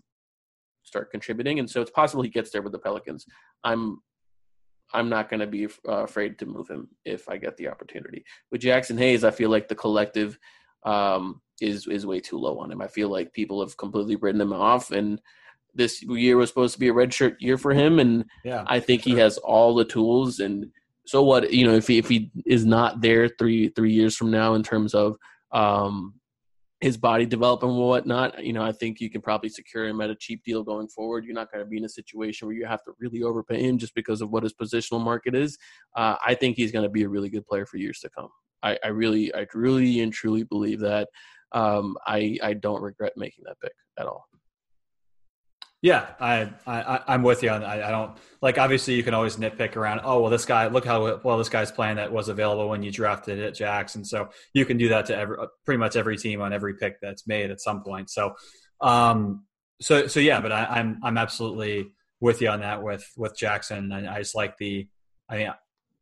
start 0.84 1.10
contributing, 1.10 1.60
and 1.60 1.70
so 1.70 1.82
it's 1.82 1.92
possible 1.92 2.22
he 2.24 2.30
gets 2.30 2.52
there 2.52 2.62
with 2.62 2.74
the 2.74 2.80
Pelicans. 2.80 3.26
I'm 3.64 4.02
I'm 4.94 5.10
not 5.10 5.30
going 5.30 5.40
to 5.40 5.48
be 5.48 5.66
uh, 5.88 6.04
afraid 6.04 6.38
to 6.40 6.46
move 6.46 6.68
him 6.68 6.90
if 7.06 7.30
I 7.30 7.38
get 7.38 7.58
the 7.58 7.68
opportunity. 7.70 8.24
With 8.52 8.62
Jaxson 8.62 8.98
Hayes, 8.98 9.24
I 9.24 9.32
feel 9.32 9.50
like 9.50 9.68
the 9.68 9.76
collective 9.76 10.38
um, 10.84 11.42
is 11.62 11.88
is 11.88 12.06
way 12.06 12.20
too 12.20 12.38
low 12.38 12.60
on 12.60 12.72
him. 12.72 12.82
I 12.82 12.88
feel 12.88 13.10
like 13.10 13.34
people 13.34 13.60
have 13.62 13.78
completely 13.78 14.16
written 14.16 14.42
him 14.42 14.54
off, 14.54 14.92
and 14.92 15.20
this 15.76 16.02
year 16.04 16.38
was 16.38 16.50
supposed 16.50 16.74
to 16.74 16.80
be 16.80 16.90
a 16.90 16.94
redshirt 16.94 17.36
year 17.40 17.58
for 17.58 17.74
him, 17.74 18.00
and 18.00 18.26
Yeah. 18.44 18.64
I 18.68 18.80
think 18.80 19.02
he 19.02 19.16
has 19.16 19.38
all 19.38 19.76
the 19.76 19.86
tools. 19.86 20.40
And 20.40 20.72
so 21.06 21.24
what? 21.24 21.52
You 21.52 21.68
know, 21.68 21.76
if 21.76 21.88
he 21.88 21.98
if 21.98 22.08
he 22.08 22.32
is 22.46 22.66
not 22.66 23.02
there 23.02 23.28
three 23.28 23.70
three 23.70 23.94
years 23.94 24.16
from 24.16 24.32
now 24.32 24.54
in 24.54 24.64
terms 24.64 24.94
of 24.94 25.16
um, 25.52 26.14
his 26.82 26.98
body 26.98 27.26
development 27.26 27.74
and 27.74 27.82
whatnot, 27.82 28.44
you 28.44 28.54
know, 28.54 28.64
I 28.64 28.72
think 28.72 29.02
you 29.02 29.10
can 29.10 29.22
probably 29.22 29.50
secure 29.50 29.86
him 29.88 30.00
at 30.02 30.10
a 30.10 30.16
cheap 30.16 30.44
deal 30.44 30.64
going 30.64 30.88
forward. 30.88 31.26
You're 31.26 31.36
not 31.36 31.52
going 31.52 31.64
to 31.64 31.70
be 31.70 31.78
in 31.78 31.86
a 31.86 31.90
situation 31.90 32.48
where 32.48 32.56
you 32.56 32.66
have 32.66 32.84
to 32.84 32.92
really 33.00 33.22
overpay 33.22 33.62
him 33.62 33.78
just 33.78 33.94
because 33.96 34.22
of 34.22 34.32
what 34.32 34.44
his 34.44 34.54
positional 34.54 35.02
market 35.02 35.36
is. 35.36 35.58
Uh, 35.96 36.16
I 36.26 36.36
think 36.36 36.56
he's 36.56 36.72
going 36.72 36.84
to 36.84 36.90
be 36.90 37.04
a 37.04 37.10
really 37.10 37.30
good 37.30 37.46
player 37.46 37.66
for 37.66 37.78
years 37.78 38.00
to 38.00 38.10
come. 38.10 38.30
I, 38.64 38.78
I 38.84 38.88
really, 38.88 39.34
I 39.34 39.46
really 39.54 40.02
and 40.02 40.14
truly 40.14 40.44
believe 40.44 40.80
that. 40.82 41.10
Um, 41.52 41.98
I 42.06 42.38
I 42.44 42.54
don't 42.54 42.82
regret 42.82 43.14
making 43.16 43.44
that 43.46 43.60
pick 43.60 43.74
at 43.98 44.06
all. 44.06 44.30
Yeah, 45.82 46.08
I, 46.20 46.52
I 46.68 47.00
I'm 47.08 47.24
with 47.24 47.42
you 47.42 47.50
on. 47.52 47.64
I, 47.64 47.88
I 47.88 47.92
don't 47.92 48.18
like. 48.42 48.58
Obviously, 48.58 48.96
you 48.96 49.04
can 49.04 49.14
always 49.14 49.38
nitpick 49.38 49.78
around. 49.78 50.02
Oh 50.04 50.20
well, 50.20 50.30
this 50.30 50.44
guy. 50.44 50.68
Look 50.68 50.84
how 50.84 51.22
well 51.24 51.38
this 51.38 51.48
guy's 51.48 51.72
playing 51.72 51.96
that 51.96 52.12
was 52.12 52.28
available 52.28 52.68
when 52.68 52.84
you 52.84 52.92
drafted 52.92 53.40
at 53.40 53.54
Jaxson. 53.54 54.06
So 54.06 54.30
you 54.54 54.66
can 54.66 54.76
do 54.76 54.90
that 54.90 55.06
to 55.06 55.16
every 55.16 55.38
pretty 55.66 55.78
much 55.78 55.96
every 55.96 56.18
team 56.18 56.42
on 56.42 56.52
every 56.52 56.74
pick 56.74 57.00
that's 57.02 57.26
made 57.28 57.50
at 57.50 57.62
some 57.62 57.82
point. 57.82 58.10
So, 58.10 58.34
um, 58.82 59.46
so 59.80 60.08
so 60.08 60.20
yeah. 60.20 60.42
But 60.42 60.52
I, 60.52 60.66
I'm 60.66 61.00
I'm 61.02 61.18
absolutely 61.18 61.94
with 62.20 62.42
you 62.42 62.50
on 62.50 62.60
that 62.60 62.84
with 62.84 63.10
with 63.16 63.38
Jaxson. 63.40 63.96
And 63.96 64.10
I 64.10 64.20
just 64.20 64.36
like 64.36 64.58
the. 64.58 64.86
I 65.30 65.38
mean, 65.38 65.54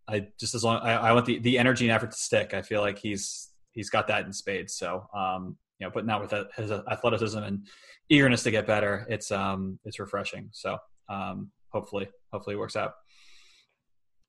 I 0.07 0.27
just 0.39 0.55
as 0.55 0.63
long 0.63 0.79
I, 0.81 0.93
I 0.93 1.11
want 1.13 1.25
the 1.25 1.39
the 1.39 1.57
energy 1.57 1.85
and 1.85 1.91
effort 1.91 2.11
to 2.11 2.17
stick. 2.17 2.53
I 2.53 2.61
feel 2.61 2.81
like 2.81 2.97
he's 2.97 3.49
he's 3.71 3.89
got 3.89 4.07
that 4.07 4.25
in 4.25 4.33
spades. 4.33 4.75
So 4.75 5.05
um, 5.15 5.57
you 5.79 5.85
know, 5.85 5.91
putting 5.91 6.07
that 6.07 6.21
with 6.21 6.33
his 6.55 6.71
athleticism 6.71 7.39
and 7.39 7.67
eagerness 8.09 8.43
to 8.43 8.51
get 8.51 8.65
better, 8.65 9.05
it's 9.09 9.31
um 9.31 9.79
it's 9.85 9.99
refreshing. 9.99 10.49
So 10.51 10.77
um 11.09 11.51
hopefully 11.71 12.07
hopefully 12.31 12.55
it 12.55 12.59
works 12.59 12.75
out. 12.75 12.93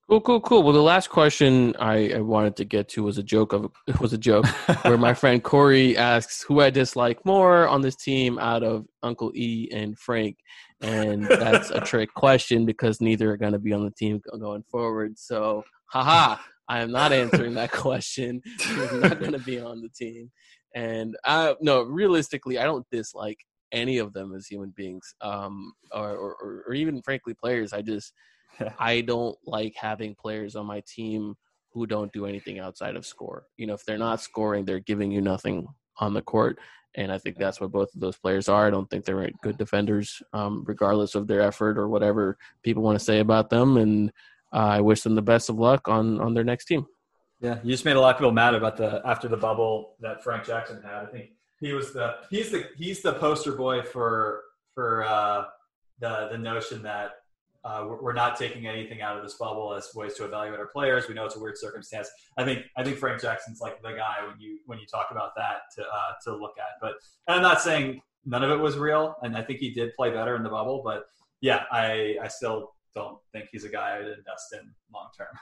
Cool, 0.09 0.23
cool, 0.23 0.41
cool. 0.41 0.63
Well, 0.63 0.73
the 0.73 0.81
last 0.81 1.11
question 1.11 1.77
I, 1.79 2.15
I 2.15 2.21
wanted 2.21 2.57
to 2.57 2.65
get 2.65 2.89
to 2.91 3.03
was 3.03 3.19
a 3.19 3.23
joke 3.23 3.53
of 3.53 3.71
was 4.01 4.15
a 4.15 4.19
joke 4.19 4.47
where 4.83 4.97
my 4.97 5.13
friend 5.23 5.45
Corey 5.45 5.99
asks 5.99 6.43
who 6.43 6.61
I 6.61 6.71
dislike 6.71 7.25
more 7.27 7.69
on 7.69 7.83
this 7.83 7.95
team 7.95 8.39
out 8.39 8.63
of 8.63 8.87
Uncle 9.03 9.33
E 9.35 9.69
and 9.71 9.99
Frank, 9.99 10.39
and 10.81 11.25
that's 11.25 11.71
a 11.71 11.81
trick 11.81 12.13
question 12.15 12.65
because 12.65 13.01
neither 13.01 13.31
are 13.33 13.37
going 13.37 13.53
to 13.53 13.59
be 13.59 13.73
on 13.73 13.85
the 13.85 13.91
team 13.91 14.21
going 14.39 14.63
forward. 14.71 15.19
So, 15.19 15.65
haha, 15.87 16.37
I 16.69 16.81
am 16.81 16.93
not 16.93 17.13
answering 17.13 17.55
that 17.55 17.73
question. 17.73 18.41
He's 18.45 18.93
not 18.93 19.19
going 19.19 19.33
to 19.33 19.39
be 19.39 19.61
on 19.61 19.81
the 19.81 19.89
team, 19.89 20.31
and 20.75 21.17
I 21.25 21.55
no, 21.61 21.83
realistically, 21.83 22.59
I 22.59 22.65
don't 22.65 22.87
dislike 22.91 23.39
any 23.73 23.99
of 23.99 24.13
them 24.13 24.35
as 24.35 24.47
human 24.47 24.73
beings, 24.77 25.15
um, 25.21 25.73
or, 25.93 26.11
or 26.11 26.65
or 26.67 26.75
even 26.75 27.03
frankly 27.03 27.35
players. 27.35 27.73
I 27.73 27.83
just 27.83 28.13
I 28.79 29.01
don't 29.03 29.37
like 29.45 29.75
having 29.77 30.15
players 30.15 30.57
on 30.57 30.67
my 30.67 30.83
team 30.87 31.35
who 31.73 31.87
don't 31.87 32.13
do 32.13 32.27
anything 32.27 32.59
outside 32.59 32.97
of 32.97 33.07
score. 33.07 33.47
You 33.57 33.67
know, 33.67 33.75
if 33.75 33.85
they're 33.85 33.99
not 33.99 34.21
scoring, 34.21 34.65
they're 34.65 34.81
giving 34.81 35.11
you 35.11 35.21
nothing 35.21 35.67
on 35.99 36.15
the 36.15 36.23
court. 36.23 36.59
And 36.95 37.13
I 37.13 37.19
think 37.19 37.37
that's 37.37 37.61
what 37.61 37.71
both 37.71 37.95
of 37.95 38.01
those 38.01 38.17
players 38.17 38.49
are. 38.49 38.67
I 38.67 38.71
don't 38.71 38.89
think 38.91 39.05
they're 39.05 39.31
good 39.43 39.59
defenders, 39.59 40.21
um, 40.33 40.65
regardless 40.67 41.15
of 41.15 41.27
their 41.27 41.43
effort 41.43 41.79
or 41.79 41.89
whatever 41.89 42.37
people 42.63 42.83
want 42.83 42.99
to 42.99 43.05
say 43.05 43.21
about 43.21 43.51
them. 43.51 43.77
And 43.77 44.11
uh, 44.53 44.57
I 44.57 44.81
wish 44.81 45.03
them 45.03 45.15
the 45.15 45.23
best 45.23 45.49
of 45.49 45.59
luck 45.59 45.89
on 45.89 46.21
on 46.21 46.35
their 46.35 46.45
next 46.45 46.65
team. 46.65 46.87
Yeah, 47.41 47.59
you 47.63 47.71
just 47.71 47.85
made 47.85 47.97
a 47.97 48.01
lot 48.01 48.15
of 48.15 48.19
people 48.19 48.33
mad 48.33 48.55
about 48.55 48.77
the 48.77 49.01
after 49.05 49.29
the 49.29 49.37
bubble 49.37 49.95
that 50.01 50.25
Frank 50.25 50.45
Jackson 50.45 50.83
had. 50.83 50.95
I 50.95 51.07
think 51.07 51.31
he 51.61 51.73
was 51.73 51.93
the 51.93 52.17
he's 52.31 52.51
the 52.51 52.69
he's 52.77 53.03
the 53.03 53.13
poster 53.15 53.53
boy 53.53 53.83
for 53.83 54.43
for 54.75 55.05
uh, 55.05 55.45
the 56.01 56.29
the 56.33 56.39
notion 56.39 56.83
that 56.83 57.13
uh, 57.65 57.87
we're, 58.01 58.13
not 58.13 58.39
taking 58.39 58.67
anything 58.67 59.03
out 59.03 59.17
of 59.17 59.23
this 59.23 59.35
bubble 59.35 59.75
as 59.75 59.91
ways 59.95 60.15
to 60.15 60.25
evaluate 60.25 60.61
our 60.61 60.69
players. 60.69 61.09
We 61.09 61.15
know 61.15 61.25
it's 61.27 61.37
a 61.37 61.41
weird 61.41 61.59
circumstance. 61.59 62.09
I 62.37 62.45
think 62.45 62.65
I 62.77 62.85
think 62.85 62.99
Frank 62.99 63.21
Jackson's 63.21 63.61
like 63.61 63.83
the 63.83 63.91
guy 63.91 64.27
when 64.27 64.41
you 64.41 64.59
when 64.67 64.79
you 64.79 64.87
talk 64.87 65.09
about 65.11 65.33
that 65.37 65.63
to 65.77 65.83
uh, 65.83 66.13
to 66.25 66.37
look 66.37 66.55
at. 66.59 66.79
But 66.81 66.95
and 67.27 67.37
I'm 67.37 67.43
not 67.43 67.61
saying 67.61 68.01
none 68.25 68.45
of 68.45 68.51
it 68.51 68.59
was 68.59 68.77
real, 68.77 69.17
and 69.23 69.37
I 69.37 69.43
think 69.43 69.59
he 69.59 69.71
did 69.71 69.95
play 69.95 70.11
better 70.11 70.37
in 70.37 70.43
the 70.43 70.49
bubble. 70.49 70.83
But 70.85 71.05
yeah, 71.41 71.65
I 71.73 72.17
I 72.23 72.29
still 72.29 72.75
don't 72.95 73.19
think 73.33 73.49
he's 73.51 73.65
a 73.65 73.69
guy 73.69 73.97
I'd 73.97 74.03
invest 74.03 74.53
in 74.53 74.71
long 74.93 75.09
term. 75.17 75.29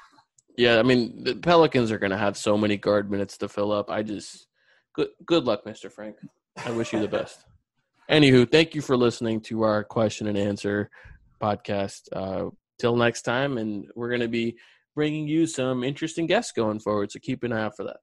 Yeah, 0.58 0.78
I 0.78 0.84
mean 0.84 1.22
the 1.22 1.34
Pelicans 1.34 1.92
are 1.92 1.98
going 1.98 2.12
to 2.12 2.16
have 2.16 2.34
so 2.34 2.56
many 2.56 2.78
guard 2.78 3.10
minutes 3.10 3.36
to 3.36 3.46
fill 3.46 3.72
up. 3.72 3.90
I 3.90 4.02
just 4.02 4.46
good 4.94 5.08
good 5.26 5.44
luck, 5.44 5.66
Mister 5.66 5.90
Frank. 5.90 6.16
I 6.64 6.70
wish 6.70 6.94
you 6.94 6.98
the 6.98 7.08
best. 7.08 7.44
Anywho, 8.10 8.50
thank 8.50 8.74
you 8.74 8.80
for 8.80 8.96
listening 8.96 9.42
to 9.42 9.64
our 9.64 9.84
question 9.84 10.28
and 10.28 10.38
answer 10.38 10.90
podcast. 11.40 12.08
Uh, 12.12 12.50
till 12.78 12.96
next 12.96 13.22
time, 13.22 13.58
and 13.58 13.86
we're 13.94 14.08
going 14.08 14.20
to 14.20 14.28
be 14.28 14.56
bringing 14.94 15.28
you 15.28 15.46
some 15.46 15.84
interesting 15.84 16.26
guests 16.26 16.52
going 16.52 16.80
forward. 16.80 17.10
So 17.12 17.18
keep 17.20 17.42
an 17.42 17.52
eye 17.52 17.64
out 17.64 17.76
for 17.76 17.84
that. 17.84 17.98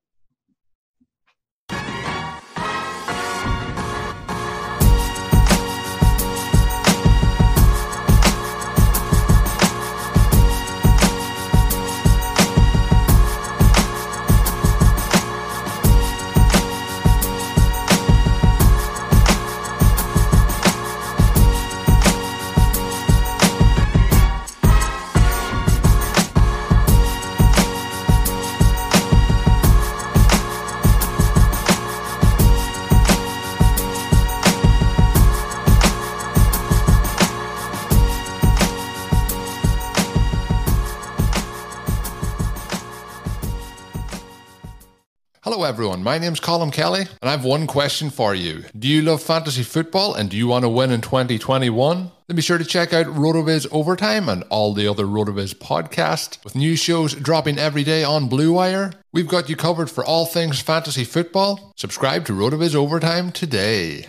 Everyone. 45.66 46.04
My 46.04 46.18
name's 46.18 46.40
Colin 46.40 46.72
Kelly, 46.72 47.02
and 47.02 47.30
I 47.30 47.32
have 47.32 47.46
one 47.46 47.68
question 47.68 48.10
for 48.10 48.36
you. 48.36 48.64
Do 48.78 48.88
you 48.88 49.02
love 49.02 49.24
fantasy 49.24 49.64
football 49.64 50.14
and 50.14 50.30
do 50.30 50.36
you 50.36 50.48
want 50.48 50.64
to 50.64 50.70
win 50.70 50.92
in 50.92 51.02
2021? 51.02 52.12
Then 52.28 52.36
be 52.36 52.42
sure 52.42 52.58
to 52.58 52.66
check 52.66 52.94
out 52.94 53.06
RotoViz 53.06 53.68
Overtime 53.72 54.30
and 54.30 54.44
all 54.50 54.74
the 54.74 54.88
other 54.88 55.06
RotoViz 55.06 55.56
podcasts 55.56 56.44
with 56.44 56.56
new 56.56 56.76
shows 56.76 57.16
dropping 57.16 57.58
every 57.58 57.84
day 57.84 58.04
on 58.04 58.28
Blue 58.28 58.54
Wire. 58.54 58.92
We've 59.12 59.28
got 59.28 59.50
you 59.50 59.56
covered 59.56 59.90
for 59.90 60.04
all 60.04 60.26
things 60.26 60.62
fantasy 60.62 61.06
football. 61.06 61.74
Subscribe 61.78 62.26
to 62.26 62.34
RotoViz 62.34 62.76
Overtime 62.76 63.32
today. 63.32 64.08